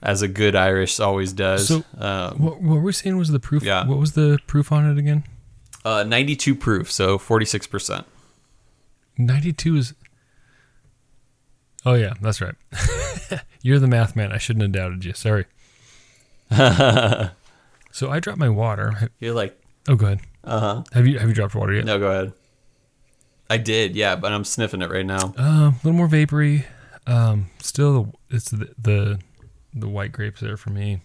As 0.00 0.22
a 0.22 0.28
good 0.28 0.54
Irish 0.54 1.00
always 1.00 1.32
does. 1.32 1.66
So- 1.66 1.82
um, 1.98 2.38
What, 2.38 2.62
what 2.62 2.82
we're 2.82 2.92
saying 2.92 3.16
was 3.16 3.30
the 3.30 3.40
proof. 3.40 3.64
Yeah. 3.64 3.84
What 3.84 3.98
was 3.98 4.12
the 4.12 4.38
proof 4.46 4.70
on 4.70 4.88
it 4.88 4.96
again? 4.96 5.24
Uh, 5.84 6.04
92 6.04 6.54
proof, 6.54 6.88
so 6.92 7.18
46%. 7.18 8.04
92 9.16 9.76
is. 9.76 9.94
Oh, 11.86 11.94
yeah, 11.94 12.14
that's 12.20 12.40
right. 12.40 12.54
You're 13.62 13.78
the 13.78 13.86
math 13.86 14.16
man. 14.16 14.32
I 14.32 14.38
shouldn't 14.38 14.62
have 14.62 14.72
doubted 14.72 15.04
you. 15.04 15.12
Sorry. 15.12 15.46
so 16.50 18.10
I 18.10 18.20
dropped 18.20 18.38
my 18.38 18.48
water. 18.48 19.10
You're 19.18 19.34
like, 19.34 19.60
Oh, 19.88 19.94
go 19.96 20.06
ahead. 20.06 20.20
uh 20.44 20.60
huh. 20.60 20.82
Have 20.92 21.06
you 21.06 21.18
have 21.18 21.28
you 21.28 21.34
dropped 21.34 21.54
water 21.54 21.72
yet? 21.72 21.84
No, 21.84 21.98
go 21.98 22.10
ahead. 22.10 22.32
I 23.50 23.56
did, 23.56 23.96
yeah, 23.96 24.16
but 24.16 24.32
I'm 24.32 24.44
sniffing 24.44 24.82
it 24.82 24.90
right 24.90 25.06
now. 25.06 25.32
Um, 25.38 25.46
a 25.46 25.74
little 25.82 25.92
more 25.92 26.06
vapory. 26.08 26.66
Um, 27.06 27.46
still, 27.60 28.14
it's 28.28 28.50
the 28.50 28.68
the, 28.78 29.18
the 29.72 29.88
white 29.88 30.12
grapes 30.12 30.40
there 30.40 30.58
for 30.58 30.68
me, 30.70 31.00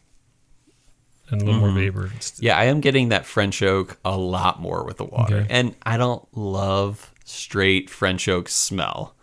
and 1.30 1.42
a 1.42 1.46
little 1.46 1.62
more 1.62 1.72
vapor. 1.72 2.12
Yeah, 2.40 2.58
I 2.58 2.66
am 2.66 2.82
getting 2.82 3.10
that 3.10 3.26
French 3.26 3.62
oak 3.64 3.98
a 4.04 4.18
lot 4.18 4.60
more 4.60 4.84
with 4.84 4.98
the 4.98 5.06
water. 5.06 5.38
Okay. 5.38 5.48
And 5.50 5.76
I 5.84 5.96
don't 5.96 6.28
love 6.38 7.14
straight 7.24 7.90
French 7.90 8.28
oak 8.28 8.50
smell. 8.50 9.16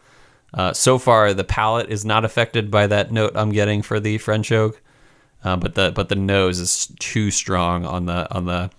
Uh, 0.52 0.72
so 0.72 0.98
far, 0.98 1.32
the 1.32 1.44
palate 1.44 1.90
is 1.90 2.04
not 2.04 2.24
affected 2.24 2.70
by 2.70 2.86
that 2.86 3.12
note 3.12 3.32
I'm 3.34 3.52
getting 3.52 3.82
for 3.82 4.00
the 4.00 4.18
French 4.18 4.50
oak, 4.50 4.80
uh, 5.44 5.56
but 5.56 5.74
the 5.74 5.92
but 5.92 6.08
the 6.08 6.16
nose 6.16 6.58
is 6.58 6.88
too 6.98 7.30
strong 7.30 7.86
on 7.86 8.06
the 8.06 8.32
on 8.34 8.46
the 8.46 8.70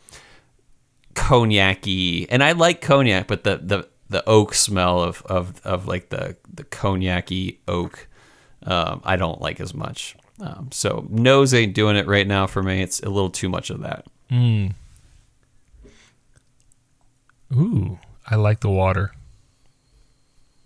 cognac-y. 1.14 2.28
And 2.30 2.44
I 2.44 2.52
like 2.52 2.82
cognac, 2.82 3.28
but 3.28 3.44
the 3.44 3.58
the, 3.58 3.88
the 4.10 4.28
oak 4.28 4.54
smell 4.54 5.02
of, 5.02 5.22
of, 5.28 5.62
of 5.66 5.88
like 5.88 6.10
the 6.10 6.36
the 6.54 6.66
cognac-y 6.66 7.58
oak, 7.68 8.08
um, 8.64 9.02
I 9.06 9.16
don't 9.16 9.40
like 9.40 9.60
as 9.62 9.74
much. 9.74 10.16
Um, 10.42 10.70
so 10.72 11.08
nose 11.10 11.54
ain't 11.54 11.76
doing 11.76 11.96
it 11.96 12.08
right 12.08 12.28
now 12.28 12.48
for 12.48 12.64
me. 12.64 12.82
It's 12.82 13.00
a 13.02 13.10
little 13.10 13.30
too 13.30 13.48
much 13.48 13.70
of 13.70 13.82
that. 13.82 14.06
Mm. 14.30 14.74
Ooh, 17.54 18.00
I 18.30 18.36
like 18.36 18.62
the 18.62 18.70
water. 18.70 19.14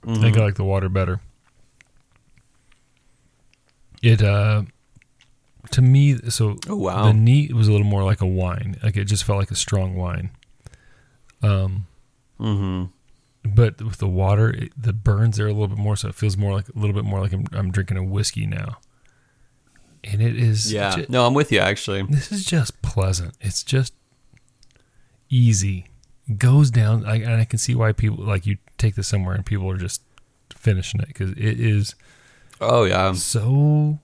I 0.05 0.07
Mm-hmm. 0.09 0.21
think 0.21 0.37
I 0.37 0.41
like 0.41 0.55
the 0.55 0.63
water 0.63 0.87
better. 0.89 1.19
It 4.01 4.21
uh 4.21 4.63
to 5.71 5.81
me 5.81 6.17
so 6.29 6.57
Oh, 6.69 6.75
wow. 6.75 7.05
the 7.07 7.13
neat 7.13 7.53
was 7.53 7.67
a 7.67 7.71
little 7.71 7.87
more 7.87 8.03
like 8.03 8.21
a 8.21 8.25
wine. 8.27 8.77
Like 8.83 8.97
it 8.97 9.05
just 9.05 9.23
felt 9.23 9.39
like 9.39 9.51
a 9.51 9.55
strong 9.55 9.95
wine. 9.95 10.31
Um 11.41 11.87
Mm-hmm. 12.39 12.85
but 13.55 13.81
with 13.81 13.97
the 13.97 14.07
water 14.09 14.49
it, 14.49 14.73
the 14.77 14.91
burns 14.93 15.37
there 15.37 15.47
a 15.47 15.53
little 15.53 15.69
bit 15.69 15.77
more 15.77 15.95
so 15.95 16.09
it 16.09 16.15
feels 16.15 16.35
more 16.37 16.53
like 16.53 16.67
a 16.67 16.77
little 16.77 16.93
bit 16.93 17.05
more 17.05 17.21
like 17.21 17.31
I'm, 17.31 17.45
I'm 17.53 17.71
drinking 17.71 17.95
a 17.97 18.03
whiskey 18.03 18.45
now. 18.45 18.77
And 20.03 20.21
it 20.21 20.35
is 20.37 20.71
Yeah. 20.71 20.95
ju- 20.97 21.05
no, 21.09 21.25
I'm 21.25 21.33
with 21.33 21.51
you 21.51 21.59
actually. 21.59 22.03
this 22.03 22.31
is 22.31 22.45
just 22.45 22.81
pleasant. 22.81 23.35
It's 23.41 23.63
just 23.63 23.93
easy. 25.29 25.87
Goes 26.37 26.69
down, 26.71 27.05
I, 27.05 27.15
and 27.17 27.35
I 27.35 27.45
can 27.45 27.57
see 27.59 27.73
why 27.73 27.91
people 27.93 28.23
like 28.23 28.45
you 28.45 28.57
take 28.85 28.95
this 28.95 29.07
somewhere 29.07 29.35
and 29.35 29.45
people 29.45 29.69
are 29.69 29.77
just 29.77 30.01
finishing 30.55 31.01
it 31.01 31.07
because 31.07 31.31
it 31.31 31.59
is 31.59 31.95
Oh 32.61 32.83
yeah. 32.85 33.11
so 33.13 33.99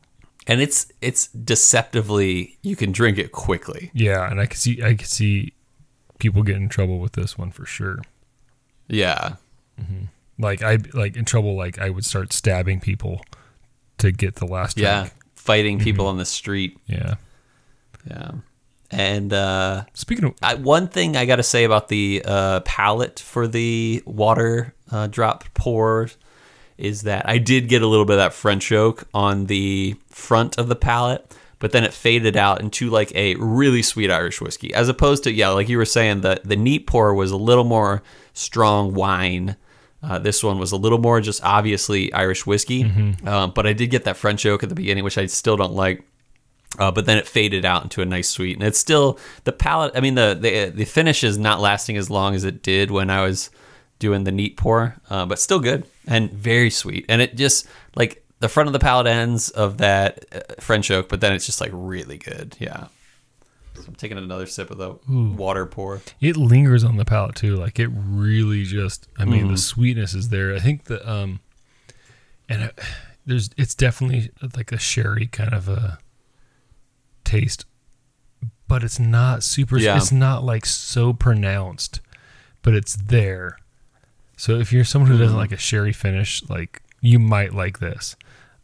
And 0.47 0.61
it's 0.61 0.91
it's 1.01 1.27
deceptively 1.27 2.57
you 2.61 2.75
can 2.75 2.91
drink 2.91 3.17
it 3.17 3.31
quickly. 3.31 3.91
yeah. 3.93 4.29
And 4.29 4.39
I 4.41 4.45
can 4.47 4.57
see 4.57 4.83
I 4.83 4.95
can 4.95 5.07
see 5.07 5.53
people 6.19 6.43
get 6.43 6.55
in 6.57 6.67
trouble 6.69 6.99
with 6.99 7.13
this 7.13 7.37
one 7.37 7.51
for 7.51 7.65
sure. 7.65 7.99
Yeah. 8.87 9.35
Mm-hmm. 9.79 10.05
Like 10.37 10.61
I 10.63 10.77
like 10.93 11.15
in 11.15 11.25
trouble. 11.25 11.55
Like 11.55 11.79
I 11.79 11.89
would 11.89 12.05
start 12.05 12.33
stabbing 12.33 12.79
people 12.81 13.21
to 13.99 14.11
get 14.11 14.35
the 14.35 14.45
last 14.45 14.77
Yeah. 14.77 15.01
drink. 15.01 15.13
Fighting 15.35 15.79
people 15.79 16.05
mm-hmm. 16.05 16.09
on 16.11 16.17
the 16.17 16.25
street. 16.25 16.77
Yeah. 16.87 17.15
Yeah. 18.05 18.31
And 18.91 19.31
uh 19.31 19.85
Speaking 19.93 20.25
of 20.25 20.33
I, 20.41 20.55
one 20.55 20.87
thing 20.87 21.15
I 21.15 21.25
got 21.25 21.37
to 21.37 21.43
say 21.43 21.63
about 21.63 21.87
the 21.87 22.21
uh, 22.25 22.59
palette 22.61 23.19
for 23.19 23.47
the 23.47 24.03
water 24.05 24.73
uh, 24.91 25.07
drop 25.07 25.45
pour 25.53 26.09
is 26.77 27.03
that 27.03 27.29
I 27.29 27.37
did 27.37 27.69
get 27.69 27.81
a 27.81 27.87
little 27.87 28.05
bit 28.05 28.13
of 28.13 28.19
that 28.19 28.33
French 28.33 28.71
oak 28.71 29.07
on 29.13 29.45
the 29.45 29.95
front 30.09 30.57
of 30.57 30.67
the 30.67 30.75
palette, 30.75 31.31
but 31.59 31.71
then 31.71 31.83
it 31.83 31.93
faded 31.93 32.35
out 32.35 32.59
into 32.59 32.89
like 32.89 33.13
a 33.15 33.35
really 33.35 33.83
sweet 33.83 34.09
Irish 34.09 34.41
whiskey, 34.41 34.73
as 34.73 34.89
opposed 34.89 35.23
to 35.25 35.31
yeah, 35.31 35.49
like 35.49 35.69
you 35.69 35.77
were 35.77 35.85
saying, 35.85 36.21
the 36.21 36.41
the 36.43 36.55
neat 36.55 36.87
pour 36.87 37.13
was 37.13 37.31
a 37.31 37.37
little 37.37 37.63
more 37.63 38.01
strong 38.33 38.93
wine. 38.93 39.55
Uh, 40.03 40.17
this 40.17 40.43
one 40.43 40.57
was 40.57 40.71
a 40.71 40.77
little 40.77 40.97
more 40.97 41.21
just 41.21 41.43
obviously 41.43 42.11
Irish 42.11 42.47
whiskey, 42.47 42.83
um, 43.27 43.51
but 43.53 43.67
I 43.67 43.73
did 43.73 43.91
get 43.91 44.05
that 44.05 44.17
French 44.17 44.43
oak 44.47 44.63
at 44.63 44.69
the 44.69 44.75
beginning, 44.75 45.03
which 45.03 45.19
I 45.19 45.27
still 45.27 45.55
don't 45.55 45.73
like. 45.73 46.03
Uh, 46.79 46.89
but 46.91 47.05
then 47.05 47.17
it 47.17 47.27
faded 47.27 47.65
out 47.65 47.83
into 47.83 48.01
a 48.01 48.05
nice 48.05 48.29
sweet, 48.29 48.55
and 48.57 48.65
it's 48.65 48.79
still 48.79 49.19
the 49.43 49.51
palate. 49.51 49.91
I 49.95 49.99
mean, 49.99 50.15
the 50.15 50.37
the 50.39 50.69
the 50.73 50.85
finish 50.85 51.23
is 51.23 51.37
not 51.37 51.59
lasting 51.59 51.97
as 51.97 52.09
long 52.09 52.33
as 52.33 52.43
it 52.45 52.63
did 52.63 52.91
when 52.91 53.09
I 53.09 53.23
was 53.23 53.49
doing 53.99 54.23
the 54.23 54.31
neat 54.31 54.55
pour, 54.57 54.95
uh, 55.09 55.25
but 55.25 55.37
still 55.37 55.59
good 55.59 55.85
and 56.07 56.31
very 56.31 56.69
sweet. 56.69 57.05
And 57.09 57.21
it 57.21 57.35
just 57.35 57.67
like 57.95 58.25
the 58.39 58.47
front 58.49 58.67
of 58.67 58.73
the 58.73 58.79
palate 58.79 59.05
ends 59.05 59.49
of 59.49 59.77
that 59.79 60.25
uh, 60.33 60.39
French 60.61 60.89
oak, 60.89 61.09
but 61.09 61.19
then 61.21 61.33
it's 61.33 61.45
just 61.45 61.59
like 61.61 61.71
really 61.73 62.17
good. 62.17 62.55
Yeah. 62.59 62.87
So 63.75 63.83
I'm 63.87 63.95
taking 63.95 64.17
another 64.17 64.45
sip 64.47 64.71
of 64.71 64.77
the 64.77 64.95
water 65.35 65.65
pour. 65.65 66.01
it 66.21 66.37
lingers 66.37 66.83
on 66.83 66.97
the 66.97 67.05
palate 67.05 67.35
too. 67.35 67.55
Like 67.57 67.79
it 67.79 67.89
really 67.93 68.63
just, 68.63 69.07
I 69.17 69.25
mean, 69.25 69.43
Mm-hmm. 69.43 69.51
the 69.51 69.57
sweetness 69.57 70.13
is 70.13 70.29
there. 70.29 70.55
I 70.55 70.59
think 70.59 70.85
the, 70.85 71.07
um, 71.09 71.39
and 72.49 72.63
it, 72.63 72.79
there's, 73.25 73.49
it's 73.57 73.75
definitely 73.75 74.31
like 74.55 74.71
a 74.71 74.77
sherry 74.77 75.27
kind 75.27 75.53
of 75.53 75.67
a 75.69 75.99
taste, 77.23 77.65
but 78.67 78.83
it's 78.83 78.99
not 78.99 79.43
super, 79.43 79.77
Yeah. 79.77 79.97
it's 79.97 80.11
not 80.11 80.43
like 80.43 80.65
so 80.65 81.13
pronounced, 81.13 81.99
but 82.61 82.73
it's 82.73 82.95
there. 82.95 83.57
So 84.37 84.59
if 84.59 84.71
you're 84.73 84.83
someone 84.83 85.09
who 85.09 85.15
Mm-hmm. 85.15 85.23
doesn't 85.23 85.37
like 85.37 85.51
a 85.51 85.57
sherry 85.57 85.93
finish, 85.93 86.41
like 86.49 86.81
you 87.01 87.19
might 87.19 87.53
like 87.53 87.79
this. 87.79 88.15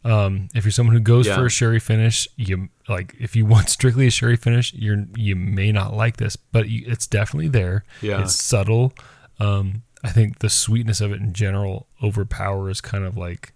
Um, 0.04 0.48
if 0.54 0.64
you're 0.64 0.72
someone 0.72 0.94
who 0.94 1.00
goes 1.00 1.26
Yeah. 1.26 1.36
for 1.36 1.46
a 1.46 1.50
sherry 1.50 1.80
finish, 1.80 2.26
you 2.36 2.68
like 2.88 3.14
if 3.18 3.34
you 3.36 3.44
want 3.54 3.68
strictly 3.68 4.06
a 4.06 4.10
sherry 4.10 4.36
finish, 4.36 4.72
you're 4.74 5.04
you 5.16 5.36
may 5.36 5.72
not 5.72 5.92
like 5.94 6.16
this, 6.16 6.36
but 6.36 6.68
you, 6.68 6.84
it's 6.86 7.06
definitely 7.06 7.48
there. 7.48 7.84
Yeah. 8.00 8.22
it's 8.22 8.34
subtle. 8.34 8.92
Um, 9.40 9.82
I 10.04 10.10
think 10.10 10.38
the 10.38 10.48
sweetness 10.48 11.00
of 11.00 11.10
it 11.12 11.20
in 11.20 11.32
general 11.32 11.88
overpowers 12.02 12.80
kind 12.80 13.04
of 13.04 13.16
like 13.16 13.52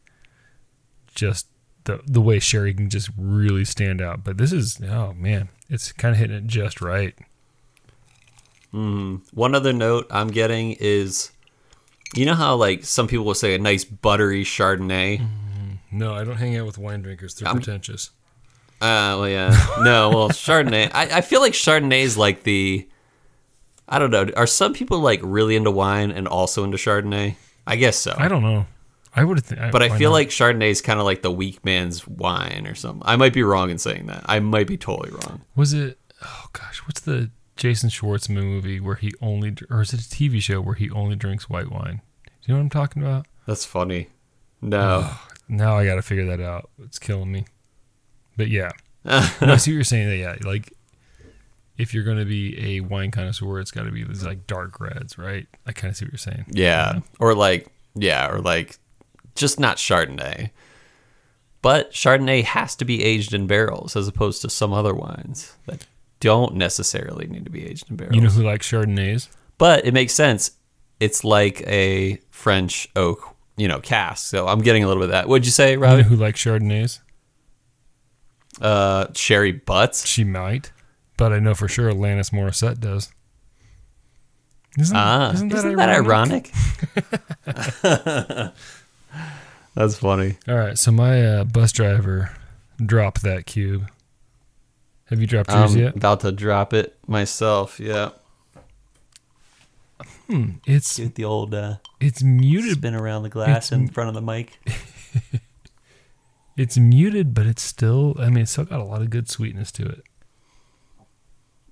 just 1.15 1.47
the 1.85 2.01
the 2.07 2.21
way 2.21 2.39
sherry 2.39 2.75
can 2.75 2.89
just 2.91 3.11
really 3.17 3.65
stand 3.65 4.01
out. 4.01 4.25
But 4.25 4.39
this 4.39 4.53
is 4.53 4.81
oh 4.83 5.13
man, 5.15 5.49
it's 5.69 5.93
kind 5.93 6.15
of 6.15 6.19
hitting 6.19 6.37
it 6.37 6.47
just 6.47 6.81
right. 6.81 7.15
One 8.73 9.55
other 9.55 9.73
note 9.73 10.07
I'm 10.11 10.29
getting 10.29 10.73
is, 10.81 11.31
you 12.15 12.25
know 12.25 12.35
how 12.35 12.55
like 12.57 12.85
some 12.85 13.07
people 13.07 13.27
will 13.27 13.35
say 13.35 13.55
a 13.55 13.59
nice 13.59 13.85
buttery 13.85 14.45
Chardonnay. 14.45 15.27
No, 15.91 16.15
I 16.15 16.25
don't 16.25 16.37
hang 16.37 16.57
out 16.57 16.65
with 16.65 16.79
wine 16.79 17.03
drinkers. 17.03 17.35
They're 17.35 17.53
pretentious. 17.53 18.11
Uh, 18.81 19.15
well, 19.21 19.29
yeah. 19.29 19.51
No, 19.81 20.09
well, 20.09 20.29
Chardonnay. 20.31 20.91
I, 20.95 21.19
I 21.19 21.21
feel 21.21 21.41
like 21.41 21.53
Chardonnay 21.53 22.01
is 22.01 22.17
like 22.17 22.45
the. 22.45 22.89
I 23.89 23.99
don't 23.99 24.11
know. 24.11 24.27
Are 24.37 24.47
some 24.47 24.73
people 24.73 25.01
like 25.01 25.21
really 25.23 25.55
into 25.55 25.71
wine 25.71 26.11
and 26.11 26.27
also 26.27 26.65
into 26.65 26.79
Chardonnay? 26.79 27.37
I 27.67 27.77
guess 27.77 27.97
so. 27.99 28.15
I 28.17 28.29
don't 28.29 28.43
know. 28.43 28.67
I 29.15 29.25
would 29.25 29.45
think, 29.45 29.73
but 29.73 29.83
I 29.83 29.97
feel 29.99 30.11
not? 30.11 30.17
like 30.17 30.29
Chardonnay 30.29 30.71
is 30.71 30.81
kind 30.81 30.99
of 30.99 31.05
like 31.05 31.23
the 31.23 31.31
weak 31.31 31.65
man's 31.65 32.07
wine 32.09 32.67
or 32.67 32.75
something. 32.75 33.03
I 33.05 33.17
might 33.17 33.35
be 33.35 33.43
wrong 33.43 33.69
in 33.71 33.79
saying 33.79 34.07
that. 34.07 34.23
I 34.27 34.41
might 34.41 34.67
be 34.67 34.79
totally 34.79 35.11
wrong. 35.11 35.43
was 35.55 35.73
it? 35.73 35.99
Oh 36.25 36.47
gosh, 36.53 36.79
what's 36.87 37.01
the 37.01 37.31
Jason 37.57 37.91
Schwartzman 37.91 38.45
movie 38.45 38.81
where 38.81 38.95
he 38.95 39.13
only, 39.21 39.55
or 39.69 39.83
is 39.83 39.93
it 39.93 40.01
a 40.01 40.05
TV 40.05 40.41
show 40.41 40.61
where 40.61 40.75
he 40.75 40.91
only 40.91 41.17
drinks 41.17 41.51
white 41.51 41.71
wine? 41.71 42.01
Do 42.25 42.31
you 42.47 42.55
know 42.55 42.59
what 42.59 42.63
I'm 42.63 42.71
talking 42.71 43.03
about? 43.03 43.27
That's 43.47 43.65
funny. 43.65 44.09
No. 44.61 45.11
Now 45.49 45.77
I 45.77 45.85
got 45.85 45.97
to 45.97 46.03
figure 46.03 46.27
that 46.27 46.41
out. 46.41 46.71
It's 46.83 46.99
killing 46.99 47.31
me. 47.31 47.45
But 48.37 48.49
yeah, 48.49 48.71
no, 49.05 49.21
I 49.41 49.57
see 49.57 49.73
what 49.73 49.75
you're 49.75 49.85
saying. 49.85 50.09
That 50.09 50.17
yeah, 50.17 50.37
like 50.43 50.73
if 51.77 51.93
you're 51.93 52.05
going 52.05 52.19
to 52.19 52.25
be 52.25 52.77
a 52.77 52.81
wine 52.81 53.11
connoisseur, 53.11 53.61
it's 53.61 53.71
got 53.71 53.85
to 53.85 53.91
be 53.91 54.05
these 54.05 54.25
like 54.25 54.47
dark 54.47 54.81
reds, 54.81 55.19
right? 55.19 55.47
I 55.67 55.73
kind 55.73 55.91
of 55.91 55.97
see 55.97 56.05
what 56.05 56.13
you're 56.13 56.19
saying. 56.19 56.47
Yeah. 56.49 57.01
Or 57.19 57.35
like, 57.35 57.69
yeah, 57.95 58.31
or 58.31 58.41
like 58.41 58.79
just 59.35 59.59
not 59.61 59.77
Chardonnay. 59.79 60.51
But 61.63 61.93
Chardonnay 61.93 62.43
has 62.45 62.75
to 62.77 62.85
be 62.85 63.05
aged 63.05 63.33
in 63.33 63.47
barrels 63.47 63.95
as 63.97 64.09
opposed 64.09 64.43
to 64.43 64.51
some 64.51 64.73
other 64.73 64.93
wines 64.95 65.57
that 65.67 65.87
don't 66.21 66.55
necessarily 66.57 67.27
need 67.27 67.45
to 67.45 67.51
be 67.51 67.65
aged 67.67 67.89
in 67.91 67.97
barrels. 67.97 68.15
You 68.17 68.21
know 68.23 68.31
who 68.31 68.43
likes 68.43 68.69
Chardonnays? 68.71 69.29
but 69.59 69.85
it 69.87 69.95
makes 69.95 70.13
sense. 70.13 70.53
It's 70.99 71.23
like 71.25 71.61
a 71.69 72.19
French 72.31 72.89
oak, 72.97 73.37
you 73.57 73.69
know, 73.69 73.81
cask. 73.81 74.27
So 74.27 74.49
I'm 74.49 74.61
getting 74.61 74.83
a 74.83 74.89
little 74.89 75.01
bit 75.03 75.11
of 75.11 75.13
that. 75.13 75.29
What'd 75.29 75.45
you 75.47 75.53
say, 75.53 75.73
You 75.73 75.77
know 75.79 75.87
Robbie? 75.87 76.03
who 76.03 76.17
likes 76.17 76.43
Chardonnays? 76.45 76.99
Uh, 78.61 79.07
sherry 79.15 79.53
butts. 79.53 80.07
She 80.07 80.25
might, 80.25 80.73
but 81.17 81.33
I 81.33 81.39
know 81.39 81.55
for 81.55 81.69
sure 81.69 81.93
Alanis 81.93 82.33
Morissette 82.33 82.81
does. 82.81 83.11
Isn't, 84.79 84.97
Ah, 84.97 85.33
isn't 85.33 85.53
isn't 85.53 85.77
that 85.77 85.87
that 85.87 85.89
ironic? 85.91 86.51
ironic? 89.15 89.29
That's 89.75 89.97
funny. 89.99 90.37
All 90.49 90.55
right, 90.57 90.79
so 90.79 90.93
my 90.93 91.25
uh, 91.25 91.45
bus 91.45 91.73
driver 91.73 92.31
dropped 92.85 93.23
that 93.23 93.47
cube. 93.47 93.89
Have 95.07 95.21
you 95.21 95.27
dropped 95.27 95.51
yours 95.51 95.75
I'm 95.75 95.81
yet? 95.81 95.97
about 95.97 96.21
to 96.21 96.33
drop 96.33 96.73
it 96.75 96.97
myself. 97.07 97.79
Yeah, 97.81 98.11
Hmm. 100.29 100.51
It's 100.67 100.99
get 100.99 101.15
the 101.17 101.25
old 101.25 101.55
uh, 101.55 101.77
it's 102.01 102.23
muted. 102.23 102.79
spin 102.79 102.95
around 102.95 103.23
the 103.25 103.29
glass 103.29 103.71
in 103.73 103.89
front 103.89 104.09
of 104.09 104.15
the 104.15 104.23
mic. 104.23 104.59
It's 106.55 106.77
muted, 106.77 107.33
but 107.33 107.47
it's 107.47 107.63
still. 107.63 108.15
I 108.19 108.29
mean, 108.29 108.43
it's 108.43 108.53
still 108.53 108.65
got 108.67 108.79
a 108.79 108.85
lot 108.85 109.01
of 109.01 109.09
good 109.09 109.31
sweetness 109.31 109.73
to 109.73 109.87
it. 109.89 110.03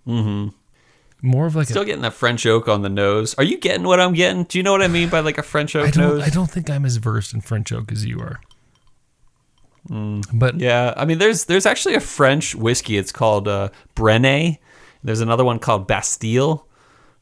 Mm-hmm. 0.07 0.57
More 1.22 1.46
of 1.46 1.54
like 1.54 1.66
Still 1.68 1.82
a. 1.82 1.84
getting 1.84 2.02
that 2.02 2.14
French 2.14 2.46
oak 2.46 2.66
on 2.68 2.82
the 2.82 2.88
nose. 2.88 3.34
Are 3.34 3.44
you 3.44 3.58
getting 3.58 3.84
what 3.84 4.00
I'm 4.00 4.14
getting? 4.14 4.44
Do 4.44 4.58
you 4.58 4.62
know 4.62 4.72
what 4.72 4.82
I 4.82 4.88
mean 4.88 5.08
by 5.10 5.20
like 5.20 5.36
a 5.38 5.42
French 5.42 5.76
oak 5.76 5.88
I 5.88 5.90
don't. 5.90 6.02
nose? 6.18 6.22
I 6.22 6.30
don't 6.30 6.50
think 6.50 6.70
I'm 6.70 6.84
as 6.86 6.96
versed 6.96 7.34
in 7.34 7.40
French 7.42 7.72
oak 7.72 7.92
as 7.92 8.04
you 8.06 8.20
are. 8.20 8.40
But 9.88 10.60
Yeah, 10.60 10.94
I 10.96 11.04
mean, 11.04 11.18
there's 11.18 11.46
there's 11.46 11.66
actually 11.66 11.94
a 11.94 12.00
French 12.00 12.54
whiskey. 12.54 12.96
It's 12.96 13.12
called 13.12 13.48
uh, 13.48 13.70
Brenne. 13.94 14.58
There's 15.02 15.20
another 15.20 15.44
one 15.44 15.58
called 15.58 15.86
Bastille, 15.86 16.66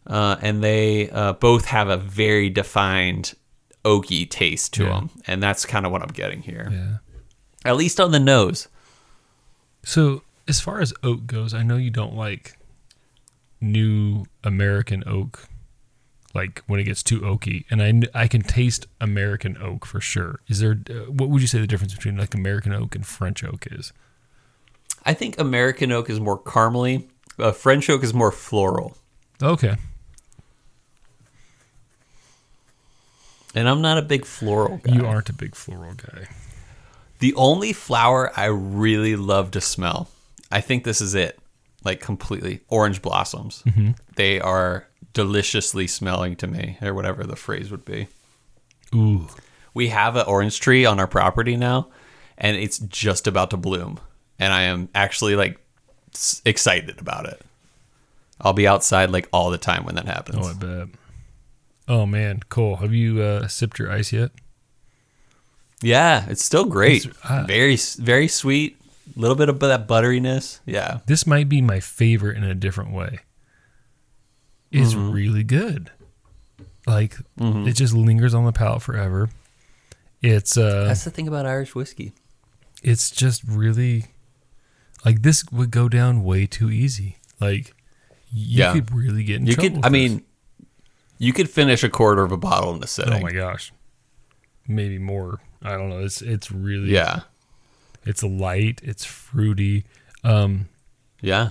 uh, 0.06 0.36
and 0.42 0.62
they 0.62 1.08
uh, 1.10 1.34
both 1.34 1.66
have 1.66 1.88
a 1.88 1.96
very 1.96 2.50
defined 2.50 3.34
oaky 3.84 4.28
taste 4.28 4.74
to 4.74 4.84
Yeah. 4.84 4.90
them, 4.90 5.10
and 5.26 5.42
that's 5.42 5.64
kind 5.64 5.86
of 5.86 5.92
what 5.92 6.02
I'm 6.02 6.08
getting 6.08 6.42
here. 6.42 6.68
yeah. 6.70 6.96
At 7.64 7.76
least 7.76 8.00
on 8.00 8.10
the 8.10 8.18
nose. 8.20 8.68
So 9.84 10.22
as 10.48 10.60
far 10.60 10.80
as 10.80 10.92
oak 11.02 11.26
goes, 11.26 11.54
I 11.54 11.62
know 11.62 11.76
you 11.76 11.90
don't 11.90 12.14
like 12.14 12.57
new 13.60 14.24
American 14.44 15.02
oak, 15.06 15.48
like 16.34 16.62
when 16.66 16.78
it 16.80 16.84
gets 16.84 17.02
too 17.02 17.20
oaky, 17.20 17.64
and 17.70 17.82
I 18.14 18.22
I 18.22 18.28
can 18.28 18.42
taste 18.42 18.86
American 19.00 19.56
oak 19.58 19.84
for 19.86 20.00
sure. 20.00 20.40
Is 20.48 20.60
there? 20.60 20.78
Uh, 20.88 21.10
what 21.10 21.28
would 21.28 21.40
you 21.42 21.48
say 21.48 21.58
the 21.60 21.66
difference 21.66 21.94
between 21.94 22.16
like 22.16 22.34
American 22.34 22.72
oak 22.72 22.94
and 22.94 23.06
French 23.06 23.42
oak 23.44 23.66
is? 23.70 23.92
I 25.04 25.14
think 25.14 25.38
American 25.40 25.90
oak 25.92 26.10
is 26.10 26.20
more 26.20 26.38
caramely. 26.38 27.08
Uh, 27.38 27.52
French 27.52 27.88
oak 27.88 28.02
is 28.02 28.12
more 28.12 28.32
floral, 28.32 28.96
Okay, 29.40 29.76
and 33.54 33.68
I'm 33.68 33.80
not 33.80 33.98
a 33.98 34.02
big 34.02 34.24
floral 34.24 34.78
guy. 34.78 34.92
you 34.94 35.06
aren't 35.06 35.28
a 35.28 35.32
big 35.32 35.54
floral 35.54 35.94
guy. 35.94 36.26
The 37.20 37.34
only 37.34 37.72
flower 37.72 38.32
I 38.36 38.46
really 38.46 39.16
love 39.16 39.50
to 39.52 39.60
smell, 39.60 40.08
I 40.52 40.60
think 40.60 40.84
this 40.84 41.00
is 41.00 41.14
it, 41.14 41.38
like 41.84 42.00
completely 42.00 42.60
orange 42.68 43.00
blossoms. 43.02 43.62
They 44.16 44.40
are 44.40 44.86
deliciously 45.12 45.86
smelling 45.86 46.36
to 46.36 46.46
me, 46.46 46.76
or 46.82 46.92
whatever 46.94 47.24
the 47.24 47.36
phrase 47.36 47.70
would 47.70 47.84
be. 47.84 48.08
Ooh, 48.94 49.28
We 49.74 49.88
have 49.88 50.16
an 50.16 50.26
orange 50.26 50.60
tree 50.60 50.84
on 50.84 50.98
our 51.00 51.06
property 51.06 51.56
now, 51.56 51.88
and 52.36 52.56
it's 52.56 52.78
just 52.78 53.26
about 53.26 53.50
to 53.50 53.56
bloom, 53.56 54.00
and 54.38 54.52
I 54.52 54.62
am 54.62 54.88
actually 54.94 55.36
like 55.36 55.58
s- 56.14 56.42
excited 56.44 57.00
about 57.00 57.26
it. 57.26 57.40
I'll 58.40 58.52
be 58.52 58.66
outside 58.68 59.10
like 59.10 59.28
all 59.32 59.50
the 59.50 59.58
time 59.58 59.84
when 59.84 59.94
that 59.96 60.06
happens. 60.06 60.38
oh 60.46 60.50
I 60.50 60.52
bet. 60.54 60.88
Oh 61.88 62.06
man, 62.06 62.40
Cole, 62.48 62.76
have 62.76 62.92
you 62.92 63.20
uh, 63.22 63.48
sipped 63.48 63.78
your 63.78 63.90
ice 63.90 64.12
yet? 64.12 64.30
Yeah, 65.80 66.26
it's 66.28 66.44
still 66.44 66.64
great. 66.64 67.04
It's- 67.06 67.30
uh, 67.30 67.44
very, 67.46 67.76
very 67.76 68.28
sweet. 68.28 68.77
A 69.16 69.20
little 69.20 69.36
bit 69.36 69.48
of 69.48 69.58
that 69.60 69.86
butteriness. 69.88 70.60
Yeah. 70.66 70.98
This 71.06 71.26
might 71.26 71.48
be 71.48 71.60
my 71.62 71.80
favorite 71.80 72.36
in 72.36 72.44
a 72.44 72.54
different 72.54 72.92
way. 72.92 73.20
It's 74.70 74.94
Mm-hmm. 74.94 75.12
really 75.12 75.44
good. 75.44 75.90
Like 76.86 77.16
it 77.38 77.72
just 77.72 77.92
lingers 77.94 78.34
on 78.34 78.44
the 78.44 78.52
palate 78.52 78.82
forever. 78.82 79.28
It's 80.22 80.56
uh 80.56 80.84
That's 80.86 81.04
the 81.04 81.10
thing 81.10 81.28
about 81.28 81.46
Irish 81.46 81.74
whiskey. 81.74 82.12
it's 82.82 83.10
just 83.10 83.42
really 83.44 84.06
like 85.04 85.22
this 85.22 85.44
would 85.52 85.70
go 85.70 85.88
down 85.88 86.22
way 86.24 86.46
too 86.46 86.70
easy. 86.70 87.16
Like 87.40 87.74
you 88.32 88.58
Yeah. 88.58 88.72
could 88.72 88.94
really 88.94 89.24
get 89.24 89.36
in 89.36 89.46
You 89.46 89.54
trouble. 89.54 89.68
could, 89.68 89.76
with 89.78 89.84
I 89.86 89.88
this. 89.88 89.92
mean, 89.92 90.22
you 91.18 91.32
could 91.32 91.48
finish 91.50 91.82
a 91.82 91.88
quarter 91.88 92.22
of 92.22 92.32
a 92.32 92.36
bottle 92.36 92.74
in 92.74 92.82
a 92.82 92.86
sitting. 92.86 93.12
oh 93.14 93.20
my 93.20 93.32
gosh, 93.32 93.72
maybe 94.66 94.98
more. 94.98 95.40
I 95.62 95.70
don't 95.76 95.88
know. 95.90 96.00
It's 96.00 96.22
it's 96.22 96.50
really 96.52 96.92
Yeah, 96.92 97.20
It's 98.08 98.22
light. 98.22 98.80
It's 98.82 99.04
fruity. 99.04 99.84
Um, 100.24 100.68
yeah. 101.20 101.50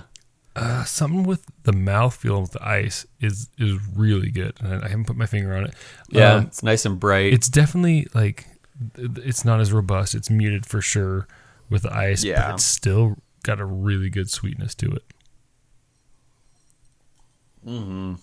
uh, 0.56 0.82
something 0.84 1.22
with 1.22 1.44
the 1.62 1.72
mouthfeel 1.72 2.42
of 2.42 2.50
the 2.50 2.66
ice 2.66 3.06
is 3.20 3.48
is 3.58 3.78
really 3.96 4.30
good. 4.30 4.54
And 4.60 4.82
I 4.84 4.88
haven't 4.88 5.06
put 5.06 5.16
my 5.16 5.26
finger 5.26 5.54
on 5.56 5.64
it. 5.66 5.74
Yeah, 6.10 6.34
Um, 6.34 6.44
it's 6.46 6.62
nice 6.62 6.84
and 6.84 6.98
bright. 6.98 7.32
it's 7.32 7.48
definitely 7.48 8.08
like 8.14 8.46
it's 8.98 9.44
not 9.44 9.60
as 9.60 9.72
robust. 9.72 10.14
It's 10.14 10.30
muted 10.30 10.66
for 10.66 10.80
sure 10.80 11.26
with 11.70 11.82
the 11.82 11.92
ice, 11.94 12.24
Yeah. 12.24 12.46
but 12.48 12.54
it's 12.56 12.64
still 12.64 13.16
got 13.44 13.60
a 13.60 13.64
really 13.64 14.10
good 14.10 14.30
sweetness 14.30 14.74
to 14.76 14.90
it. 14.90 15.04
Hmm. 17.64 18.14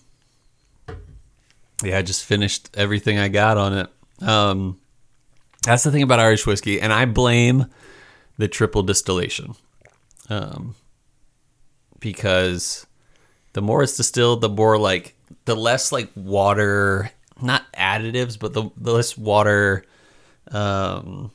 Yeah, 1.83 1.97
I 1.97 2.01
just 2.01 2.23
finished 2.25 2.69
everything 2.73 3.19
I 3.19 3.27
got 3.27 3.57
on 3.57 3.73
it. 3.77 3.89
Um, 4.27 4.79
that's 5.63 5.83
the 5.83 5.91
thing 5.91 6.03
about 6.03 6.19
Irish 6.19 6.45
whiskey, 6.47 6.79
and 6.81 6.91
I 6.93 7.05
blame 7.05 7.65
the 8.37 8.47
triple 8.47 8.83
distillation, 8.83 9.55
um, 10.29 10.75
because 11.99 12.85
the 13.53 13.61
more 13.61 13.83
it's 13.83 13.97
distilled, 13.97 14.41
the 14.41 14.49
more 14.49 14.77
like 14.77 15.15
the 15.45 15.55
less 15.55 15.91
like 15.91 16.09
water, 16.15 17.11
not 17.41 17.63
additives, 17.73 18.37
but 18.37 18.53
the, 18.53 18.69
the 18.77 18.93
less 18.93 19.17
water. 19.17 19.83
Um, 20.51 21.31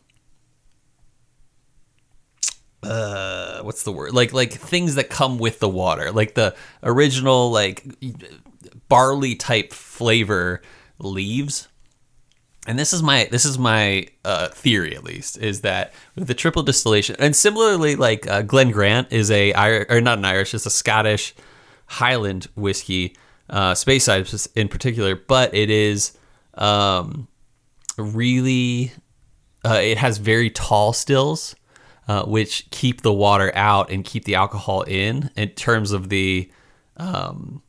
uh 2.82 3.60
what's 3.60 3.82
the 3.82 3.92
word 3.92 4.14
like 4.14 4.32
like 4.32 4.52
things 4.52 4.94
that 4.94 5.10
come 5.10 5.38
with 5.38 5.58
the 5.58 5.68
water 5.68 6.10
like 6.12 6.34
the 6.34 6.54
original 6.82 7.50
like 7.50 7.84
barley 8.88 9.34
type 9.34 9.72
flavor 9.72 10.62
leaves 10.98 11.68
and 12.66 12.78
this 12.78 12.92
is 12.92 13.02
my 13.02 13.28
this 13.30 13.44
is 13.44 13.58
my 13.58 14.06
uh, 14.24 14.48
theory 14.48 14.94
at 14.94 15.04
least 15.04 15.38
is 15.38 15.62
that 15.62 15.92
with 16.14 16.26
the 16.26 16.34
triple 16.34 16.62
distillation 16.62 17.16
and 17.18 17.34
similarly 17.34 17.96
like 17.96 18.26
uh, 18.28 18.42
Glen 18.42 18.70
Grant 18.70 19.12
is 19.12 19.30
a 19.30 19.52
or 19.88 20.00
not 20.00 20.18
an 20.18 20.24
Irish 20.24 20.54
it's 20.54 20.66
a 20.66 20.70
Scottish 20.70 21.34
Highland 21.86 22.48
whiskey 22.54 23.16
uh, 23.48 23.72
Speyside 23.72 24.48
in 24.56 24.68
particular 24.68 25.16
but 25.16 25.54
it 25.54 25.70
is 25.70 26.16
um, 26.54 27.28
really 27.96 28.92
uh, 29.64 29.80
it 29.82 29.98
has 29.98 30.18
very 30.18 30.50
tall 30.50 30.92
stills 30.92 31.56
uh, 32.08 32.24
which 32.24 32.68
keep 32.70 33.02
the 33.02 33.12
water 33.12 33.52
out 33.54 33.90
and 33.90 34.04
keep 34.04 34.24
the 34.24 34.34
alcohol 34.34 34.82
in 34.82 35.30
in 35.36 35.48
terms 35.50 35.92
of 35.92 36.08
the 36.08 36.50
um, 36.96 37.62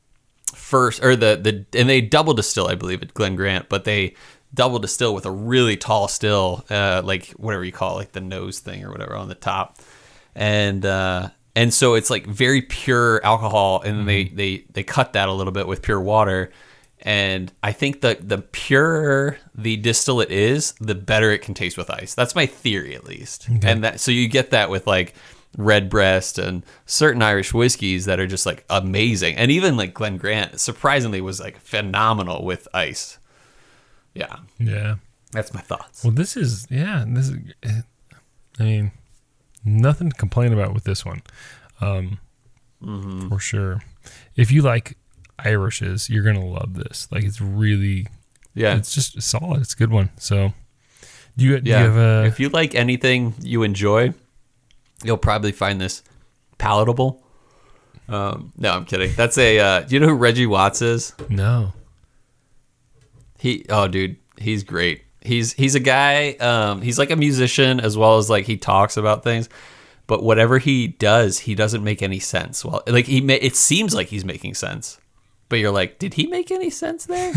first 0.53 1.03
or 1.03 1.15
the 1.15 1.39
the 1.41 1.79
and 1.79 1.87
they 1.87 2.01
double 2.01 2.33
distill 2.33 2.67
I 2.67 2.75
believe 2.75 3.01
at 3.01 3.13
Glen 3.13 3.35
Grant, 3.35 3.69
but 3.69 3.83
they 3.83 4.15
double 4.53 4.79
distill 4.79 5.13
with 5.13 5.25
a 5.25 5.31
really 5.31 5.77
tall 5.77 6.07
still, 6.07 6.65
uh, 6.69 7.01
like 7.03 7.29
whatever 7.31 7.63
you 7.63 7.71
call 7.71 7.95
it, 7.95 7.99
like 7.99 8.11
the 8.11 8.21
nose 8.21 8.59
thing 8.59 8.83
or 8.83 8.91
whatever 8.91 9.15
on 9.15 9.27
the 9.27 9.35
top, 9.35 9.77
and 10.35 10.85
uh, 10.85 11.29
and 11.55 11.73
so 11.73 11.95
it's 11.95 12.09
like 12.09 12.25
very 12.25 12.61
pure 12.61 13.23
alcohol, 13.25 13.81
and 13.81 13.99
then 13.99 14.05
they 14.05 14.25
they 14.25 14.65
they 14.71 14.83
cut 14.83 15.13
that 15.13 15.29
a 15.29 15.33
little 15.33 15.53
bit 15.53 15.67
with 15.67 15.81
pure 15.81 16.01
water. 16.01 16.51
And 17.03 17.51
I 17.63 17.71
think 17.71 18.01
that 18.01 18.29
the 18.29 18.37
purer 18.37 19.39
the 19.55 19.75
distillate 19.77 20.29
is, 20.29 20.73
the 20.73 20.93
better 20.93 21.31
it 21.31 21.41
can 21.41 21.55
taste 21.55 21.75
with 21.75 21.89
ice. 21.89 22.13
That's 22.13 22.35
my 22.35 22.45
theory, 22.45 22.93
at 22.95 23.05
least. 23.05 23.47
And 23.63 23.83
that 23.83 23.99
so 23.99 24.11
you 24.11 24.27
get 24.27 24.51
that 24.51 24.69
with 24.69 24.85
like 24.85 25.15
Redbreast 25.57 26.37
and 26.37 26.63
certain 26.85 27.21
Irish 27.23 27.53
whiskeys 27.53 28.05
that 28.05 28.19
are 28.19 28.27
just 28.27 28.45
like 28.45 28.63
amazing. 28.69 29.35
And 29.35 29.49
even 29.51 29.77
like 29.77 29.95
Glen 29.95 30.17
Grant, 30.17 30.59
surprisingly, 30.59 31.21
was 31.21 31.39
like 31.39 31.57
phenomenal 31.59 32.45
with 32.45 32.67
ice. 32.73 33.17
Yeah, 34.13 34.35
Yeah. 34.59 34.95
that's 35.31 35.53
my 35.53 35.61
thoughts. 35.61 36.03
Well, 36.03 36.11
this 36.13 36.35
is 36.37 36.67
yeah. 36.69 37.05
This 37.07 37.29
is. 37.29 37.37
I 38.59 38.63
mean, 38.63 38.91
nothing 39.63 40.09
to 40.09 40.15
complain 40.15 40.51
about 40.53 40.73
with 40.73 40.83
this 40.83 41.05
one, 41.05 41.21
um, 41.79 42.19
Mm-hmm. 42.83 43.29
for 43.29 43.39
sure. 43.39 43.81
If 44.35 44.51
you 44.51 44.61
like 44.63 44.97
Irishes, 45.39 46.09
you're 46.09 46.23
gonna 46.23 46.45
love 46.45 46.73
this. 46.73 47.07
Like 47.11 47.23
it's 47.23 47.39
really, 47.39 48.07
Yeah, 48.53 48.75
it's 48.75 48.93
just 48.93 49.21
solid. 49.21 49.61
It's 49.61 49.73
a 49.73 49.77
good 49.77 49.91
one. 49.91 50.09
So, 50.17 50.53
do 51.37 51.45
you, 51.45 51.61
do 51.61 51.69
yeah. 51.69 51.79
you 51.79 51.85
have 51.91 51.97
a? 51.97 52.25
if 52.27 52.39
you 52.39 52.49
like 52.49 52.75
anything 52.75 53.33
you 53.41 53.63
enjoy, 53.63 54.13
you'll 55.03 55.17
probably 55.17 55.51
find 55.51 55.79
this 55.79 56.03
palatable. 56.57 57.23
Um, 58.09 58.51
no, 58.57 58.71
I'm 58.71 58.85
kidding. 58.85 59.13
That's 59.15 59.37
a. 59.37 59.59
Uh, 59.59 59.79
do 59.81 59.95
you 59.95 59.99
know 60.01 60.07
who 60.09 60.15
Reggie 60.15 60.47
Watts 60.47 60.81
is? 60.81 61.13
No. 61.29 61.71
He. 63.41 63.65
Oh, 63.69 63.87
dude, 63.87 64.17
he's 64.37 64.63
great. 64.63 65.01
He's 65.21 65.53
he's 65.53 65.73
a 65.75 65.79
guy. 65.79 66.33
Um, 66.33 66.81
he's 66.81 66.99
like 66.99 67.09
a 67.09 67.15
musician 67.15 67.79
as 67.79 67.97
well 67.97 68.17
as 68.19 68.29
like 68.29 68.45
he 68.45 68.55
talks 68.57 68.97
about 68.97 69.23
things. 69.23 69.49
But 70.07 70.23
whatever 70.23 70.59
he 70.59 70.87
does, 70.89 71.39
he 71.39 71.55
doesn't 71.55 71.83
make 71.83 72.01
any 72.03 72.19
sense. 72.19 72.65
Well, 72.65 72.83
like 72.85 73.05
he, 73.05 73.21
ma- 73.21 73.33
it 73.39 73.55
seems 73.55 73.95
like 73.95 74.07
he's 74.07 74.25
making 74.25 74.55
sense, 74.55 74.99
but 75.47 75.59
you're 75.59 75.71
like, 75.71 75.99
did 75.99 76.15
he 76.15 76.27
make 76.27 76.51
any 76.51 76.69
sense 76.69 77.05
there? 77.05 77.33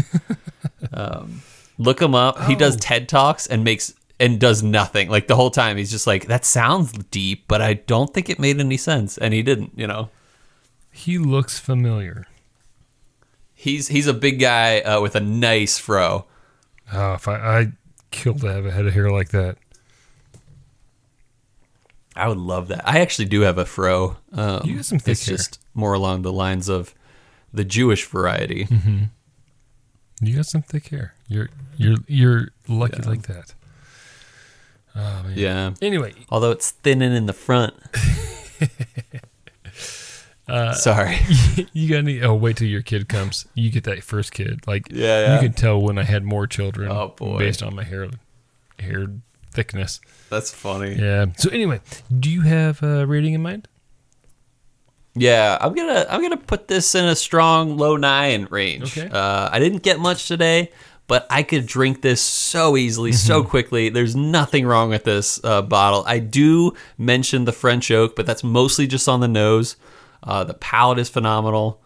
um, 0.92 1.42
look 1.78 2.02
him 2.02 2.14
up. 2.14 2.40
He 2.44 2.56
does 2.56 2.74
Oh. 2.76 2.78
TED 2.80 3.08
talks 3.08 3.46
and 3.46 3.62
makes 3.64 3.94
and 4.18 4.40
does 4.40 4.62
nothing. 4.62 5.08
Like 5.08 5.26
the 5.28 5.36
whole 5.36 5.50
time, 5.50 5.76
he's 5.76 5.90
just 5.90 6.06
like, 6.06 6.26
that 6.26 6.44
sounds 6.44 6.92
deep, 7.10 7.44
but 7.48 7.62
I 7.62 7.74
don't 7.74 8.12
think 8.12 8.28
it 8.28 8.38
made 8.40 8.58
any 8.58 8.76
sense, 8.76 9.18
and 9.18 9.32
he 9.32 9.42
didn't. 9.42 9.72
You 9.76 9.86
know. 9.86 10.10
He 10.90 11.18
looks 11.18 11.58
familiar. 11.58 12.26
He's 13.54 13.88
he's 13.88 14.06
a 14.06 14.14
big 14.14 14.40
guy 14.40 14.80
uh, 14.80 15.00
with 15.00 15.14
a 15.14 15.20
nice 15.20 15.78
fro. 15.78 16.26
Oh, 16.92 17.14
if 17.14 17.26
I 17.28 17.34
I 17.60 17.72
kill 18.10 18.34
to 18.34 18.46
have 18.46 18.66
a 18.66 18.70
head 18.70 18.86
of 18.86 18.92
hair 18.94 19.10
like 19.10 19.30
that. 19.30 19.56
I 22.16 22.28
would 22.28 22.38
love 22.38 22.68
that. 22.68 22.86
I 22.88 23.00
actually 23.00 23.24
do 23.24 23.40
have 23.40 23.58
a 23.58 23.64
fro. 23.64 24.16
Um, 24.32 24.60
You 24.64 24.76
got 24.76 24.84
some 24.84 24.98
thick 25.00 25.12
It's 25.12 25.26
hair. 25.26 25.36
just 25.36 25.58
more 25.74 25.94
along 25.94 26.22
the 26.22 26.32
lines 26.32 26.68
of 26.68 26.94
the 27.52 27.64
Jewish 27.64 28.04
variety. 28.04 28.68
You 30.20 30.36
got 30.36 30.46
some 30.46 30.62
thick 30.62 30.88
hair. 30.88 31.14
You're 31.28 31.48
you're 31.76 31.96
you're 32.06 32.48
lucky 32.68 33.00
Yeah. 33.02 33.08
like 33.08 33.22
that. 33.22 33.54
Oh 34.94 35.22
man. 35.24 35.32
Yeah. 35.36 35.74
Anyway, 35.82 36.12
Although 36.30 36.52
it's 36.52 36.70
thinning 36.70 37.14
in 37.14 37.26
the 37.26 37.32
front. 37.32 37.74
Uh, 40.46 40.72
Sorry. 40.74 41.18
you 41.72 41.88
got 41.88 41.98
any? 41.98 42.20
Oh, 42.22 42.34
wait 42.34 42.56
till 42.58 42.68
your 42.68 42.82
kid 42.82 43.08
comes. 43.08 43.46
You 43.54 43.70
get 43.70 43.84
that 43.84 44.02
first 44.02 44.32
kid. 44.32 44.60
Like 44.66 44.88
Yeah, 44.90 45.20
yeah. 45.20 45.34
you 45.34 45.40
can 45.40 45.52
tell 45.54 45.80
when 45.80 45.96
I 45.98 46.02
had 46.04 46.22
more 46.24 46.46
children. 46.46 46.90
Oh, 46.92 47.08
boy. 47.16 47.38
based 47.38 47.62
on 47.62 47.74
my 47.74 47.84
hair 47.84 48.08
hair 48.78 49.06
thickness. 49.52 50.00
That's 50.30 50.52
funny. 50.52 50.94
Yeah. 50.96 51.26
So 51.38 51.48
anyway, 51.50 51.80
do 52.18 52.30
you 52.30 52.42
have 52.42 52.82
a 52.82 53.06
rating 53.06 53.32
in 53.34 53.42
mind? 53.42 53.68
Yeah, 55.16 55.56
I'm 55.60 55.74
gonna 55.74 56.06
I'm 56.10 56.20
gonna 56.22 56.36
put 56.36 56.66
this 56.68 56.94
in 56.94 57.04
a 57.04 57.14
strong 57.14 57.76
low 57.76 57.96
nine 57.96 58.48
range. 58.50 58.98
Okay. 58.98 59.08
Uh, 59.08 59.48
I 59.50 59.60
didn't 59.60 59.82
get 59.84 60.00
much 60.00 60.26
today, 60.26 60.72
but 61.06 61.24
I 61.30 61.44
could 61.44 61.66
drink 61.66 62.02
this 62.02 62.20
so 62.20 62.76
easily, 62.76 63.12
so 63.12 63.40
Mm-hmm. 63.40 63.48
quickly. 63.50 63.88
There's 63.90 64.16
nothing 64.16 64.66
wrong 64.66 64.90
with 64.90 65.04
this 65.04 65.38
uh, 65.44 65.62
bottle. 65.62 66.02
I 66.06 66.18
do 66.18 66.74
mention 66.98 67.44
the 67.44 67.52
French 67.52 67.90
oak, 67.92 68.16
but 68.16 68.26
that's 68.26 68.42
mostly 68.42 68.86
just 68.88 69.08
on 69.08 69.20
the 69.20 69.28
nose. 69.28 69.76
Uh, 70.24 70.42
the 70.42 70.54
palate 70.54 70.98
is 70.98 71.08
phenomenal, 71.10 71.80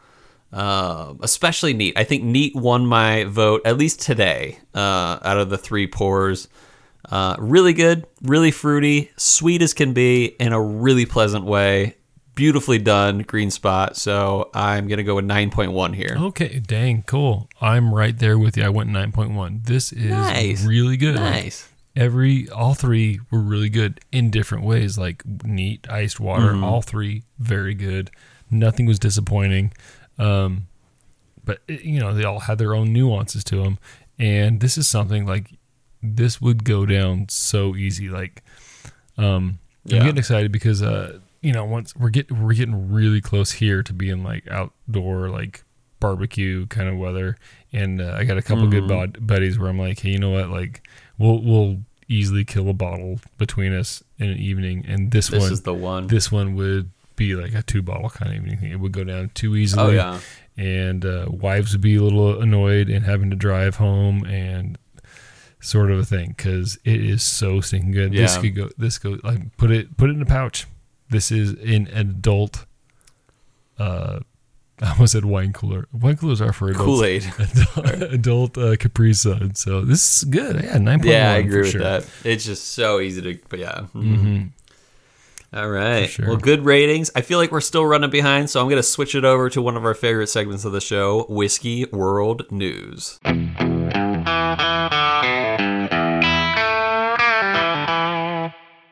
uh, 0.52 1.12
especially 1.20 1.74
neat. 1.74 1.98
I 1.98 2.04
think 2.04 2.22
neat 2.24 2.54
won 2.54 2.86
my 2.86 3.24
vote 3.24 3.62
at 3.64 3.76
least 3.76 4.00
today 4.00 4.58
uh, 4.74 5.18
out 5.22 5.38
of 5.38 5.50
the 5.50 5.58
three 5.58 5.86
pours. 5.86 6.48
Uh, 7.10 7.34
really 7.38 7.72
good, 7.72 8.06
really 8.22 8.50
fruity, 8.50 9.10
sweet 9.16 9.60
as 9.62 9.74
can 9.74 9.92
be, 9.92 10.26
in 10.26 10.52
a 10.52 10.60
really 10.62 11.06
pleasant 11.06 11.44
way. 11.44 11.94
Beautifully 12.34 12.78
done, 12.78 13.20
green 13.22 13.50
spot. 13.50 13.96
So 13.96 14.50
I'm 14.54 14.86
gonna 14.86 15.02
go 15.02 15.16
with 15.16 15.24
9.1 15.24 15.94
here. 15.94 16.14
Okay, 16.16 16.60
dang, 16.60 17.02
cool. 17.02 17.48
I'm 17.60 17.92
right 17.92 18.16
there 18.16 18.38
with 18.38 18.56
you. 18.56 18.62
I 18.64 18.68
went 18.68 18.90
9.1. 18.90 19.64
This 19.66 19.92
is 19.92 20.10
Nice. 20.10 20.64
really 20.64 20.96
good. 20.96 21.16
Nice. 21.16 21.68
Every 21.98 22.48
all 22.50 22.74
three 22.74 23.18
were 23.30 23.40
really 23.40 23.68
good 23.68 24.00
in 24.12 24.30
different 24.30 24.64
ways. 24.64 24.96
Like 24.96 25.22
neat 25.44 25.86
iced 25.90 26.20
water, 26.20 26.52
Mm-hmm. 26.52 26.64
all 26.64 26.80
three 26.82 27.24
very 27.38 27.74
good. 27.74 28.10
Nothing 28.50 28.86
was 28.86 28.98
disappointing. 28.98 29.72
Um, 30.18 30.68
but 31.44 31.58
it- 31.66 31.82
you 31.82 31.98
know 31.98 32.14
they 32.14 32.24
all 32.24 32.40
had 32.40 32.58
their 32.58 32.74
own 32.74 32.92
nuances 32.92 33.42
to 33.44 33.62
them, 33.64 33.78
and 34.18 34.60
this 34.60 34.78
is 34.78 34.86
something 34.88 35.26
like 35.26 35.58
this 36.02 36.40
would 36.40 36.62
go 36.64 36.86
down 36.86 37.26
so 37.28 37.74
easy. 37.74 38.08
Like, 38.08 38.42
um, 39.16 39.58
Yeah. 39.84 39.96
I'm 39.98 40.02
getting 40.04 40.18
excited 40.18 40.52
because 40.52 40.82
uh, 40.82 41.18
you 41.42 41.52
know 41.52 41.64
once 41.64 41.96
we're 41.96 42.10
getting 42.10 42.42
we're 42.42 42.54
getting 42.54 42.92
really 42.92 43.20
close 43.20 43.52
here 43.52 43.82
to 43.82 43.92
being 43.92 44.22
like 44.22 44.46
outdoor 44.48 45.28
like 45.30 45.64
barbecue 46.00 46.66
kind 46.66 46.88
of 46.88 46.96
weather, 46.96 47.36
and 47.72 48.00
uh, 48.00 48.14
I 48.16 48.22
got 48.24 48.38
a 48.38 48.42
couple 48.42 48.68
good 48.68 48.84
Mm-hmm. 48.84 49.12
bud- 49.18 49.26
buddies 49.26 49.58
where 49.58 49.68
I'm 49.68 49.78
like, 49.80 49.98
hey, 50.00 50.10
you 50.10 50.18
know 50.20 50.30
what, 50.30 50.48
like 50.50 50.86
we'll 51.18 51.42
we'll 51.42 51.80
easily 52.08 52.44
kill 52.44 52.68
a 52.68 52.72
bottle 52.72 53.20
between 53.36 53.72
us 53.74 54.02
in 54.18 54.30
an 54.30 54.38
evening, 54.38 54.84
and 54.88 55.10
this, 55.10 55.28
This 55.28 55.42
one 55.42 55.52
is 55.52 55.62
the 55.62 55.74
one. 55.74 56.06
this 56.06 56.32
one 56.32 56.54
would 56.56 56.90
be 57.16 57.34
like 57.34 57.52
a 57.54 57.62
two 57.62 57.82
bottle 57.82 58.10
kind 58.10 58.30
of 58.30 58.36
evening. 58.36 58.70
It 58.70 58.80
would 58.80 58.92
go 58.92 59.04
down 59.04 59.30
too 59.34 59.56
easily. 59.56 59.82
oh 59.82 59.90
yeah. 59.90 60.20
And 60.56 61.04
uh, 61.04 61.26
wives 61.28 61.72
would 61.72 61.80
be 61.80 61.94
a 61.96 62.02
little 62.02 62.40
annoyed 62.40 62.88
and 62.88 63.04
having 63.04 63.30
to 63.30 63.36
drive 63.36 63.76
home 63.76 64.24
and 64.24 64.76
sort 65.60 65.90
of 65.90 65.98
a 66.00 66.04
thing 66.04 66.34
because 66.36 66.78
it 66.84 67.00
is 67.04 67.22
so 67.22 67.60
stinking 67.60 67.92
good. 67.92 68.12
This 68.12 68.36
could 68.38 68.54
go. 68.56 68.68
This 68.78 68.98
go 68.98 69.18
like 69.22 69.56
put 69.56 69.70
it 69.70 69.96
put 69.96 70.10
it 70.10 70.14
in 70.14 70.22
a 70.22 70.26
pouch. 70.26 70.66
This 71.10 71.30
is 71.30 71.50
an 71.52 71.86
adult. 71.94 72.66
Uh, 73.78 74.20
I 74.80 74.92
almost 74.92 75.12
said 75.12 75.24
wine 75.24 75.52
cooler. 75.52 75.88
Wine 75.92 76.16
coolers 76.16 76.40
are 76.40 76.52
for 76.52 76.68
adults. 76.68 76.84
Kool 76.84 77.04
Aid. 77.04 77.24
Adult, 77.38 78.02
adult 78.12 78.58
uh, 78.58 78.76
Capri 78.76 79.12
Sun. 79.12 79.54
So 79.54 79.80
this 79.82 80.18
is 80.18 80.24
good. 80.24 80.62
Yeah, 80.62 80.78
nine 80.78 80.98
point 81.00 81.06
one. 81.06 81.14
Yeah, 81.14 81.32
I 81.32 81.36
agree 81.38 81.62
with 81.62 81.70
sure. 81.72 81.80
that. 81.82 82.08
It's 82.24 82.44
just 82.44 82.72
so 82.72 83.00
easy 83.00 83.20
to. 83.22 83.38
But 83.48 83.58
yeah. 83.58 83.86
Mhm. 83.94 84.16
hmm 84.18 85.56
All 85.56 85.68
right. 85.68 86.08
sure. 86.08 86.28
Well, 86.28 86.36
good 86.36 86.64
ratings. 86.64 87.10
I 87.16 87.22
feel 87.22 87.38
like 87.38 87.50
we're 87.50 87.60
still 87.60 87.84
running 87.86 88.10
behind, 88.10 88.50
so 88.50 88.60
I'm 88.60 88.66
going 88.66 88.76
to 88.76 88.82
switch 88.82 89.14
it 89.14 89.24
over 89.24 89.50
to 89.50 89.60
one 89.62 89.76
of 89.76 89.84
our 89.84 89.94
favorite 89.94 90.28
segments 90.28 90.64
of 90.64 90.72
the 90.72 90.80
show 90.80 91.24
Whiskey 91.28 91.86
World 91.86 92.50
News. 92.52 93.18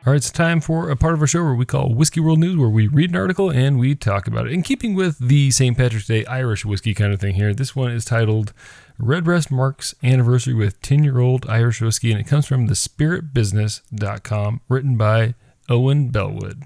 All 0.07 0.12
right, 0.12 0.18
it's 0.18 0.30
time 0.30 0.61
for 0.61 0.88
a 0.88 0.94
part 0.94 1.14
of 1.14 1.20
our 1.20 1.26
show 1.26 1.42
where 1.42 1.57
we 1.57 1.66
call 1.66 1.92
Whiskey 1.92 2.20
World 2.20 2.38
News, 2.38 2.57
where 2.57 2.68
we 2.68 2.86
read 2.86 3.11
an 3.11 3.16
article 3.16 3.50
and 3.50 3.76
we 3.76 3.96
talk 3.96 4.28
about 4.28 4.46
it. 4.46 4.52
In 4.52 4.62
keeping 4.62 4.94
with 4.94 5.18
the 5.18 5.50
St. 5.50 5.76
Patrick's 5.76 6.07
Day 6.07 6.24
Irish 6.26 6.64
whiskey 6.64 6.94
kind 6.94 7.12
of 7.12 7.18
thing 7.18 7.34
here, 7.34 7.52
this 7.52 7.74
one 7.74 7.90
is 7.90 8.04
titled 8.04 8.52
Redbreast 8.98 9.50
Marks 9.50 9.96
Anniversary 10.04 10.54
with 10.54 10.80
10 10.80 11.02
Year 11.02 11.18
Old 11.18 11.44
Irish 11.48 11.80
Whiskey, 11.80 12.12
and 12.12 12.20
it 12.20 12.28
comes 12.28 12.46
from 12.46 12.68
thespiritbusiness.com, 12.68 14.61
written 14.68 14.96
by 14.96 15.34
Owen 15.68 16.11
Bellwood. 16.11 16.62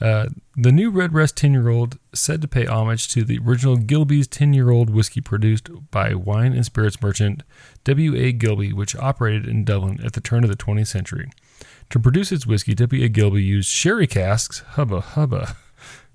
Uh, 0.00 0.28
the 0.56 0.72
new 0.72 0.88
Redbreast 0.88 1.36
10 1.36 1.52
year 1.52 1.68
old 1.68 1.98
said 2.14 2.40
to 2.40 2.48
pay 2.48 2.64
homage 2.64 3.08
to 3.08 3.22
the 3.22 3.38
original 3.38 3.76
Gilbey's 3.76 4.28
10 4.28 4.54
year 4.54 4.70
old 4.70 4.88
whiskey 4.88 5.20
produced 5.20 5.68
by 5.90 6.14
wine 6.14 6.54
and 6.54 6.64
spirits 6.64 7.02
merchant 7.02 7.42
W.A. 7.84 8.32
Gilbey, 8.32 8.72
which 8.72 8.96
operated 8.96 9.46
in 9.46 9.64
Dublin 9.64 10.00
at 10.02 10.14
the 10.14 10.22
turn 10.22 10.42
of 10.42 10.48
the 10.48 10.56
20th 10.56 10.86
century. 10.86 11.30
To 11.90 12.00
produce 12.00 12.32
its 12.32 12.46
whiskey, 12.46 12.74
W.A. 12.74 13.08
Gilbey 13.08 13.44
used 13.44 13.68
sherry 13.68 14.06
casks, 14.06 14.60
hubba 14.70 15.00
hubba, 15.00 15.56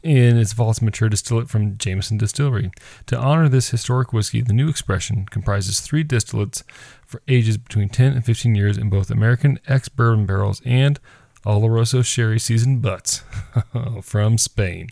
in 0.03 0.37
its 0.37 0.53
vaults 0.53 0.81
mature 0.81 1.09
distillate 1.09 1.49
from 1.49 1.77
Jameson 1.77 2.17
Distillery. 2.17 2.71
To 3.07 3.17
honor 3.17 3.47
this 3.47 3.69
historic 3.69 4.11
whiskey, 4.11 4.41
the 4.41 4.53
new 4.53 4.67
expression 4.67 5.25
comprises 5.25 5.79
three 5.79 6.03
distillates 6.03 6.63
for 7.05 7.21
ages 7.27 7.57
between 7.57 7.89
10 7.89 8.13
and 8.13 8.25
15 8.25 8.55
years 8.55 8.77
in 8.77 8.89
both 8.89 9.09
American 9.11 9.59
ex 9.67 9.89
bourbon 9.89 10.25
barrels 10.25 10.61
and 10.65 10.99
Oloroso 11.45 12.03
sherry 12.05 12.39
seasoned 12.39 12.81
butts 12.81 13.23
from 14.01 14.37
Spain. 14.37 14.89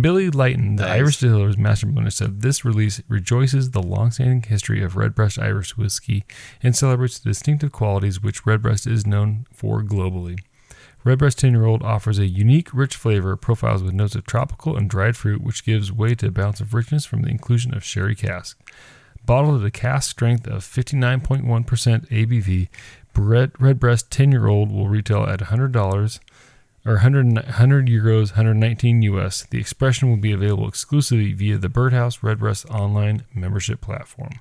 Billy 0.00 0.30
Leighton, 0.30 0.76
the 0.76 0.82
Nice. 0.82 0.92
Irish 0.92 1.18
distiller's 1.18 1.58
Master 1.58 1.86
Blender, 1.86 2.12
said 2.12 2.40
this 2.40 2.64
release 2.64 3.00
rejoices 3.06 3.70
the 3.70 3.82
long-standing 3.82 4.42
history 4.42 4.82
of 4.82 4.96
Redbreast 4.96 5.38
Irish 5.38 5.76
whiskey 5.76 6.24
and 6.62 6.74
celebrates 6.74 7.18
the 7.18 7.30
distinctive 7.30 7.70
qualities 7.70 8.20
which 8.20 8.46
Redbreast 8.46 8.86
is 8.86 9.06
known 9.06 9.46
for 9.52 9.82
globally. 9.82 10.40
Redbreast 11.04 11.38
10 11.38 11.52
year 11.52 11.66
old 11.66 11.82
offers 11.82 12.18
a 12.18 12.26
unique, 12.26 12.72
rich 12.72 12.96
flavor, 12.96 13.36
profiles 13.36 13.82
with 13.82 13.92
notes 13.92 14.14
of 14.14 14.24
tropical 14.24 14.76
and 14.76 14.88
dried 14.88 15.16
fruit, 15.16 15.42
which 15.42 15.64
gives 15.64 15.92
way 15.92 16.14
to 16.14 16.28
a 16.28 16.30
balance 16.30 16.60
of 16.60 16.74
richness 16.74 17.04
from 17.04 17.22
the 17.22 17.30
inclusion 17.30 17.74
of 17.74 17.84
sherry 17.84 18.14
cask. 18.14 18.58
Bottled 19.26 19.60
at 19.60 19.66
a 19.66 19.70
cask 19.70 20.10
strength 20.10 20.46
of 20.46 20.62
59.1% 20.62 21.44
ABV, 22.08 22.68
Redbreast 23.16 24.10
10 24.10 24.32
year 24.32 24.48
old 24.48 24.72
will 24.72 24.88
retail 24.88 25.24
at 25.24 25.40
$100 25.40 26.18
or 26.86 26.94
100, 26.94 27.34
100 27.34 27.86
euros, 27.86 28.32
119 28.32 29.02
US. 29.02 29.46
The 29.50 29.58
expression 29.58 30.10
will 30.10 30.18
be 30.18 30.32
available 30.32 30.68
exclusively 30.68 31.32
via 31.32 31.56
the 31.56 31.68
Birdhouse 31.68 32.22
Redbreast 32.22 32.66
online 32.66 33.24
membership 33.34 33.80
platform. 33.80 34.40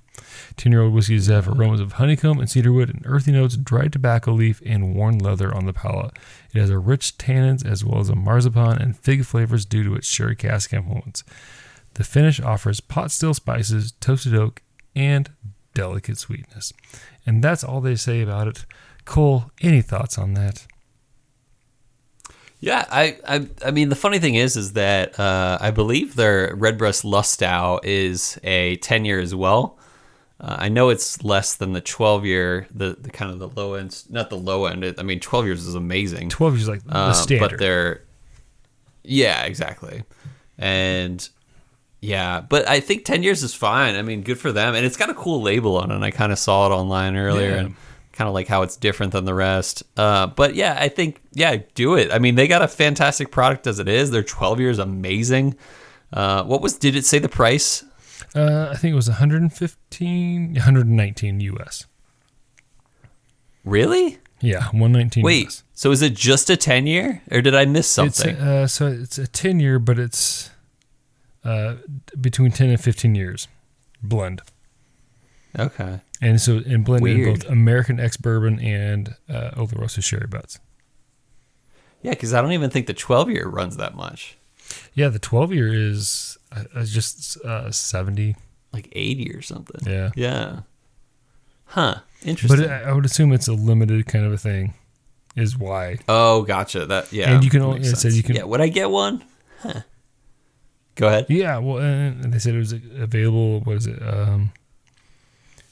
10 0.58 0.72
year 0.72 0.82
old 0.82 0.94
whiskeys 0.94 1.28
have 1.28 1.48
aromas 1.48 1.80
of 1.80 1.94
honeycomb 1.94 2.40
and 2.40 2.50
cedarwood 2.50 2.90
and 2.90 3.02
earthy 3.06 3.32
notes, 3.32 3.56
dried 3.56 3.94
tobacco 3.94 4.34
leaf, 4.34 4.62
and 4.66 4.94
worn 4.94 5.18
leather 5.18 5.54
on 5.54 5.66
the 5.66 5.74
palate. 5.74 6.18
It 6.54 6.60
has 6.60 6.70
a 6.70 6.78
rich 6.78 7.18
tannins 7.18 7.66
as 7.66 7.86
well 7.86 8.02
as 8.02 8.10
a 8.10 8.16
marzipan 8.16 8.82
and 8.82 8.98
fig 8.98 9.26
flavors 9.26 9.66
due 9.66 9.84
to 9.84 9.96
its 9.96 10.08
sherry 10.08 10.36
cask 10.36 10.74
influence. 10.74 11.24
The 11.94 12.04
finish 12.04 12.42
offers 12.42 12.82
pot 12.82 13.12
still 13.12 13.34
spices, 13.34 13.94
toasted 14.00 14.36
oak, 14.36 14.62
and 14.96 15.32
delicate 15.74 16.18
sweetness. 16.18 16.74
And 17.26 17.44
that's 17.44 17.64
all 17.64 17.82
they 17.82 17.96
say 17.96 18.22
about 18.22 18.48
it. 18.48 18.66
Cole, 19.06 19.52
any 19.62 19.82
thoughts 19.82 20.18
on 20.18 20.34
that? 20.34 20.66
Yeah, 22.64 22.86
I, 22.90 23.18
I, 23.28 23.48
I 23.66 23.72
mean, 23.72 23.90
the 23.90 23.96
funny 23.96 24.20
thing 24.20 24.36
is, 24.36 24.56
is 24.56 24.72
that 24.74 25.20
uh, 25.20 25.58
I 25.60 25.72
believe 25.72 26.16
their 26.16 26.56
Redbreast 26.56 27.04
Lustau 27.04 27.80
is 27.84 28.40
a 28.44 28.78
ten 28.78 29.04
year 29.04 29.20
as 29.20 29.36
well. 29.36 29.78
Uh, 30.40 30.56
I 30.60 30.70
know 30.70 30.88
it's 30.90 31.24
less 31.26 31.56
than 31.56 31.74
the 31.74 31.82
twelve 31.82 32.26
year, 32.26 32.68
the, 32.74 32.96
the 33.00 33.10
kind 33.12 33.32
of 33.32 33.40
the 33.40 33.50
low 33.50 33.74
end, 33.74 34.04
not 34.10 34.30
the 34.30 34.38
low 34.38 34.66
end. 34.66 34.86
It, 34.86 34.96
I 34.98 35.04
mean, 35.04 35.20
twelve 35.20 35.46
years 35.46 35.68
is 35.68 35.76
amazing. 35.76 36.30
12 36.30 36.54
years 36.54 36.62
is 36.64 36.70
like 36.70 36.84
the 36.86 36.96
Uh, 36.98 37.12
standard. 37.14 37.50
But 37.52 37.60
they're, 37.60 38.02
yeah, 39.04 39.44
exactly, 39.44 40.04
and 40.58 41.28
yeah, 42.00 42.40
but 42.42 42.66
I 42.68 42.80
think 42.80 43.04
ten 43.04 43.24
years 43.24 43.44
is 43.44 43.54
fine. 43.54 43.96
I 43.96 44.02
mean, 44.04 44.22
good 44.24 44.40
for 44.40 44.54
them, 44.54 44.74
and 44.74 44.86
it's 44.86 44.96
got 44.98 45.10
a 45.10 45.14
cool 45.14 45.42
label 45.42 45.78
on 45.78 45.92
it. 45.92 45.96
And 45.96 46.06
I 46.06 46.12
kind 46.12 46.32
of 46.32 46.40
saw 46.40 46.68
it 46.68 46.74
online 46.74 47.18
earlier, 47.18 47.50
Yeah. 47.52 47.58
and 47.60 47.76
kind 48.14 48.28
of 48.30 48.34
like 48.34 48.48
how 48.48 48.62
it's 48.62 48.78
different 48.78 49.12
than 49.12 49.26
the 49.26 49.34
rest. 49.34 49.84
Uh, 49.98 50.28
but 50.28 50.56
yeah, 50.56 50.78
I 50.80 50.88
think 50.88 51.22
yeah, 51.34 51.58
do 51.76 51.96
it. 51.96 52.12
I 52.12 52.20
mean, 52.20 52.36
they 52.36 52.48
got 52.48 52.62
a 52.62 52.68
fantastic 52.68 53.30
product 53.32 53.68
as 53.68 53.80
it 53.80 53.88
is. 53.90 54.12
Their 54.12 54.24
twelve 54.24 54.60
years 54.62 54.80
amazing. 54.80 55.56
Uh, 56.14 56.44
what 56.46 56.62
was? 56.62 56.78
Did 56.78 56.96
it 56.96 57.06
say 57.06 57.20
the 57.20 57.28
price? 57.30 57.84
uh, 58.36 58.70
I 58.72 58.76
think 58.78 58.94
it 58.94 58.96
was 58.96 59.10
115, 59.10 60.54
119 60.54 61.40
US. 61.42 61.86
Really? 63.66 64.18
Yeah, 64.42 64.66
119 64.66 65.24
Wait. 65.24 65.48
US. 65.48 65.64
So 65.74 65.92
is 65.92 66.02
it 66.02 66.14
just 66.16 66.50
a 66.50 66.58
ten 66.58 66.86
year, 66.88 67.22
or 67.32 67.42
did 67.42 67.56
I 67.56 67.66
miss 67.66 67.86
It's 67.88 68.18
something? 68.18 68.36
uh, 68.38 68.68
so 68.68 68.88
it's 68.88 69.18
a 69.18 69.28
10 69.28 69.60
year, 69.60 69.80
but 69.80 69.98
it's 70.00 70.50
uh, 71.44 71.76
between 72.20 72.52
10 72.52 72.70
and 72.70 72.80
15 72.82 73.16
years 73.16 73.48
blend. 74.02 74.42
okay. 75.58 76.02
And 76.24 76.40
so 76.42 76.58
and 76.66 76.84
blended 76.86 77.12
in 77.12 77.18
Weird. 77.24 77.40
both 77.42 77.50
American 77.50 78.00
ex 78.00 78.18
bourbon 78.18 78.60
and 78.60 79.16
uh, 79.30 79.52
Oloroso 79.52 80.04
sherry 80.04 80.28
butts. 80.28 80.60
Yeah, 82.02 82.12
because 82.12 82.34
I 82.34 82.42
don't 82.42 82.52
even 82.54 82.70
think 82.70 82.88
the 82.88 82.94
twelve 82.94 83.30
year 83.30 83.48
runs 83.48 83.78
that 83.78 83.96
much. 83.96 84.38
Yeah, 84.96 85.10
the 85.10 85.20
12 85.20 85.54
year 85.54 85.74
is 85.74 86.38
uh, 86.52 86.64
uh, 86.76 86.84
just 86.86 87.38
uh, 87.46 87.70
70. 87.72 88.36
Like 88.72 88.90
eighty 88.94 89.32
or 89.32 89.42
something. 89.42 89.82
Yeah. 89.86 90.10
Yeah. 90.16 90.60
Huh. 91.66 91.96
Interesting. 92.24 92.62
But 92.62 92.70
I 92.72 92.90
I 92.90 92.92
would 92.94 93.06
assume 93.06 93.32
it's 93.34 93.48
a 93.48 93.54
limited 93.54 94.06
kind 94.08 94.26
of 94.26 94.32
a 94.34 94.38
thing, 94.38 94.74
is 95.36 95.56
why. 95.58 95.98
oh, 96.10 96.42
gotcha. 96.44 96.86
That 96.88 97.12
yeah. 97.14 97.36
And 97.36 97.44
you 97.44 97.50
can 97.52 97.62
only- 97.62 97.82
it 97.82 97.96
said 97.98 98.14
you 98.14 98.24
can- 98.24 98.36
Yeah. 98.36 98.44
Would 98.46 98.62
I 98.62 98.70
get 98.70 98.90
one? 98.90 99.24
Huh. 99.60 99.82
Go 100.96 101.08
ahead. 101.08 101.28
Yeah, 101.30 101.58
well, 101.60 101.78
and 101.78 102.34
they 102.34 102.40
said 102.40 102.56
it 102.56 102.60
was 102.60 102.74
available. 102.74 103.60
What 103.62 103.78
is 103.78 103.88
it? 103.88 104.02
Um, 104.02 104.52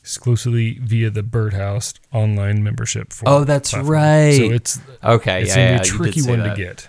exclusively 0.02 0.80
via 0.82 1.10
the 1.10 1.24
Birdhouse 1.24 1.93
online 2.12 2.64
membership. 2.64 3.14
For 3.14 3.24
Oh, 3.30 3.43
that's 3.43 3.72
platform. 3.72 3.91
right. 3.93 4.36
So 4.38 4.43
it's 4.52 4.80
Okay. 5.04 5.41
it's 5.43 5.49
yeah. 5.49 5.56
gonna 5.56 5.72
yeah, 5.72 5.78
be 5.78 5.82
a 5.82 5.91
tricky 5.91 6.22
one 6.24 6.39
that. 6.39 6.56
to 6.56 6.64
get. 6.64 6.88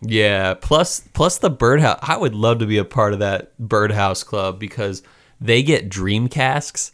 Yeah. 0.00 0.54
Plus, 0.54 1.00
plus 1.12 1.38
the 1.38 1.50
birdhouse. 1.50 1.98
I 2.02 2.16
would 2.16 2.34
love 2.34 2.58
to 2.60 2.66
be 2.66 2.78
a 2.78 2.84
part 2.84 3.12
of 3.12 3.18
that 3.20 3.56
birdhouse 3.58 4.22
club 4.22 4.58
because 4.58 5.02
they 5.40 5.62
get 5.62 5.88
dream 5.88 6.28
casks, 6.28 6.92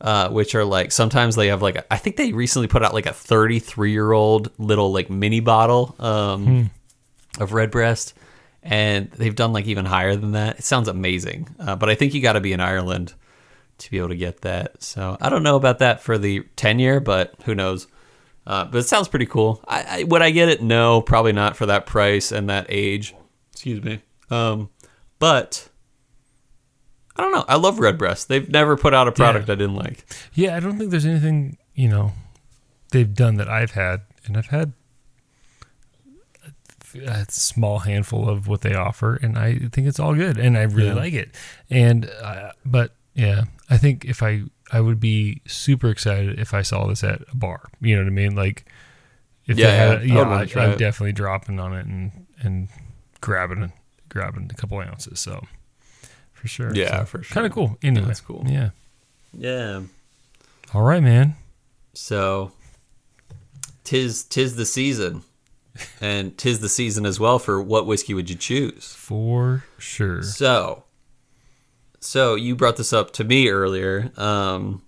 uh, 0.00 0.28
which 0.30 0.54
are 0.54 0.64
like 0.64 0.92
sometimes 0.92 1.36
they 1.36 1.48
have 1.48 1.62
like 1.62 1.76
a, 1.76 1.92
I 1.92 1.96
think 1.96 2.16
they 2.16 2.32
recently 2.32 2.68
put 2.68 2.82
out 2.82 2.94
like 2.94 3.06
a 3.06 3.12
33 3.12 3.92
year 3.92 4.12
old 4.12 4.50
little 4.58 4.92
like 4.92 5.10
mini 5.10 5.40
bottle 5.40 5.94
um, 5.98 6.70
of 7.38 7.52
Redbreast, 7.52 8.14
and 8.62 9.10
they've 9.12 9.34
done 9.34 9.52
like 9.52 9.66
even 9.66 9.84
higher 9.84 10.14
than 10.16 10.32
that. 10.32 10.58
It 10.60 10.64
sounds 10.64 10.88
amazing, 10.88 11.48
uh, 11.58 11.76
but 11.76 11.88
I 11.90 11.94
think 11.94 12.14
you 12.14 12.20
got 12.22 12.34
to 12.34 12.40
be 12.40 12.52
in 12.52 12.60
Ireland 12.60 13.14
to 13.84 13.90
be 13.90 13.98
able 13.98 14.08
to 14.08 14.16
get 14.16 14.40
that. 14.42 14.82
So 14.82 15.16
I 15.20 15.28
don't 15.28 15.42
know 15.42 15.56
about 15.56 15.78
that 15.80 16.02
for 16.02 16.18
the 16.18 16.40
10 16.56 16.78
year, 16.78 17.00
but 17.00 17.34
who 17.44 17.54
knows. 17.54 17.86
Uh, 18.46 18.64
but 18.64 18.78
it 18.78 18.82
sounds 18.84 19.08
pretty 19.08 19.26
cool. 19.26 19.62
I, 19.68 20.00
I 20.00 20.02
would 20.04 20.20
I 20.22 20.30
get 20.30 20.48
it? 20.48 20.62
No, 20.62 21.00
probably 21.00 21.32
not 21.32 21.56
for 21.56 21.66
that 21.66 21.86
price 21.86 22.32
and 22.32 22.48
that 22.50 22.66
age. 22.68 23.14
Excuse 23.52 23.82
me. 23.84 24.00
Um, 24.30 24.68
but 25.20 25.68
I 27.14 27.22
don't 27.22 27.32
know. 27.32 27.44
I 27.46 27.56
love 27.56 27.78
Redbreast. 27.78 28.28
They've 28.28 28.48
never 28.48 28.76
put 28.76 28.94
out 28.94 29.06
a 29.06 29.12
product 29.12 29.48
I 29.48 29.54
didn't 29.54 29.76
like. 29.76 30.04
Yeah, 30.34 30.56
I 30.56 30.60
don't 30.60 30.76
think 30.78 30.90
there's 30.90 31.06
anything 31.06 31.56
you 31.74 31.88
know 31.88 32.12
they've 32.90 33.14
done 33.14 33.36
that 33.36 33.48
I've 33.48 33.72
had, 33.72 34.00
and 34.26 34.36
I've 34.36 34.46
had 34.46 34.72
a, 36.44 36.98
a 37.06 37.26
small 37.30 37.80
handful 37.80 38.28
of 38.28 38.48
what 38.48 38.62
they 38.62 38.74
offer, 38.74 39.16
and 39.22 39.38
I 39.38 39.58
think 39.70 39.86
it's 39.86 40.00
all 40.00 40.14
good, 40.14 40.36
and 40.38 40.56
I 40.58 40.62
really 40.62 40.88
Yeah. 40.88 40.94
like 40.94 41.12
it. 41.14 41.34
And 41.70 42.10
uh, 42.20 42.52
but 42.64 42.96
yeah, 43.14 43.44
I 43.70 43.76
think 43.78 44.04
if 44.04 44.22
I 44.22 44.42
I 44.72 44.80
would 44.80 45.00
be 45.00 45.42
super 45.46 45.90
excited 45.90 46.38
if 46.38 46.54
I 46.54 46.62
saw 46.62 46.86
this 46.86 47.04
at 47.04 47.22
a 47.30 47.36
bar. 47.36 47.68
You 47.80 47.96
know 47.96 48.02
what 48.02 48.08
I 48.08 48.14
mean? 48.14 48.34
Like 48.34 48.64
if 49.46 49.58
Yeah, 49.58 49.66
they 49.66 49.76
had, 49.76 49.88
yeah. 49.88 49.94
I 49.98 50.02
yeah, 50.02 50.14
would 50.20 50.28
wanna 50.28 50.42
I, 50.42 50.46
try 50.46 50.64
I'm 50.66 50.78
definitely 50.78 51.12
dropping 51.12 51.60
on 51.60 51.74
it 51.74 51.86
and 51.86 52.26
and 52.40 52.68
grabbing 53.20 53.72
grabbing 54.08 54.48
a 54.50 54.54
couple 54.54 54.78
ounces. 54.78 55.20
So 55.20 55.44
for 56.32 56.48
sure, 56.48 56.74
Yeah, 56.74 57.04
for 57.04 57.22
sure. 57.22 57.34
Kind 57.34 57.46
of 57.46 57.52
cool. 57.52 57.76
Anyway, 57.82 58.06
That's 58.06 58.20
cool. 58.20 58.44
Yeah. 58.48 58.70
Yeah. 59.32 59.82
All 60.74 60.82
right, 60.82 61.02
man. 61.02 61.36
So 61.94 62.52
tis 63.84 64.24
tis 64.24 64.56
the 64.56 64.66
season. 64.66 65.22
And 66.02 66.36
tis 66.36 66.60
the 66.60 66.68
season 66.68 67.06
as 67.06 67.18
well 67.18 67.38
for 67.38 67.62
what 67.62 67.86
whiskey 67.86 68.12
would 68.12 68.28
you 68.28 68.36
choose? 68.36 68.92
For 68.92 69.64
sure. 69.78 70.22
So, 70.22 70.84
so 72.02 72.34
you 72.34 72.54
brought 72.56 72.76
this 72.76 72.92
up 72.92 73.12
to 73.14 73.24
me 73.24 73.48
earlier. 73.48 74.10
Um, 74.16 74.82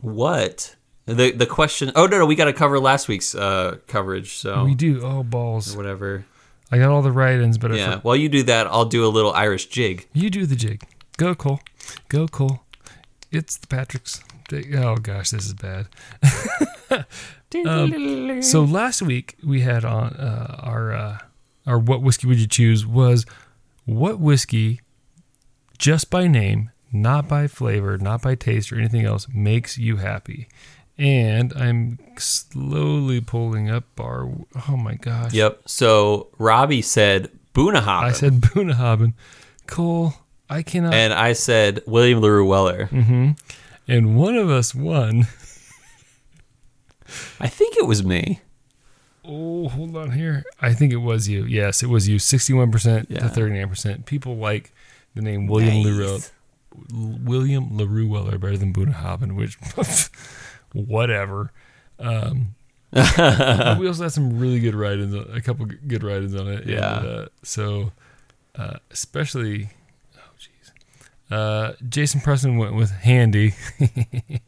what 0.00 0.76
the 1.06 1.30
the 1.30 1.46
question? 1.46 1.92
Oh 1.94 2.06
no, 2.06 2.18
no, 2.18 2.26
we 2.26 2.34
got 2.34 2.46
to 2.46 2.52
cover 2.52 2.78
last 2.78 3.08
week's 3.08 3.34
uh, 3.34 3.78
coverage. 3.86 4.34
So 4.36 4.64
We 4.64 4.74
do. 4.74 5.00
Oh, 5.02 5.22
balls. 5.22 5.76
whatever. 5.76 6.24
I 6.70 6.78
got 6.78 6.90
all 6.90 7.02
the 7.02 7.12
write 7.12 7.38
ins, 7.40 7.58
but 7.58 7.70
I 7.72 7.76
Yeah. 7.76 7.94
for- 7.96 8.00
While 8.00 8.16
you 8.16 8.28
do 8.28 8.42
that, 8.44 8.66
I'll 8.66 8.84
do 8.86 9.06
a 9.06 9.08
little 9.08 9.32
Irish 9.32 9.66
jig. 9.66 10.08
you 10.12 10.28
do 10.30 10.46
the 10.46 10.56
jig. 10.56 10.82
Go, 11.16 11.34
Cole. 11.34 11.60
Go, 12.08 12.26
Cole. 12.28 12.60
It's 13.30 13.56
the 13.56 13.66
Patrick's. 13.68 14.20
Oh, 14.74 14.96
gosh, 14.96 15.30
this 15.30 15.46
is 15.46 15.54
bad. 15.54 15.86
Um, 17.64 18.42
so 18.42 18.64
last 18.64 19.00
week 19.02 19.36
we 19.42 19.60
had 19.60 19.84
on 19.84 20.08
uh, 20.14 20.60
our 20.62 20.92
uh, 20.92 21.18
our 21.66 21.78
what 21.78 22.02
whiskey 22.02 22.26
would 22.26 22.38
you 22.38 22.46
choose 22.48 22.84
was 22.84 23.24
what 23.86 24.18
whiskey 24.20 24.80
just 25.86 26.10
by 26.10 26.26
name, 26.26 26.70
not 26.92 27.28
by 27.28 27.46
flavor, 27.46 27.96
not 27.96 28.20
by 28.20 28.34
taste 28.34 28.72
or 28.72 28.76
anything 28.76 29.04
else 29.04 29.28
makes 29.32 29.78
you 29.78 29.98
happy. 29.98 30.48
And 30.98 31.52
I'm 31.52 32.00
slowly 32.18 33.20
pulling 33.20 33.70
up 33.70 33.84
our 34.00 34.28
oh 34.68 34.76
my 34.76 34.94
gosh. 34.96 35.32
Yep. 35.32 35.60
So 35.66 36.26
Robbie 36.38 36.82
said 36.82 37.30
Boonahoppen, 37.54 38.02
I 38.02 38.10
said 38.12 38.32
Bunnahabhain. 38.40 39.12
Cole, 39.68 40.14
I 40.50 40.62
cannot 40.64 40.92
and 40.92 41.12
I 41.12 41.34
said 41.34 41.82
William 41.86 42.20
Larue 42.20 42.46
Weller. 42.48 42.86
Mm-hmm. 42.90 43.30
and 43.86 44.16
one 44.16 44.34
of 44.34 44.50
us 44.50 44.74
won. 44.74 45.28
I 47.38 47.46
think 47.46 47.76
it 47.76 47.86
was 47.86 48.04
me. 48.04 48.40
Oh, 49.24 49.68
hold 49.68 49.96
on 49.96 50.10
here. 50.12 50.42
I 50.60 50.72
think 50.72 50.92
it 50.92 50.96
was 50.96 51.28
you. 51.28 51.44
Yes, 51.44 51.82
it 51.84 51.88
was 51.88 52.08
you. 52.08 52.18
Sixty-one 52.18 52.72
percent 52.72 53.06
Yeah. 53.08 53.20
to 53.20 53.28
thirty-nine 53.28 53.68
percent. 53.68 54.04
People 54.06 54.36
like 54.36 54.72
the 55.16 55.22
name 55.22 55.46
William 55.48 55.82
Larue, 55.82 56.12
Nice. 56.12 56.32
William 56.92 57.76
Larue 57.76 58.06
Weller 58.08 58.38
better 58.38 58.56
than 58.56 58.72
Bunnahabhain, 58.72 59.34
which 59.34 59.58
whatever. 60.72 61.50
Um, 61.98 62.54
we 62.92 63.00
also 63.88 64.04
had 64.04 64.12
some 64.12 64.38
really 64.38 64.60
good 64.60 64.74
write-ins, 64.74 65.14
a 65.14 65.40
couple 65.40 65.66
good 65.66 66.02
write-ins 66.02 66.34
on 66.34 66.48
it. 66.48 66.60
and, 66.62 66.70
Yeah. 66.70 66.86
uh, 66.86 67.26
so, 67.42 67.92
uh, 68.54 68.76
especially, 68.90 69.70
oh 70.16 70.20
jeez, 70.38 71.34
uh, 71.34 71.72
Jason 71.88 72.20
Preston 72.20 72.56
went 72.58 72.74
with 72.74 72.90
Handy. 72.90 73.54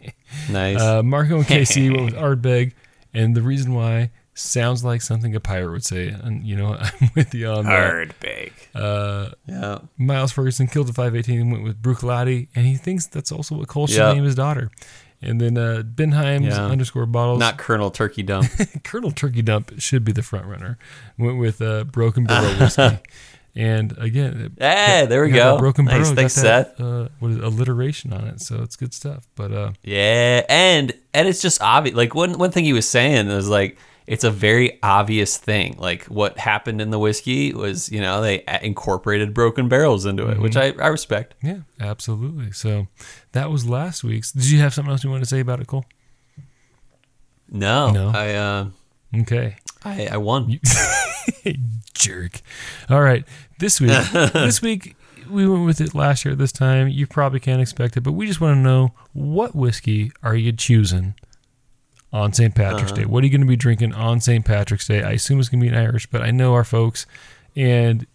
Nice. 0.50 0.78
Uh, 0.80 1.02
Marco 1.02 1.36
and 1.38 1.46
KC 1.46 1.90
went 1.90 2.04
with 2.04 2.14
Ardbeg, 2.14 2.72
and 3.14 3.34
the 3.34 3.40
reason 3.42 3.72
why 3.74 4.10
sounds 4.39 4.84
like 4.84 5.03
something 5.03 5.34
a 5.34 5.41
pirate 5.41 5.70
would 5.70 5.84
say. 5.84 6.09
And 6.09 6.45
you 6.45 6.57
know, 6.57 6.74
I'm 6.80 7.11
with 7.14 7.34
you 7.34 7.49
on 7.49 7.64
that. 7.64 7.70
Hard 7.91 8.14
big. 8.20 8.53
Uh, 8.74 9.30
Yeah. 9.47 9.78
Miles 9.97 10.32
Ferguson 10.32 10.66
killed 10.68 10.86
the 10.89 10.93
518 10.93 11.41
and 11.41 11.53
went 11.53 11.64
with 11.64 11.82
Bruichladdich, 11.82 12.49
and 12.55 12.66
he 12.66 12.76
thinks 12.76 13.07
that's 13.07 13.32
also 13.32 13.57
what 13.57 13.68
Cole 13.68 13.86
should 13.86 13.99
Yeah. 13.99 14.12
name 14.12 14.24
his 14.24 14.34
daughter. 14.34 14.70
And 15.20 15.41
then 15.41 15.59
uh, 15.59 15.82
Benheim's 15.84 16.47
Yeah. 16.47 16.66
underscore 16.66 17.05
bottles. 17.07 17.41
Not 17.41 17.59
Colonel 17.59 17.91
Turkey 17.91 18.22
Dump. 18.22 18.47
Colonel 18.84 19.11
Turkey 19.11 19.43
Dump 19.43 19.72
should 19.78 20.05
be 20.05 20.12
the 20.12 20.22
front 20.22 20.47
runner. 20.47 20.78
Went 21.18 21.39
with 21.39 21.61
uh, 21.61 21.84
Broken 21.84 22.22
Barrel 22.24 22.55
whiskey. 22.61 22.99
And 23.57 23.99
again, 23.99 24.53
it- 24.57 24.62
Hey, 24.62 25.07
there 25.07 25.24
we 25.24 25.30
go. 25.30 25.59
Broken 25.59 25.86
Nice. 25.86 25.95
Barrel 25.95 26.14
Thanks, 26.14 26.36
got 26.36 26.43
that, 26.43 26.76
Seth. 26.76 26.80
Uh, 26.80 27.09
what 27.18 27.32
is 27.32 27.39
it, 27.39 27.43
alliteration 27.43 28.12
on 28.12 28.28
it, 28.28 28.41
so 28.41 28.62
it's 28.62 28.76
good 28.76 28.95
stuff. 28.95 29.26
But 29.34 29.51
uh, 29.53 29.72
Yeah, 29.82 30.45
and 30.49 30.93
and 31.12 31.26
it's 31.26 31.43
just 31.43 31.61
obvious. 31.61 31.97
Like 31.97 32.14
one 32.14 32.39
one 32.39 32.53
thing 32.53 32.64
he 32.64 32.72
was 32.72 32.89
saying 32.89 33.26
was 33.26 33.49
like 33.49 33.76
it's 34.09 34.24
a 34.24 34.30
very 34.30 34.82
obvious 34.82 35.36
thing. 35.36 35.76
Like 35.78 36.04
what 36.04 36.38
happened 36.38 36.80
in 36.80 36.88
the 36.90 36.98
whiskey 36.98 37.52
was 37.52 37.92
you 37.92 38.00
know 38.00 38.22
they 38.22 38.42
incorporated 38.62 39.34
broken 39.34 39.68
barrels 39.68 40.06
into 40.06 40.28
it, 40.28 40.40
which 40.40 40.56
I, 40.56 40.72
I 40.80 40.88
respect. 40.88 41.34
Yeah, 41.42 41.61
absolutely. 41.78 42.52
So 42.52 42.88
that 43.32 43.50
was 43.50 43.68
last 43.68 44.02
week's. 44.02 44.32
Did 44.32 44.50
you 44.50 44.61
have 44.61 44.72
something 44.72 44.90
else 44.90 45.04
you 45.04 45.11
wanted 45.11 45.24
to 45.24 45.28
say 45.28 45.40
about 45.40 45.61
it, 45.61 45.66
Cole? 45.66 45.84
No, 47.50 47.90
No. 47.90 48.09
I 48.11 48.34
uh, 48.34 48.66
Okay. 49.20 49.56
I 49.84 50.09
I 50.12 50.16
won. 50.16 50.59
Jerk. 51.94 52.40
All 52.88 53.02
right. 53.02 53.24
This 53.59 53.80
week, 53.80 53.90
this 54.12 54.62
week 54.62 54.96
we 55.30 55.46
went 55.46 55.66
with 55.66 55.80
it 55.82 55.94
last 55.94 56.24
year 56.24 56.32
at 56.32 56.38
this 56.38 56.52
time. 56.52 56.88
You 56.88 57.06
probably 57.06 57.40
can't 57.40 57.61
expect 57.61 57.96
it, 57.96 58.02
but 58.02 58.12
we 58.12 58.26
just 58.26 58.40
want 58.40 58.56
to 58.56 58.61
know 58.61 58.94
what 59.12 59.54
whiskey 59.54 60.12
are 60.22 60.34
you 60.34 60.52
choosing 60.52 61.14
on 62.12 62.32
St. 62.32 62.54
Patrick's 62.54 62.92
Day? 62.92 63.04
What 63.04 63.22
are 63.22 63.26
you 63.26 63.32
going 63.32 63.42
to 63.42 63.46
be 63.46 63.56
drinking 63.56 63.94
on 63.94 64.20
St. 64.20 64.44
Patrick's 64.44 64.86
Day? 64.86 65.02
I 65.02 65.12
assume 65.12 65.40
it's 65.40 65.48
going 65.48 65.61
to 65.61 65.68
be 65.68 65.74
an 65.74 65.78
Irish, 65.78 66.06
but 66.06 66.22
I 66.22 66.30
know 66.30 66.54
our 66.54 66.64
folks, 66.64 67.06
and 67.54 68.06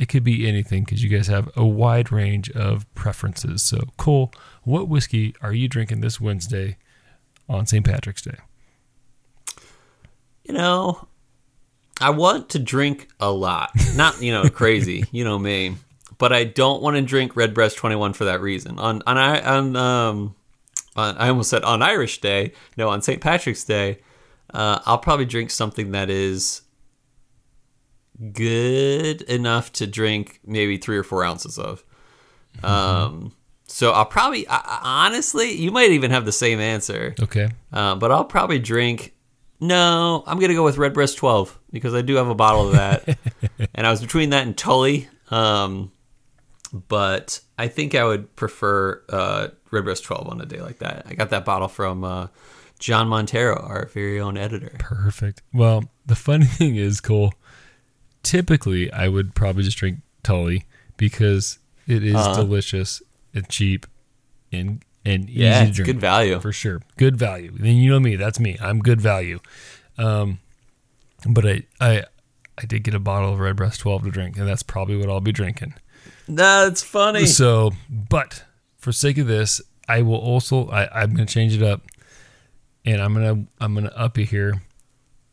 it 0.00 0.08
could 0.08 0.24
be 0.24 0.48
anything 0.48 0.84
because 0.84 1.02
you 1.02 1.08
guys 1.08 1.26
have 1.26 1.50
a 1.56 1.66
wide 1.66 2.12
range 2.12 2.50
of 2.50 2.92
preferences. 2.94 3.62
So, 3.62 3.78
Cole, 3.96 4.32
what 4.62 4.88
whiskey 4.88 5.34
are 5.42 5.52
you 5.52 5.68
drinking 5.68 6.00
this 6.00 6.20
Wednesday 6.20 6.78
on 7.48 7.66
St. 7.66 7.84
Patrick's 7.84 8.22
Day? 8.22 8.36
You 10.44 10.54
know, 10.54 11.06
I 12.00 12.10
want 12.10 12.50
to 12.50 12.58
drink 12.58 13.08
a 13.20 13.30
lot. 13.30 13.70
Not, 13.94 14.20
you 14.20 14.32
know, 14.32 14.48
crazy, 14.48 15.04
you 15.12 15.24
know 15.24 15.38
me. 15.38 15.76
But 16.18 16.32
I 16.32 16.44
don't 16.44 16.82
want 16.82 16.96
to 16.96 17.02
drink 17.02 17.36
Redbreast 17.36 17.76
21 17.76 18.12
for 18.12 18.26
that 18.26 18.40
reason. 18.40 18.78
On 18.78 19.02
on 19.06 19.18
I 19.18 19.40
on 19.40 19.76
um 19.76 20.34
on, 20.96 21.16
I 21.16 21.28
almost 21.28 21.50
said 21.50 21.62
on 21.64 21.82
Irish 21.82 22.20
Day. 22.20 22.52
No, 22.76 22.88
on 22.90 23.02
St. 23.02 23.20
Patrick's 23.20 23.64
Day, 23.64 23.98
uh, 24.52 24.80
I'll 24.84 24.98
probably 24.98 25.24
drink 25.26 25.50
something 25.50 25.92
that 25.92 26.10
is 26.10 26.62
good 28.32 29.22
enough 29.22 29.72
to 29.72 29.86
drink 29.86 30.40
maybe 30.44 30.76
three 30.76 30.96
or 30.98 31.02
four 31.02 31.24
ounces 31.24 31.58
of. 31.58 31.82
Um, 32.62 33.32
so 33.66 33.92
I'll 33.92 34.04
probably, 34.04 34.46
I, 34.48 34.56
I- 34.56 35.06
honestly, 35.06 35.52
you 35.52 35.70
might 35.70 35.90
even 35.90 36.10
have 36.10 36.24
the 36.24 36.32
same 36.32 36.60
answer. 36.60 37.14
Okay. 37.20 37.48
Uh, 37.72 37.94
but 37.94 38.12
I'll 38.12 38.24
probably 38.24 38.58
drink. 38.58 39.14
No, 39.60 40.24
I'm 40.26 40.40
gonna 40.40 40.54
go 40.54 40.64
with 40.64 40.76
Redbreast 40.76 41.16
12 41.18 41.56
because 41.70 41.94
I 41.94 42.02
do 42.02 42.16
have 42.16 42.26
a 42.28 42.34
bottle 42.34 42.66
of 42.66 42.72
that, 42.72 43.16
and 43.74 43.86
I 43.86 43.90
was 43.90 44.00
between 44.00 44.30
that 44.30 44.44
and 44.44 44.56
Tully. 44.58 45.08
Um, 45.30 45.92
but 46.72 47.40
I 47.58 47.68
think 47.68 47.94
I 47.94 48.04
would 48.04 48.34
prefer 48.36 49.02
uh, 49.08 49.48
Redbreast 49.70 50.04
12 50.04 50.28
on 50.28 50.40
a 50.40 50.46
day 50.46 50.60
like 50.60 50.78
that. 50.78 51.04
I 51.08 51.14
got 51.14 51.30
that 51.30 51.44
bottle 51.44 51.68
from 51.68 52.02
uh, 52.04 52.28
John 52.78 53.08
Montero, 53.08 53.56
our 53.62 53.86
very 53.92 54.18
own 54.20 54.36
editor. 54.36 54.72
Perfect. 54.78 55.42
Well, 55.52 55.84
the 56.06 56.14
funny 56.16 56.46
thing 56.58 56.76
is, 56.76 57.00
Cole, 57.00 57.32
typically 58.22 58.92
I 58.92 59.08
would 59.08 59.34
probably 59.34 59.62
just 59.64 59.76
drink 59.78 59.98
Tully 60.22 60.64
because 60.96 61.58
it 61.86 62.04
is 62.04 62.14
Uh-huh. 62.14 62.34
delicious 62.42 63.02
and 63.34 63.48
cheap 63.48 63.86
and 64.52 64.82
and 65.04 65.28
Yeah, 65.28 65.62
easy 65.62 65.70
to 65.70 65.72
drink. 65.74 65.86
good 65.86 66.00
value. 66.00 66.38
for 66.38 66.52
sure. 66.52 66.80
Good 66.96 67.16
value. 67.16 67.52
Then 67.58 67.76
you 67.76 67.90
know 67.90 67.98
me, 67.98 68.14
that's 68.16 68.38
me. 68.38 68.56
I'm 68.60 68.78
good 68.78 69.00
value. 69.00 69.40
Um, 69.98 70.38
but 71.28 71.44
I 71.46 71.62
I 71.80 72.04
I 72.58 72.66
did 72.66 72.84
get 72.84 72.94
a 72.94 73.00
bottle 73.00 73.32
of 73.32 73.40
Redbreast 73.40 73.80
12 73.80 74.04
to 74.04 74.10
drink, 74.10 74.36
and 74.36 74.46
that's 74.46 74.62
probably 74.62 74.96
what 74.96 75.08
I'll 75.08 75.20
be 75.20 75.32
drinking. 75.32 75.74
That's 76.28 76.82
funny. 76.82 77.26
So, 77.26 77.72
but 77.90 78.44
for 78.78 78.92
sake 78.92 79.18
of 79.18 79.26
this, 79.26 79.60
I 79.88 80.02
will 80.02 80.16
also 80.18 80.68
I, 80.68 81.02
I'm 81.02 81.10
gonna 81.14 81.26
change 81.26 81.54
it 81.54 81.62
up, 81.62 81.82
and 82.84 83.00
I'm 83.00 83.12
gonna 83.14 83.44
I'm 83.60 83.74
gonna 83.74 83.92
up 83.96 84.18
it 84.18 84.26
here 84.26 84.62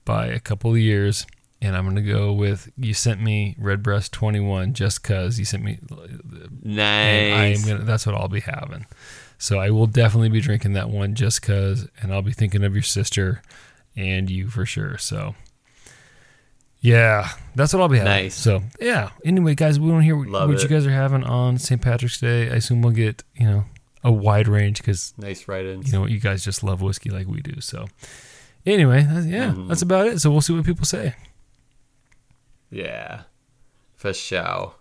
by 0.06 0.28
a 0.28 0.40
couple 0.40 0.72
of 0.72 0.78
years, 0.80 1.26
and 1.62 1.76
I'm 1.76 1.86
gonna 1.88 2.02
go 2.02 2.34
with 2.34 2.72
you 2.78 2.94
sent 2.94 3.22
me 3.22 3.56
Redbreast 3.60 4.12
21 4.12 4.74
just 4.74 5.04
cause 5.04 5.38
you 5.40 5.46
sent 5.46 5.64
me. 5.64 5.80
and 5.90 6.80
I 6.82 6.84
am 7.46 7.52
Nice. 7.52 7.66
gonna 7.66 7.84
that's 7.84 8.06
what 8.06 8.16
I'll 8.16 8.28
be 8.28 8.42
having. 8.42 8.86
So 9.38 9.60
I 9.60 9.70
will 9.70 9.88
definitely 9.88 10.30
be 10.30 10.42
drinking 10.42 10.74
that 10.74 10.90
one 10.90 11.16
just 11.16 11.42
cause, 11.42 11.88
and 12.02 12.12
I'll 12.14 12.22
be 12.22 12.34
thinking 12.34 12.64
of 12.64 12.74
your 12.74 12.84
sister 12.84 13.42
and 13.96 14.30
you 14.30 14.50
for 14.50 14.66
sure. 14.66 14.98
So. 14.98 15.36
Yeah, 16.82 17.28
that's 17.56 17.74
what 17.74 17.82
I'll 17.82 17.90
be 17.90 17.98
having. 17.98 18.12
Nice. 18.12 18.36
So 18.36 18.64
yeah. 18.80 19.10
Anyway, 19.26 19.54
guys, 19.56 19.80
we 19.80 19.90
want 19.90 20.02
to 20.02 20.06
hear 20.06 20.16
what, 20.16 20.62
you 20.62 20.68
guys 20.70 20.86
are 20.86 20.92
having 20.92 21.24
on 21.24 21.58
St. 21.58 21.82
Patrick's 21.82 22.20
Day. 22.20 22.44
I 22.50 22.56
assume 22.56 22.82
we'll 22.82 22.94
get 22.94 23.24
you 23.36 23.46
know 23.48 23.66
a 24.04 24.12
wide 24.12 24.48
range 24.48 24.78
because 24.78 25.14
Nice 25.18 25.48
write-ins. 25.50 25.88
you 25.88 25.94
know 25.94 26.02
what 26.02 26.10
you 26.10 26.20
guys 26.22 26.44
just 26.44 26.64
love 26.64 26.82
whiskey 26.82 27.10
like 27.10 27.28
we 27.28 27.42
do. 27.42 27.60
So 27.60 27.88
anyway, 28.66 29.06
that's, 29.10 29.26
yeah, 29.26 29.50
Mhm. 29.52 29.68
that's 29.68 29.82
about 29.82 30.08
it. 30.08 30.20
So 30.22 30.32
we'll 30.32 30.40
see 30.42 30.54
what 30.54 30.64
people 30.66 30.86
say. 30.86 31.16
Yeah, 32.72 33.22
for 33.96 34.14
sure. 34.14 34.76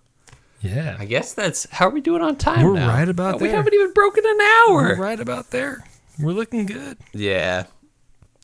Yeah, 0.61 0.97
I 0.99 1.05
guess 1.05 1.35
that's 1.35 1.69
how 1.71 1.87
are 1.87 1.91
we 1.91 2.01
doing 2.01 2.21
on 2.23 2.37
time? 2.37 2.65
We're 2.65 2.75
now? 2.75 2.89
right 2.89 3.09
about 3.09 3.37
Oh, 3.37 3.39
We 3.39 3.49
haven't 3.49 3.75
even 3.75 3.93
broken 3.93 4.25
an 4.27 4.41
hour. 4.41 4.83
we're 4.83 4.97
right 4.97 5.19
about 5.21 5.51
there. 5.51 5.85
We're 6.19 6.33
looking 6.33 6.67
good. 6.67 6.99
Yeah, 7.13 7.65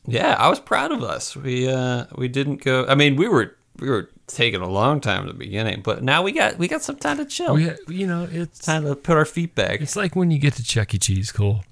yeah. 0.07 0.35
I 0.39 0.49
was 0.49 0.59
proud 0.59 0.91
of 0.91 1.03
us. 1.03 1.35
We 1.35 1.67
uh 1.69 2.05
we 2.15 2.27
didn't 2.27 2.63
go. 2.63 2.85
I 2.87 2.95
mean, 2.95 3.15
we 3.15 3.27
were 3.27 3.55
we 3.79 3.89
were 3.89 4.09
taking 4.27 4.61
a 4.61 4.69
long 4.69 5.01
time 5.01 5.21
at 5.21 5.27
the 5.27 5.33
beginning, 5.33 5.81
but 5.83 6.03
now 6.03 6.23
we 6.23 6.31
got 6.31 6.57
we 6.57 6.67
got 6.67 6.81
some 6.81 6.95
time 6.97 7.17
to 7.17 7.25
chill. 7.25 7.53
We, 7.55 7.71
you 7.87 8.07
know, 8.07 8.27
it's 8.31 8.59
time 8.59 8.83
to 8.85 8.95
put 8.95 9.17
our 9.17 9.25
feet 9.25 9.53
back. 9.55 9.81
it's 9.81 9.95
like 9.95 10.15
when 10.15 10.31
you 10.31 10.39
get 10.39 10.53
to 10.55 10.63
Chuck 10.63 10.93
E. 10.93 10.97
Cheese, 10.97 11.31
Cole. 11.31 11.63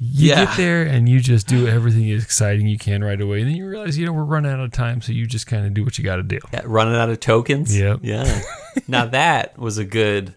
You 0.00 0.30
Yeah. 0.30 0.44
get 0.46 0.56
there 0.56 0.82
and 0.82 1.08
you 1.08 1.20
just 1.20 1.46
do 1.46 1.68
everything 1.68 2.08
exciting 2.08 2.66
you 2.66 2.76
can 2.78 3.02
right 3.04 3.20
away, 3.20 3.40
and 3.40 3.48
then 3.48 3.56
you 3.56 3.66
realize 3.68 3.96
you 3.96 4.04
know 4.04 4.12
we're 4.12 4.24
running 4.24 4.50
out 4.50 4.58
of 4.60 4.72
time, 4.72 5.00
so 5.00 5.12
you 5.12 5.24
just 5.24 5.46
kind 5.46 5.64
of 5.64 5.72
do 5.72 5.84
what 5.84 5.96
you 5.98 6.04
got 6.04 6.16
to 6.16 6.22
do. 6.24 6.40
Yeah, 6.52 6.62
running 6.64 6.96
out 6.96 7.10
of 7.10 7.20
tokens. 7.20 7.74
Yep. 7.78 8.00
Yeah. 8.02 8.42
now 8.88 9.06
that 9.06 9.56
was 9.56 9.78
a 9.78 9.84
good 9.84 10.34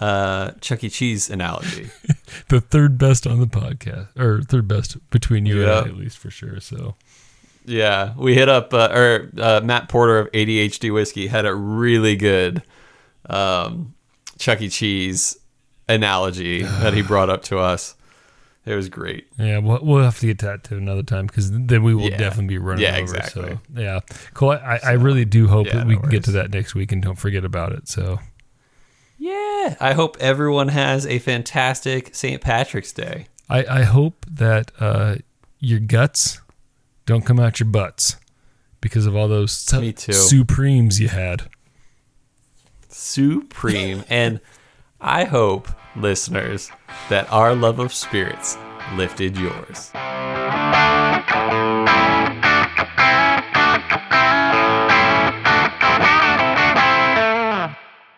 uh 0.00 0.52
Chuck 0.60 0.82
E. 0.84 0.88
Cheese 0.90 1.30
analogy. 1.30 1.90
The 2.48 2.62
third 2.62 2.96
best 2.96 3.26
on 3.26 3.40
the 3.40 3.46
podcast, 3.46 4.08
or 4.18 4.40
third 4.42 4.66
best 4.66 4.96
between 5.10 5.44
you 5.44 5.60
Yeah. 5.62 5.78
and 5.80 5.86
I, 5.86 5.88
at 5.90 5.96
least 5.98 6.16
for 6.16 6.30
sure. 6.30 6.60
So 6.60 6.94
Yeah, 7.66 8.14
we 8.16 8.34
hit 8.34 8.48
up 8.48 8.72
uh, 8.72 8.88
or 8.90 9.30
uh, 9.38 9.60
Matt 9.62 9.88
Porter 9.90 10.18
of 10.18 10.32
ADHD 10.32 10.92
whiskey 10.92 11.26
had 11.26 11.44
a 11.44 11.54
really 11.54 12.16
good 12.16 12.62
um, 13.28 13.94
Chuck 14.38 14.60
E. 14.62 14.68
Cheese 14.70 15.36
analogy 15.88 16.62
that 16.62 16.94
he 16.94 17.02
brought 17.12 17.28
up 17.30 17.42
to 17.44 17.58
us. 17.58 17.94
It 18.64 18.74
was 18.76 18.88
great. 18.88 19.26
Yeah, 19.38 19.58
we'll, 19.58 19.80
we'll 19.82 20.04
have 20.04 20.18
to 20.20 20.26
get 20.26 20.38
that 20.38 20.64
to 20.64 20.76
another 20.76 21.02
time 21.02 21.26
because 21.26 21.50
then 21.50 21.82
we 21.82 21.94
will 21.94 22.10
Yeah. 22.10 22.16
definitely 22.16 22.46
be 22.54 22.58
running 22.58 22.84
Yeah, 22.84 22.92
over. 22.92 23.00
exactly. 23.02 23.42
So 23.74 23.80
yeah, 23.80 24.00
cool. 24.34 24.50
I, 24.52 24.78
I 24.84 24.92
really 24.92 25.24
do 25.24 25.48
hope 25.48 25.66
yeah, 25.66 25.78
that 25.78 25.86
we 25.86 25.96
no 25.96 26.00
can 26.00 26.10
get 26.10 26.24
to 26.24 26.32
that 26.32 26.50
next 26.52 26.74
week 26.74 26.92
and 26.92 27.02
don't 27.02 27.18
forget 27.18 27.44
about 27.44 27.72
it. 27.72 27.88
So 27.88 28.20
Yeah, 29.22 29.76
I 29.78 29.92
hope 29.92 30.16
everyone 30.18 30.66
has 30.66 31.06
a 31.06 31.20
fantastic 31.20 32.12
St. 32.12 32.40
Patrick's 32.42 32.92
Day. 32.92 33.28
I, 33.48 33.64
I 33.64 33.82
hope 33.84 34.26
that 34.28 34.72
uh, 34.80 35.18
your 35.60 35.78
guts 35.78 36.40
don't 37.06 37.24
come 37.24 37.38
out 37.38 37.60
your 37.60 37.68
butts 37.68 38.16
because 38.80 39.06
of 39.06 39.14
all 39.14 39.28
those 39.28 39.52
su- 39.52 39.80
Me 39.80 39.92
too. 39.92 40.12
supremes 40.12 40.98
you 41.00 41.06
had. 41.06 41.42
Supreme. 42.88 44.02
and 44.08 44.40
I 45.00 45.22
hope, 45.22 45.68
listeners, 45.94 46.72
that 47.08 47.30
our 47.32 47.54
love 47.54 47.78
of 47.78 47.94
spirits 47.94 48.58
lifted 48.96 49.36
yours. 49.36 49.92